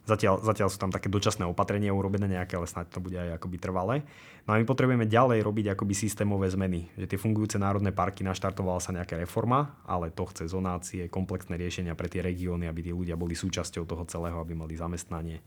Zatiaľ, 0.09 0.41
zatiaľ 0.41 0.73
sú 0.73 0.81
tam 0.81 0.89
také 0.89 1.13
dočasné 1.13 1.45
opatrenia 1.45 1.93
urobené 1.93 2.33
nejaké, 2.33 2.57
ale 2.57 2.65
snáď 2.65 2.97
to 2.97 3.05
bude 3.05 3.13
aj 3.13 3.37
akoby 3.37 3.61
trvalé. 3.61 4.01
No 4.49 4.57
a 4.57 4.57
my 4.57 4.65
potrebujeme 4.65 5.05
ďalej 5.05 5.45
robiť 5.45 5.77
akoby 5.77 5.93
systémové 5.93 6.49
zmeny. 6.49 6.89
Že 6.97 7.13
tie 7.13 7.21
fungujúce 7.21 7.61
národné 7.61 7.93
parky 7.93 8.25
naštartovala 8.25 8.81
sa 8.81 8.97
nejaká 8.97 9.21
reforma, 9.21 9.77
ale 9.85 10.09
to 10.09 10.25
chce 10.33 10.49
zonácie, 10.49 11.13
komplexné 11.13 11.61
riešenia 11.61 11.93
pre 11.93 12.09
tie 12.09 12.25
regióny, 12.25 12.65
aby 12.73 12.89
tí 12.89 12.93
ľudia 12.97 13.21
boli 13.21 13.37
súčasťou 13.37 13.85
toho 13.85 14.09
celého, 14.09 14.41
aby 14.41 14.57
mali 14.57 14.81
zamestnanie, 14.81 15.45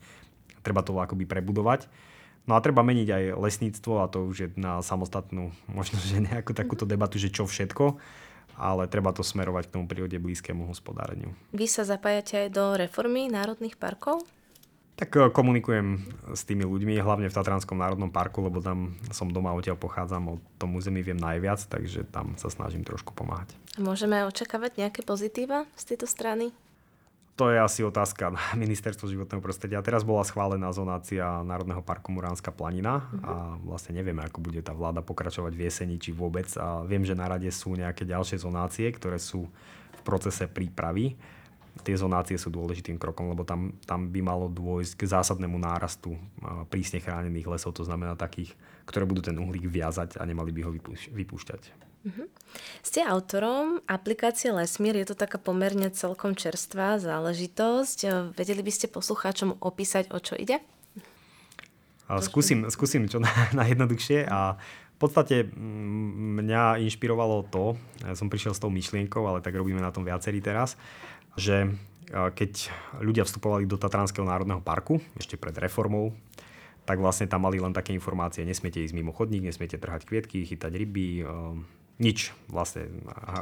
treba 0.62 0.86
to 0.86 0.96
akoby 0.96 1.26
prebudovať. 1.26 1.90
No 2.42 2.58
a 2.58 2.64
treba 2.64 2.82
meniť 2.82 3.08
aj 3.10 3.24
lesníctvo 3.38 4.02
a 4.02 4.10
to 4.10 4.26
už 4.26 4.36
je 4.38 4.48
na 4.58 4.82
samostatnú, 4.82 5.54
možno 5.78 5.98
že 6.02 6.22
nejakú 6.22 6.54
takúto 6.54 6.88
debatu, 6.88 7.18
že 7.18 7.30
čo 7.30 7.46
všetko, 7.46 7.98
ale 8.58 8.90
treba 8.90 9.14
to 9.14 9.22
smerovať 9.22 9.70
k 9.70 9.74
tomu 9.78 9.84
prírode 9.86 10.18
blízkému 10.18 10.66
hospodáreniu. 10.66 11.32
Vy 11.54 11.66
sa 11.70 11.86
zapájate 11.86 12.46
aj 12.46 12.48
do 12.52 12.64
reformy 12.76 13.30
národných 13.30 13.78
parkov? 13.78 14.22
Tak 14.92 15.08
e, 15.16 15.20
komunikujem 15.32 16.04
s 16.36 16.44
tými 16.44 16.68
ľuďmi, 16.68 17.00
hlavne 17.00 17.32
v 17.32 17.34
Tatranskom 17.34 17.80
národnom 17.80 18.12
parku, 18.12 18.44
lebo 18.44 18.60
tam 18.60 18.94
som 19.08 19.32
doma, 19.32 19.56
odtiaľ 19.56 19.80
pochádzam, 19.80 20.36
o 20.36 20.40
tom 20.60 20.76
území 20.76 21.00
viem 21.00 21.16
najviac, 21.16 21.64
takže 21.64 22.04
tam 22.12 22.36
sa 22.36 22.52
snažím 22.52 22.84
trošku 22.84 23.16
pomáhať. 23.16 23.56
Môžeme 23.80 24.28
očakávať 24.28 24.84
nejaké 24.84 25.00
pozitíva 25.00 25.64
z 25.80 25.94
tejto 25.94 26.04
strany? 26.04 26.52
To 27.40 27.48
je 27.48 27.56
asi 27.56 27.80
otázka 27.80 28.28
na 28.28 28.42
ministerstvo 28.62 29.08
životného 29.08 29.40
prostredia. 29.40 29.80
Teraz 29.80 30.04
bola 30.04 30.20
schválená 30.24 30.68
zonácia 30.70 31.24
Národného 31.42 31.80
parku 31.80 32.12
Muránska 32.12 32.52
planina 32.52 33.08
uh-huh. 33.08 33.24
a 33.24 33.32
vlastne 33.64 33.96
nevieme, 33.96 34.20
ako 34.20 34.44
bude 34.44 34.60
tá 34.60 34.76
vláda 34.76 35.00
pokračovať 35.00 35.52
v 35.56 35.64
jeseni, 35.64 35.96
či 35.96 36.12
vôbec. 36.12 36.48
A 36.60 36.84
viem, 36.84 37.02
že 37.02 37.16
na 37.16 37.28
rade 37.28 37.48
sú 37.48 37.72
nejaké 37.72 38.04
ďalšie 38.04 38.44
zonácie, 38.44 38.86
ktoré 38.92 39.16
sú 39.16 39.48
v 39.96 40.02
procese 40.04 40.44
prípravy. 40.44 41.16
Tie 41.80 41.96
zonácie 41.96 42.36
sú 42.36 42.52
dôležitým 42.52 43.00
krokom, 43.00 43.32
lebo 43.32 43.48
tam, 43.48 43.72
tam 43.88 44.12
by 44.12 44.20
malo 44.20 44.52
dôjsť 44.52 44.92
k 44.92 45.02
zásadnému 45.08 45.56
nárastu 45.56 46.20
prísne 46.68 47.00
chránených 47.00 47.48
lesov, 47.48 47.72
to 47.72 47.88
znamená 47.88 48.12
takých, 48.12 48.52
ktoré 48.84 49.08
budú 49.08 49.24
ten 49.24 49.40
uhlík 49.40 49.72
viazať 49.72 50.20
a 50.20 50.22
nemali 50.28 50.52
by 50.52 50.68
ho 50.68 50.70
vypúšťať. 51.16 51.91
Uh-huh. 52.02 52.26
Ste 52.82 53.06
autorom 53.06 53.78
aplikácie 53.86 54.50
Lesmír, 54.50 54.98
je 54.98 55.14
to 55.14 55.16
taká 55.16 55.38
pomerne 55.38 55.86
celkom 55.94 56.34
čerstvá 56.34 56.98
záležitosť. 56.98 58.32
Vedeli 58.34 58.62
by 58.66 58.72
ste 58.74 58.90
poslucháčom 58.90 59.62
opísať, 59.62 60.10
o 60.10 60.18
čo 60.18 60.34
ide? 60.34 60.58
Skúsim, 62.20 62.66
skúsim 62.68 63.06
čo 63.06 63.22
najjednoduchšie 63.58 64.26
a 64.26 64.58
v 64.92 64.98
podstate 64.98 65.50
mňa 66.38 66.78
inšpirovalo 66.82 67.46
to, 67.50 67.74
ja 68.06 68.14
som 68.14 68.30
prišiel 68.30 68.54
s 68.54 68.62
tou 68.62 68.70
myšlienkou, 68.70 69.22
ale 69.26 69.42
tak 69.42 69.58
robíme 69.58 69.82
na 69.82 69.90
tom 69.90 70.06
viacerí 70.06 70.38
teraz, 70.38 70.78
že 71.34 71.74
keď 72.12 72.70
ľudia 73.00 73.24
vstupovali 73.24 73.64
do 73.66 73.80
Tatranského 73.80 74.22
národného 74.22 74.60
parku, 74.62 75.00
ešte 75.18 75.40
pred 75.40 75.56
reformou, 75.58 76.14
tak 76.86 76.98
vlastne 76.98 77.30
tam 77.30 77.46
mali 77.46 77.62
len 77.62 77.74
také 77.74 77.94
informácie, 77.94 78.46
nesmiete 78.46 78.82
ísť 78.82 78.94
mimo 78.94 79.14
chodník, 79.14 79.42
nesmiete 79.42 79.78
trhať 79.78 80.06
kvietky, 80.06 80.42
chytať 80.46 80.72
ryby, 80.74 81.22
nič 82.02 82.34
vlastne 82.50 82.90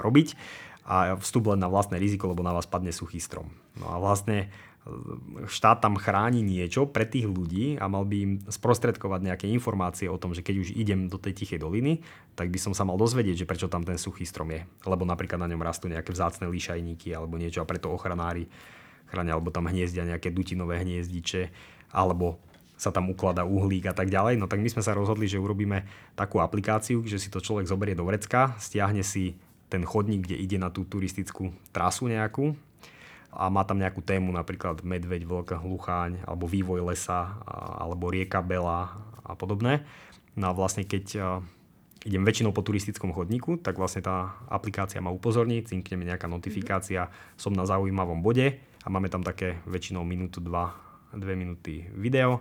robiť 0.05 0.37
a 0.85 1.17
vstup 1.17 1.55
len 1.55 1.61
na 1.61 1.73
vlastné 1.73 1.97
riziko, 1.97 2.29
lebo 2.29 2.45
na 2.45 2.53
vás 2.53 2.69
padne 2.69 2.93
suchý 2.93 3.21
strom. 3.23 3.49
No 3.79 3.95
a 3.95 3.97
vlastne 4.03 4.49
e, 4.49 5.47
štát 5.47 5.79
tam 5.79 5.95
chráni 5.95 6.43
niečo 6.43 6.89
pre 6.89 7.07
tých 7.07 7.31
ľudí 7.31 7.79
a 7.79 7.87
mal 7.87 8.03
by 8.03 8.17
im 8.19 8.33
sprostredkovať 8.49 9.21
nejaké 9.23 9.47
informácie 9.53 10.11
o 10.11 10.19
tom, 10.19 10.35
že 10.35 10.43
keď 10.43 10.57
už 10.67 10.69
idem 10.75 11.07
do 11.07 11.21
tej 11.21 11.37
tichej 11.37 11.63
doliny, 11.63 12.03
tak 12.35 12.51
by 12.51 12.59
som 12.59 12.73
sa 12.75 12.83
mal 12.83 12.99
dozvedieť, 12.99 13.45
že 13.45 13.49
prečo 13.49 13.71
tam 13.71 13.87
ten 13.87 14.01
suchý 14.01 14.27
strom 14.27 14.51
je. 14.51 14.67
Lebo 14.83 15.07
napríklad 15.07 15.39
na 15.39 15.49
ňom 15.53 15.63
rastú 15.63 15.87
nejaké 15.87 16.11
vzácne 16.11 16.51
líšajníky 16.51 17.15
alebo 17.15 17.39
niečo 17.39 17.63
a 17.63 17.69
preto 17.69 17.93
ochranári 17.93 18.51
chránia, 19.07 19.39
alebo 19.39 19.55
tam 19.55 19.71
hniezdia 19.71 20.07
nejaké 20.07 20.31
dutinové 20.35 20.83
hniezdiče, 20.83 21.51
alebo 21.95 22.39
sa 22.81 22.89
tam 22.89 23.13
ukladá 23.13 23.45
uhlík 23.45 23.93
a 23.93 23.95
tak 23.95 24.09
ďalej. 24.09 24.41
No 24.41 24.49
tak 24.49 24.65
my 24.65 24.73
sme 24.73 24.81
sa 24.81 24.97
rozhodli, 24.97 25.29
že 25.29 25.37
urobíme 25.37 25.85
takú 26.17 26.41
aplikáciu, 26.41 27.05
že 27.05 27.21
si 27.21 27.29
to 27.29 27.45
človek 27.45 27.69
zoberie 27.69 27.93
do 27.93 28.09
vrecka, 28.09 28.57
stiahne 28.57 29.05
si 29.05 29.37
ten 29.69 29.85
chodník, 29.85 30.25
kde 30.25 30.41
ide 30.41 30.57
na 30.57 30.73
tú 30.73 30.89
turistickú 30.89 31.53
trasu 31.77 32.09
nejakú 32.09 32.57
a 33.31 33.53
má 33.53 33.63
tam 33.69 33.79
nejakú 33.79 34.01
tému, 34.01 34.33
napríklad 34.33 34.81
medveď, 34.81 35.29
vlk, 35.29 35.61
hlucháň, 35.61 36.25
alebo 36.25 36.49
vývoj 36.49 36.89
lesa, 36.89 37.39
alebo 37.79 38.11
rieka 38.11 38.41
Bela 38.43 38.97
a 39.23 39.37
podobné. 39.37 39.87
No 40.35 40.51
a 40.51 40.57
vlastne 40.57 40.83
keď 40.83 41.39
idem 42.03 42.25
väčšinou 42.25 42.51
po 42.57 42.65
turistickom 42.65 43.13
chodníku, 43.13 43.61
tak 43.61 43.77
vlastne 43.77 44.03
tá 44.03 44.41
aplikácia 44.49 45.05
ma 45.05 45.13
upozorní, 45.13 45.63
cinkne 45.63 46.01
mi 46.01 46.09
nejaká 46.09 46.27
notifikácia, 46.27 47.13
som 47.37 47.53
na 47.53 47.69
zaujímavom 47.69 48.25
bode 48.25 48.57
a 48.83 48.87
máme 48.89 49.13
tam 49.13 49.21
také 49.23 49.61
väčšinou 49.69 50.03
minútu, 50.03 50.43
dva, 50.43 50.75
dve 51.15 51.39
minúty 51.39 51.87
video 51.95 52.41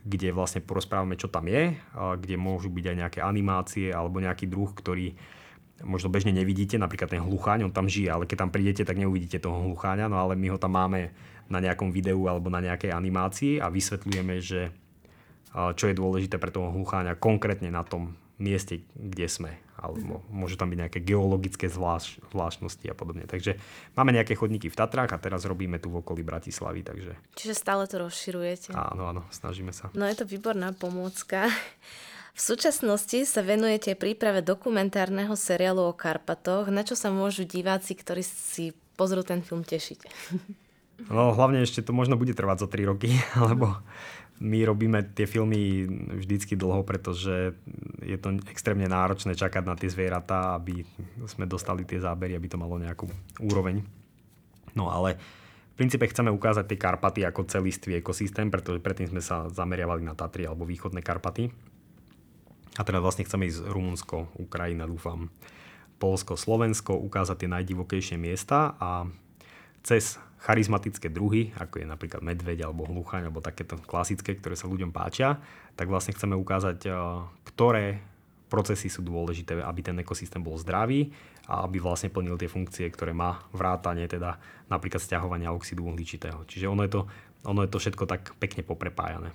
kde 0.00 0.32
vlastne 0.32 0.64
porozprávame, 0.64 1.20
čo 1.20 1.28
tam 1.28 1.44
je, 1.48 1.76
kde 1.94 2.36
môžu 2.40 2.72
byť 2.72 2.84
aj 2.88 2.96
nejaké 2.96 3.20
animácie 3.20 3.92
alebo 3.92 4.16
nejaký 4.20 4.48
druh, 4.48 4.72
ktorý 4.72 5.12
možno 5.80 6.12
bežne 6.12 6.32
nevidíte, 6.36 6.76
napríklad 6.76 7.08
ten 7.08 7.24
hlucháň, 7.24 7.64
on 7.64 7.72
tam 7.72 7.88
žije, 7.88 8.12
ale 8.12 8.28
keď 8.28 8.44
tam 8.44 8.52
prídete, 8.52 8.84
tak 8.84 9.00
neuvidíte 9.00 9.40
toho 9.40 9.64
hlucháňa, 9.64 10.12
no 10.12 10.20
ale 10.20 10.36
my 10.36 10.52
ho 10.52 10.58
tam 10.60 10.76
máme 10.76 11.12
na 11.48 11.58
nejakom 11.60 11.88
videu 11.88 12.28
alebo 12.28 12.52
na 12.52 12.60
nejakej 12.60 12.92
animácii 12.92 13.64
a 13.64 13.72
vysvetľujeme, 13.72 14.34
že 14.44 14.72
čo 15.50 15.84
je 15.90 15.98
dôležité 15.98 16.38
pre 16.38 16.52
toho 16.54 16.70
hlucháňa 16.70 17.18
konkrétne 17.18 17.72
na 17.72 17.82
tom 17.82 18.14
mieste, 18.40 18.82
kde 18.96 19.28
sme. 19.28 19.52
Alebo 19.80 20.20
môžu 20.28 20.60
tam 20.60 20.68
byť 20.68 20.78
nejaké 20.88 21.00
geologické 21.00 21.68
zvlášť, 21.68 22.20
zvláštnosti 22.32 22.84
a 22.92 22.94
podobne. 22.96 23.24
Takže 23.24 23.56
máme 23.96 24.12
nejaké 24.12 24.36
chodníky 24.36 24.68
v 24.68 24.76
Tatrách 24.76 25.12
a 25.16 25.22
teraz 25.22 25.48
robíme 25.48 25.80
tu 25.80 25.88
v 25.88 26.04
okolí 26.04 26.20
Bratislavy. 26.20 26.84
Takže... 26.84 27.12
Čiže 27.36 27.54
stále 27.56 27.88
to 27.88 28.04
rozširujete. 28.04 28.76
Áno, 28.76 29.08
áno, 29.08 29.22
snažíme 29.32 29.72
sa. 29.72 29.88
No 29.96 30.04
je 30.04 30.20
to 30.20 30.28
výborná 30.28 30.76
pomôcka. 30.76 31.48
V 32.36 32.40
súčasnosti 32.40 33.24
sa 33.24 33.40
venujete 33.40 33.96
príprave 33.96 34.44
dokumentárneho 34.44 35.32
seriálu 35.32 35.88
o 35.88 35.96
Karpatoch, 35.96 36.68
na 36.68 36.84
čo 36.84 36.96
sa 36.96 37.08
môžu 37.08 37.48
diváci, 37.48 37.96
ktorí 37.96 38.20
si 38.24 38.76
pozrú 39.00 39.24
ten 39.24 39.40
film, 39.40 39.64
tešiť. 39.64 39.98
No 41.08 41.32
hlavne 41.32 41.64
ešte 41.64 41.80
to 41.80 41.96
možno 41.96 42.20
bude 42.20 42.36
trvať 42.36 42.64
za 42.64 42.68
3 42.68 42.92
roky, 42.92 43.16
lebo 43.48 43.80
my 44.40 44.64
robíme 44.64 45.04
tie 45.12 45.28
filmy 45.28 45.84
vždycky 46.16 46.56
dlho, 46.56 46.80
pretože 46.80 47.52
je 48.00 48.16
to 48.16 48.40
extrémne 48.48 48.88
náročné 48.88 49.36
čakať 49.36 49.62
na 49.68 49.76
tie 49.76 49.92
zvieratá, 49.92 50.56
aby 50.56 50.80
sme 51.28 51.44
dostali 51.44 51.84
tie 51.84 52.00
zábery, 52.00 52.32
aby 52.32 52.48
to 52.48 52.56
malo 52.56 52.80
nejakú 52.80 53.04
úroveň. 53.36 53.84
No 54.72 54.88
ale 54.88 55.20
v 55.76 55.76
princípe 55.76 56.08
chceme 56.08 56.32
ukázať 56.32 56.72
tie 56.72 56.80
Karpaty 56.80 57.20
ako 57.28 57.52
celistvý 57.52 58.00
ekosystém, 58.00 58.48
pretože 58.48 58.80
predtým 58.80 59.12
sme 59.12 59.20
sa 59.20 59.52
zameriavali 59.52 60.00
na 60.00 60.16
Tatry 60.16 60.48
alebo 60.48 60.64
východné 60.64 61.04
Karpaty. 61.04 61.52
A 62.78 62.82
teda 62.86 63.04
vlastne 63.04 63.28
chceme 63.28 63.44
ísť 63.44 63.68
Rumunsko, 63.68 64.32
Ukrajina, 64.40 64.88
dúfam, 64.88 65.28
Polsko, 66.00 66.40
Slovensko, 66.40 66.96
ukázať 66.96 67.44
tie 67.44 67.50
najdivokejšie 67.52 68.16
miesta 68.16 68.72
a 68.80 69.04
cez 69.84 70.16
charizmatické 70.40 71.12
druhy, 71.12 71.52
ako 71.60 71.84
je 71.84 71.86
napríklad 71.86 72.24
medveď 72.24 72.64
alebo 72.64 72.88
hluchaň 72.88 73.28
alebo 73.28 73.44
takéto 73.44 73.76
klasické, 73.76 74.40
ktoré 74.40 74.56
sa 74.56 74.66
ľuďom 74.72 74.88
páčia, 74.88 75.36
tak 75.76 75.92
vlastne 75.92 76.16
chceme 76.16 76.32
ukázať, 76.32 76.78
eh, 76.88 76.92
ktoré 77.52 78.00
procesy 78.50 78.90
sú 78.90 79.06
dôležité, 79.06 79.62
aby 79.62 79.80
ten 79.84 79.96
ekosystém 80.02 80.42
bol 80.42 80.58
zdravý 80.58 81.14
a 81.46 81.62
aby 81.68 81.78
vlastne 81.78 82.10
plnil 82.10 82.34
tie 82.34 82.50
funkcie, 82.50 82.90
ktoré 82.90 83.14
má 83.14 83.38
vrátanie, 83.54 84.10
teda 84.10 84.42
napríklad 84.66 84.98
stiahovania 84.98 85.54
oxidu 85.54 85.86
uhličitého. 85.86 86.42
Čiže 86.50 86.66
ono 86.66 86.82
je 86.82 86.90
to, 86.90 87.00
ono 87.46 87.62
je 87.62 87.70
to 87.70 87.78
všetko 87.78 88.04
tak 88.10 88.34
pekne 88.42 88.66
poprepájané. 88.66 89.30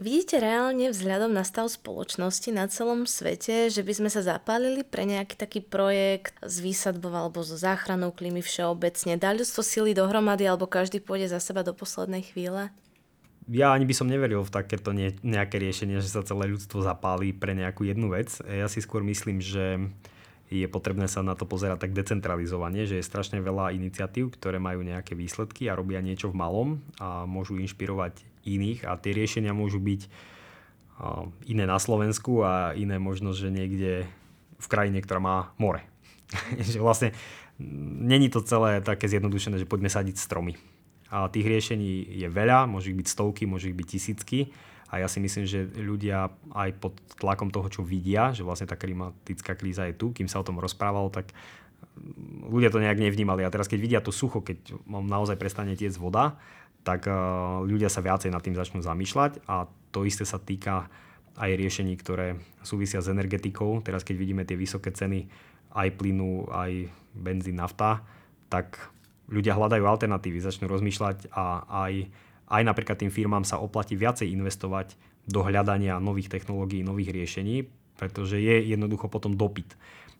Vidíte 0.00 0.40
reálne 0.40 0.88
vzhľadom 0.88 1.36
na 1.36 1.44
stav 1.44 1.68
spoločnosti 1.68 2.48
na 2.48 2.64
celom 2.64 3.04
svete, 3.04 3.68
že 3.68 3.84
by 3.84 3.92
sme 3.92 4.08
sa 4.08 4.24
zapálili 4.24 4.88
pre 4.88 5.04
nejaký 5.04 5.36
taký 5.36 5.60
projekt 5.60 6.32
s 6.40 6.64
výsadbou 6.64 7.12
alebo 7.12 7.44
so 7.44 7.60
záchranou 7.60 8.08
klímy 8.08 8.40
všeobecne? 8.40 9.20
Dá 9.20 9.36
ľudstvo 9.36 9.60
sily 9.60 9.92
dohromady 9.92 10.48
alebo 10.48 10.64
každý 10.64 11.04
pôjde 11.04 11.36
za 11.36 11.44
seba 11.44 11.60
do 11.60 11.76
poslednej 11.76 12.24
chvíle? 12.24 12.72
Ja 13.52 13.76
ani 13.76 13.84
by 13.84 13.92
som 13.92 14.08
neveril 14.08 14.40
v 14.40 14.54
takéto 14.54 14.96
nejaké 14.96 15.60
riešenie, 15.60 16.00
že 16.00 16.08
sa 16.08 16.24
celé 16.24 16.48
ľudstvo 16.48 16.80
zapálí 16.80 17.36
pre 17.36 17.52
nejakú 17.52 17.84
jednu 17.84 18.16
vec. 18.16 18.40
Ja 18.48 18.72
si 18.72 18.80
skôr 18.80 19.04
myslím, 19.04 19.44
že 19.44 19.92
je 20.48 20.64
potrebné 20.72 21.04
sa 21.04 21.20
na 21.20 21.36
to 21.36 21.44
pozerať 21.44 21.84
tak 21.84 21.92
decentralizovane, 21.92 22.88
že 22.88 22.96
je 22.96 23.04
strašne 23.04 23.44
veľa 23.44 23.76
iniciatív, 23.76 24.40
ktoré 24.40 24.56
majú 24.56 24.80
nejaké 24.80 25.12
výsledky 25.12 25.68
a 25.68 25.76
robia 25.76 26.00
niečo 26.00 26.32
v 26.32 26.40
malom 26.40 26.68
a 26.96 27.28
môžu 27.28 27.60
inšpirovať 27.60 28.31
iných 28.44 28.86
a 28.88 28.98
tie 28.98 29.12
riešenia 29.14 29.54
môžu 29.54 29.78
byť 29.78 30.08
iné 31.50 31.64
na 31.66 31.78
Slovensku 31.82 32.46
a 32.46 32.76
iné 32.78 33.00
možno, 33.00 33.34
že 33.34 33.50
niekde 33.50 34.06
v 34.62 34.66
krajine, 34.70 35.02
ktorá 35.02 35.18
má 35.18 35.36
more. 35.58 35.82
že 36.70 36.78
vlastne 36.78 37.10
není 38.02 38.30
to 38.30 38.44
celé 38.44 38.78
také 38.80 39.10
zjednodušené, 39.10 39.58
že 39.58 39.68
poďme 39.68 39.90
sadiť 39.90 40.16
stromy. 40.16 40.54
A 41.12 41.28
tých 41.28 41.44
riešení 41.44 42.08
je 42.24 42.28
veľa, 42.30 42.70
môžu 42.70 42.94
ich 42.94 42.98
byť 43.02 43.08
stovky, 43.08 43.44
môžu 43.44 43.68
ich 43.68 43.76
byť 43.76 43.88
tisícky 43.88 44.48
a 44.92 45.00
ja 45.00 45.08
si 45.08 45.24
myslím, 45.24 45.44
že 45.48 45.68
ľudia 45.76 46.28
aj 46.52 46.70
pod 46.76 46.96
tlakom 47.16 47.48
toho, 47.48 47.68
čo 47.68 47.80
vidia, 47.80 48.32
že 48.36 48.44
vlastne 48.44 48.68
tá 48.68 48.76
klimatická 48.76 49.56
kríza 49.56 49.88
je 49.88 49.96
tu, 49.96 50.12
kým 50.12 50.28
sa 50.28 50.40
o 50.40 50.46
tom 50.46 50.60
rozprávalo, 50.60 51.08
tak 51.08 51.32
ľudia 52.44 52.68
to 52.68 52.80
nejak 52.80 53.00
nevnímali. 53.00 53.40
A 53.40 53.52
teraz, 53.52 53.68
keď 53.68 53.78
vidia 53.80 54.00
to 54.04 54.12
sucho, 54.12 54.44
keď 54.44 54.76
mám 54.84 55.08
naozaj 55.08 55.40
prestane 55.40 55.76
tiec 55.76 55.96
voda, 55.96 56.36
tak 56.82 57.06
eh, 57.06 57.14
ľudia 57.62 57.88
sa 57.90 58.02
viacej 58.02 58.30
nad 58.30 58.42
tým 58.42 58.58
začnú 58.58 58.82
zamýšľať 58.82 59.46
a 59.46 59.66
to 59.94 60.04
isté 60.06 60.26
sa 60.26 60.38
týka 60.38 60.90
aj 61.36 61.50
riešení, 61.56 61.96
ktoré 61.96 62.36
súvisia 62.60 63.00
s 63.00 63.08
energetikou. 63.08 63.80
Teraz 63.80 64.04
keď 64.04 64.16
vidíme 64.20 64.42
tie 64.44 64.58
vysoké 64.58 64.92
ceny 64.92 65.28
aj 65.72 65.88
plynu, 65.96 66.52
aj 66.52 66.92
benzín, 67.16 67.56
nafta, 67.56 68.04
tak 68.52 68.76
ľudia 69.32 69.56
hľadajú 69.56 69.84
alternatívy, 69.84 70.44
začnú 70.44 70.68
rozmýšľať 70.68 71.32
a 71.32 71.64
aj, 71.88 72.12
aj 72.52 72.62
napríklad 72.68 73.00
tým 73.00 73.12
firmám 73.12 73.48
sa 73.48 73.56
oplatí 73.56 73.96
viacej 73.96 74.28
investovať 74.28 74.92
do 75.24 75.40
hľadania 75.40 75.96
nových 76.02 76.28
technológií, 76.28 76.84
nových 76.84 77.16
riešení, 77.16 77.64
pretože 77.96 78.36
je 78.36 78.68
jednoducho 78.68 79.08
potom 79.08 79.32
dopyt. 79.32 79.72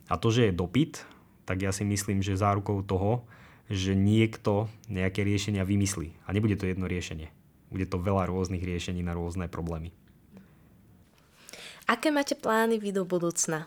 A 0.09 0.17
to, 0.17 0.33
že 0.33 0.49
je 0.49 0.57
dopyt, 0.57 1.05
tak 1.45 1.61
ja 1.61 1.75
si 1.75 1.85
myslím, 1.85 2.25
že 2.25 2.39
zárukou 2.39 2.81
toho, 2.87 3.27
že 3.73 3.97
niekto 3.97 4.69
nejaké 4.93 5.25
riešenia 5.25 5.65
vymyslí. 5.65 6.13
A 6.29 6.37
nebude 6.37 6.61
to 6.61 6.69
jedno 6.69 6.85
riešenie. 6.85 7.33
Bude 7.73 7.89
to 7.89 7.97
veľa 7.97 8.29
rôznych 8.29 8.61
riešení 8.61 9.01
na 9.01 9.17
rôzne 9.17 9.49
problémy. 9.49 9.97
Aké 11.89 12.13
máte 12.13 12.37
plány 12.37 12.77
vy 12.77 12.93
do 12.93 13.09
budúcna? 13.09 13.65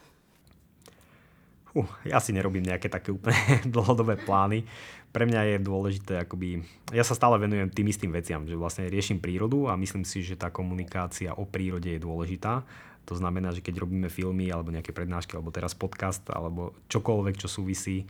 Uh, 1.74 1.90
ja 2.06 2.22
si 2.22 2.32
nerobím 2.32 2.64
nejaké 2.64 2.86
také 2.88 3.10
úplne 3.10 3.36
dlhodobé 3.74 4.22
plány. 4.22 4.64
Pre 5.10 5.26
mňa 5.26 5.58
je 5.58 5.58
dôležité, 5.66 6.14
akoby, 6.22 6.62
ja 6.94 7.02
sa 7.02 7.18
stále 7.18 7.40
venujem 7.42 7.72
tým 7.72 7.88
istým 7.88 8.12
veciam, 8.14 8.46
že 8.46 8.54
vlastne 8.54 8.86
riešim 8.86 9.18
prírodu 9.18 9.72
a 9.72 9.80
myslím 9.80 10.04
si, 10.04 10.22
že 10.22 10.38
tá 10.38 10.52
komunikácia 10.52 11.34
o 11.34 11.48
prírode 11.48 11.88
je 11.88 12.04
dôležitá. 12.04 12.62
To 13.08 13.16
znamená, 13.16 13.56
že 13.56 13.64
keď 13.64 13.82
robíme 13.88 14.12
filmy 14.12 14.52
alebo 14.52 14.76
nejaké 14.76 14.92
prednášky, 14.92 15.34
alebo 15.40 15.56
teraz 15.56 15.72
podcast, 15.72 16.22
alebo 16.30 16.76
čokoľvek, 16.92 17.36
čo 17.42 17.48
súvisí 17.48 18.06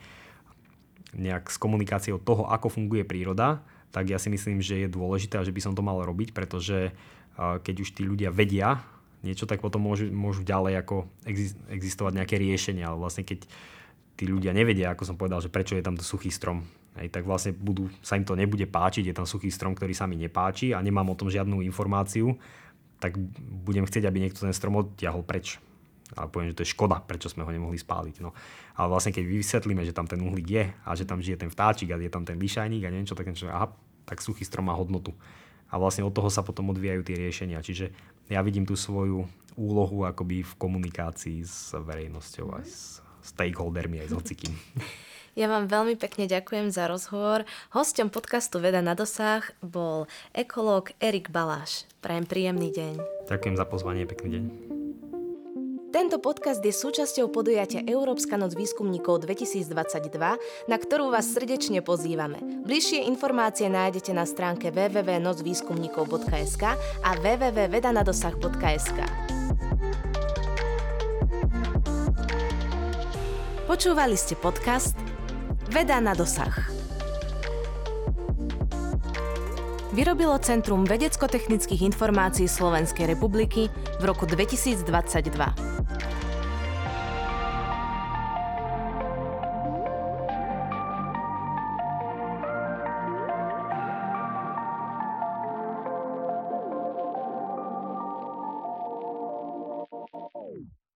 nejak 1.16 1.47
s 1.49 1.57
komunikáciou 1.57 2.20
toho, 2.20 2.47
ako 2.51 2.68
funguje 2.68 3.07
príroda, 3.07 3.63
tak 3.95 4.11
ja 4.11 4.20
si 4.20 4.28
myslím, 4.28 4.59
že 4.59 4.86
je 4.86 4.91
dôležité 4.91 5.39
a 5.39 5.47
že 5.47 5.55
by 5.55 5.61
som 5.63 5.74
to 5.74 5.80
mal 5.80 6.03
robiť, 6.03 6.36
pretože 6.36 6.91
keď 7.39 7.76
už 7.80 7.95
tí 7.95 8.03
ľudia 8.03 8.32
vedia 8.32 8.84
niečo, 9.24 9.47
tak 9.49 9.63
potom 9.63 9.82
môžu, 9.82 10.11
môžu 10.11 10.45
ďalej 10.45 10.86
ako 10.86 11.07
existovať 11.72 12.13
nejaké 12.20 12.36
riešenia. 12.38 12.91
Ale 12.91 12.99
vlastne 12.99 13.26
keď 13.26 13.47
tí 14.16 14.30
ľudia 14.30 14.53
nevedia, 14.53 14.93
ako 14.93 15.03
som 15.03 15.16
povedal, 15.18 15.41
že 15.41 15.49
prečo 15.49 15.74
je 15.76 15.84
tam 15.84 15.97
to 15.97 16.03
suchý 16.05 16.30
strom, 16.30 16.63
hej, 16.99 17.09
tak 17.11 17.26
vlastne 17.28 17.51
budú, 17.51 17.89
sa 18.05 18.16
im 18.16 18.24
to 18.24 18.38
nebude 18.38 18.63
páčiť, 18.70 19.11
je 19.11 19.16
tam 19.16 19.28
suchý 19.28 19.49
strom, 19.51 19.74
ktorý 19.76 19.91
sa 19.97 20.07
mi 20.07 20.16
nepáči 20.16 20.72
a 20.72 20.80
nemám 20.80 21.11
o 21.11 21.20
tom 21.20 21.28
žiadnu 21.28 21.66
informáciu, 21.66 22.38
tak 23.01 23.20
budem 23.66 23.84
chcieť, 23.84 24.07
aby 24.07 24.24
niekto 24.24 24.45
ten 24.45 24.55
strom 24.55 24.80
odtiahol 24.80 25.26
preč. 25.26 25.59
A 26.14 26.30
poviem, 26.30 26.53
že 26.53 26.62
to 26.62 26.64
je 26.64 26.74
škoda, 26.78 27.01
prečo 27.01 27.34
sme 27.34 27.41
ho 27.41 27.49
nemohli 27.49 27.82
spáliť. 27.82 28.22
No. 28.22 28.38
Ale 28.78 28.88
vlastne 28.93 29.10
keď 29.10 29.26
vysvetlíme, 29.26 29.82
že 29.82 29.89
tam 29.89 30.06
ten 30.06 30.22
uhlík 30.22 30.45
je 30.45 30.66
a 30.70 30.89
že 30.93 31.10
tam 31.10 31.18
žije 31.18 31.41
ten 31.41 31.49
vtáčik 31.49 31.89
a 31.89 31.97
je 31.97 32.14
tam 32.14 32.22
ten 32.22 32.38
lišajník 32.38 32.86
a 32.86 32.93
neviem 32.93 33.10
čo, 33.10 33.18
tak 33.18 33.26
niečo, 33.26 33.49
aha, 33.49 33.74
tak 34.06 34.22
suchý 34.22 34.45
strom 34.45 34.70
má 34.70 34.78
hodnotu. 34.78 35.18
A 35.74 35.82
vlastne 35.82 36.06
od 36.06 36.14
toho 36.14 36.30
sa 36.30 36.45
potom 36.45 36.70
odvíjajú 36.70 37.01
tie 37.01 37.18
riešenia. 37.18 37.66
Čiže 37.66 37.89
ja 38.30 38.45
vidím 38.45 38.70
tú 38.70 38.78
svoju 38.78 39.26
úlohu 39.58 40.06
akoby 40.06 40.45
v 40.45 40.53
komunikácii 40.62 41.41
s 41.41 41.74
verejnosťou 41.74 42.47
aj 42.53 42.66
s 42.70 43.01
stakeholdermi, 43.26 44.06
aj 44.06 44.14
s 44.14 44.14
hocikým. 44.14 44.53
Ja 45.36 45.51
vám 45.51 45.68
veľmi 45.68 45.99
pekne 45.99 46.32
ďakujem 46.32 46.72
za 46.72 46.88
rozhovor. 46.88 47.43
Hosťom 47.76 48.08
podcastu 48.08 48.64
Veda 48.64 48.80
na 48.80 48.95
dosah 48.95 49.43
bol 49.60 50.08
ekológ 50.32 50.95
Erik 51.03 51.28
Baláš. 51.28 51.84
Prajem 51.99 52.24
príjemný 52.24 52.72
deň. 52.72 53.28
Ďakujem 53.28 53.60
za 53.60 53.68
pozvanie, 53.68 54.08
pekný 54.08 54.30
deň. 54.32 54.84
Tento 55.95 56.19
podcast 56.19 56.59
je 56.59 56.75
súčasťou 56.75 57.31
podujatia 57.31 57.79
Európska 57.87 58.35
noc 58.35 58.51
výskumníkov 58.51 59.23
2022, 59.23 60.11
na 60.67 60.75
ktorú 60.75 61.07
vás 61.07 61.23
srdečne 61.31 61.79
pozývame. 61.79 62.35
Bližšie 62.67 63.07
informácie 63.07 63.71
nájdete 63.71 64.11
na 64.11 64.27
stránke 64.27 64.75
www.nocvýskumníkov.sk 64.75 66.63
a 66.99 67.09
www.vedanadosah.sk. 67.15 68.99
Počúvali 73.63 74.19
ste 74.19 74.35
podcast 74.35 74.99
Veda 75.71 76.03
na 76.03 76.11
dosah. 76.11 76.84
Vyrobilo 79.95 80.35
Centrum 80.43 80.83
vedecko-technických 80.83 81.87
informácií 81.87 82.51
Slovenskej 82.51 83.15
republiky 83.15 83.71
v 83.71 84.03
roku 84.03 84.27
2022. 84.27 85.31